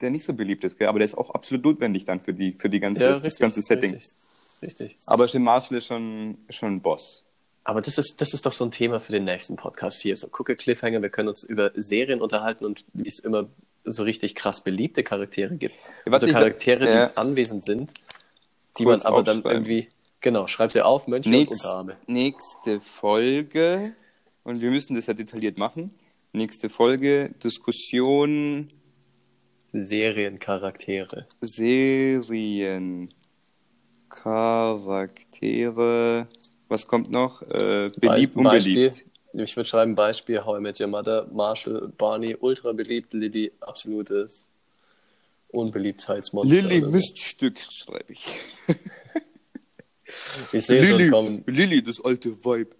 der 0.00 0.10
nicht 0.10 0.24
so 0.24 0.34
beliebt 0.34 0.64
ist, 0.64 0.78
gell? 0.78 0.88
aber 0.88 0.98
der 0.98 1.04
ist 1.06 1.16
auch 1.16 1.30
absolut 1.30 1.64
notwendig 1.64 2.04
dann 2.04 2.20
für 2.20 2.34
die, 2.34 2.52
für 2.52 2.68
die 2.68 2.80
ganze, 2.80 3.20
das 3.20 3.38
ganze 3.38 3.60
Setting. 3.60 3.94
Richtig. 3.94 4.16
richtig. 4.62 4.96
Aber 5.06 5.26
Jim 5.26 5.42
Marshall 5.44 5.78
ist 5.78 5.86
schon, 5.86 6.38
schon 6.50 6.76
ein 6.76 6.80
Boss. 6.80 7.24
Aber 7.64 7.80
das 7.80 7.96
ist, 7.98 8.20
das 8.20 8.34
ist 8.34 8.44
doch 8.44 8.52
so 8.52 8.64
ein 8.64 8.72
Thema 8.72 8.98
für 8.98 9.12
den 9.12 9.24
nächsten 9.24 9.54
Podcast 9.54 10.02
hier. 10.02 10.16
So 10.16 10.26
gucke 10.26 10.56
Cliffhanger, 10.56 11.00
wir 11.00 11.10
können 11.10 11.28
uns 11.28 11.44
über 11.44 11.70
Serien 11.76 12.20
unterhalten 12.20 12.64
und 12.64 12.84
wie 12.92 13.06
es 13.06 13.20
immer 13.20 13.48
so 13.84 14.02
richtig 14.02 14.34
krass 14.34 14.62
beliebte 14.62 15.02
Charaktere 15.02 15.56
gibt. 15.56 15.74
Also 16.06 16.26
Charaktere, 16.26 16.86
die 16.86 16.92
ja. 16.92 17.10
anwesend 17.16 17.64
sind, 17.64 17.90
die 18.78 18.84
Kurz 18.84 19.04
man 19.04 19.12
aber 19.12 19.22
dann 19.22 19.42
irgendwie, 19.42 19.88
genau, 20.20 20.46
schreibt 20.46 20.74
ihr 20.74 20.86
auf, 20.86 21.08
Mönche 21.08 21.28
und 21.28 21.36
Nächst, 21.36 21.64
Unterarme. 21.64 21.96
nächste 22.06 22.80
Folge, 22.80 23.94
und 24.44 24.60
wir 24.60 24.70
müssen 24.70 24.94
das 24.94 25.06
ja 25.06 25.14
detailliert 25.14 25.58
machen. 25.58 25.94
Nächste 26.32 26.70
Folge, 26.70 27.30
Diskussion, 27.42 28.70
Seriencharaktere. 29.72 31.26
Serien, 31.40 33.12
Charaktere, 34.08 36.28
was 36.68 36.86
kommt 36.86 37.10
noch? 37.10 37.42
Äh, 37.42 37.90
beliebt, 38.00 38.34
Be- 38.34 38.40
unbeliebt. 38.40 39.04
Ich 39.34 39.56
würde 39.56 39.68
schreiben 39.68 39.94
Beispiel, 39.94 40.44
How 40.44 40.58
I 40.58 40.60
Met 40.60 40.80
Your 40.80 40.88
Mother, 40.88 41.28
Marshall, 41.32 41.92
Barney, 41.96 42.36
ultra 42.38 42.72
beliebt, 42.72 43.14
Lilly, 43.14 43.52
absolutes 43.60 44.48
Unbeliebtheitsmonster. 45.48 46.54
Lilly 46.54 46.80
so. 46.80 46.90
Miststück, 46.90 47.58
schreibe 47.58 48.12
ich. 48.12 48.26
Ich 50.52 50.66
sehe 50.66 50.86
schon 50.86 51.10
kommen. 51.10 51.44
Lilly, 51.46 51.82
das 51.82 52.04
alte 52.04 52.32
Weib. 52.44 52.74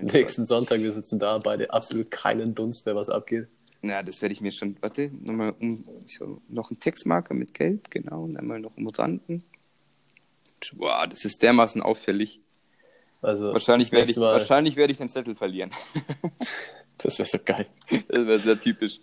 Nächsten 0.00 0.44
Sonntag, 0.44 0.80
wir 0.80 0.92
sitzen 0.92 1.18
da, 1.18 1.38
beide 1.38 1.72
absolut 1.72 2.10
keinen 2.10 2.54
Dunst 2.54 2.86
mehr, 2.86 2.94
was 2.94 3.08
abgeht. 3.08 3.48
Na, 3.80 4.02
das 4.02 4.20
werde 4.20 4.32
ich 4.32 4.40
mir 4.40 4.52
schon, 4.52 4.76
warte, 4.80 5.10
nochmal 5.20 5.54
um, 5.60 5.84
so, 6.06 6.42
noch 6.48 6.70
ein 6.70 6.78
Textmarker 6.78 7.34
mit 7.34 7.54
Gelb, 7.54 7.90
genau, 7.90 8.24
und 8.24 8.36
einmal 8.36 8.60
noch 8.60 8.76
umranden. 8.76 9.44
Boah, 10.74 11.06
das 11.06 11.24
ist 11.24 11.42
dermaßen 11.42 11.80
auffällig. 11.80 12.40
Also, 13.20 13.52
Wahrscheinlich 13.52 13.90
werde 13.92 14.10
ich, 14.10 14.16
Mal- 14.16 14.32
wahrscheinlich 14.34 14.76
werde 14.76 14.92
ich 14.92 14.98
den 14.98 15.08
Zettel 15.08 15.34
verlieren. 15.34 15.70
Das 17.00 17.16
wäre 17.20 17.28
so 17.28 17.38
geil. 17.44 17.66
Das 18.08 18.26
wäre 18.26 18.38
sehr 18.40 18.58
typisch. 18.58 18.98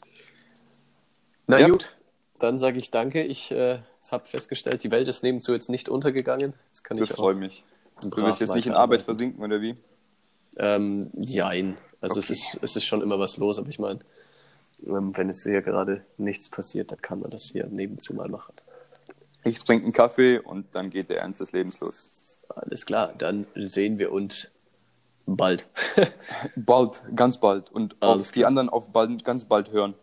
Na 1.48 1.60
Ja. 1.62 1.70
gut, 1.70 1.96
dann 2.40 2.60
sage 2.60 2.78
ich 2.78 2.92
danke. 2.92 3.24
Ich 3.24 3.52
äh, 3.52 3.80
habe 4.12 4.26
festgestellt, 4.28 4.84
die 4.84 4.92
Welt 4.92 5.08
ist 5.08 5.24
nebenzu 5.24 5.54
jetzt 5.54 5.70
nicht 5.70 5.88
untergegangen. 5.88 6.58
Das 6.72 6.84
kann 6.84 6.98
Das 6.98 7.10
ich 7.12 7.14
auch. 7.14 7.20
freut 7.24 7.38
mich. 7.38 7.64
Du 8.02 8.18
wirst 8.18 8.42
jetzt 8.42 8.54
nicht 8.54 8.66
in. 8.68 8.74
Arbeit 8.74 9.02
versinken, 9.02 9.42
oder 9.42 9.62
wie? 9.62 9.78
Ähm, 10.58 11.10
jein. 11.14 11.78
Also 12.02 12.20
es, 12.20 12.26
Okay. 12.30 12.34
ist, 12.34 12.60
es 12.64 12.76
ist 12.76 12.84
schon 12.84 13.02
immer 13.02 13.18
was 13.18 13.38
los, 13.38 13.58
aber 13.60 13.70
ich 13.70 13.80
meine, 13.80 14.02
ähm, 14.86 15.16
wenn 15.16 15.30
jetzt 15.30 15.44
hier 15.44 15.62
gerade 15.62 16.04
nichts 16.18 16.50
passiert, 16.50 16.92
dann 16.92 17.02
kann 17.02 17.22
man 17.22 17.32
das 17.32 17.44
hier 17.46 17.66
nebenzu 17.68 18.14
mal 18.14 18.28
machen. 18.28 18.54
Ich 19.46 19.60
trinke 19.64 19.86
einen 19.86 19.94
Kaffee 19.94 20.40
und 20.40 20.76
dann 20.76 20.90
geht 20.90 21.10
der 21.10 21.20
Ernst 21.22 21.40
des 21.40 21.54
Lebens 21.54 21.80
los. 21.80 22.15
Alles 22.50 22.86
klar, 22.86 23.14
dann 23.18 23.48
sehen 23.56 24.00
wir 24.00 24.12
uns 24.12 24.52
bald. 25.26 25.66
Bald, 26.56 27.02
ganz 27.16 27.40
bald. 27.40 27.72
Und 27.72 27.96
Alles 28.00 28.28
auf 28.28 28.32
die 28.32 28.46
anderen 28.46 28.70
auf 28.70 28.92
bald, 28.92 29.26
ganz 29.26 29.46
bald 29.46 29.72
hören. 29.72 29.96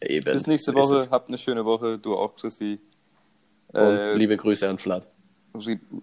Eben. 0.00 0.32
Bis 0.32 0.46
nächste 0.46 0.74
Woche. 0.74 1.08
Habt 1.10 1.28
eine 1.28 1.38
schöne 1.38 1.64
Woche. 1.64 1.98
Du 1.98 2.16
auch, 2.16 2.34
Chrissy. 2.36 2.80
Und 3.68 3.80
Äh, 3.80 4.14
liebe 4.14 4.36
Grüße 4.36 4.68
an 4.68 4.78
Vlad. 4.78 5.08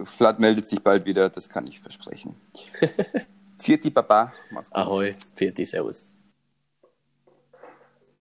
Vlad 0.04 0.40
meldet 0.40 0.68
sich 0.68 0.82
bald 0.82 1.06
wieder, 1.06 1.30
das 1.30 1.48
kann 1.48 1.66
ich 1.66 1.80
versprechen. 1.80 2.36
Vierti 3.60 3.90
Papa. 3.90 4.34
Mach's 4.52 4.70
gut. 4.70 4.78
Ahoi, 4.78 5.16
Pfiat, 5.36 5.58
Servus. 5.66 6.10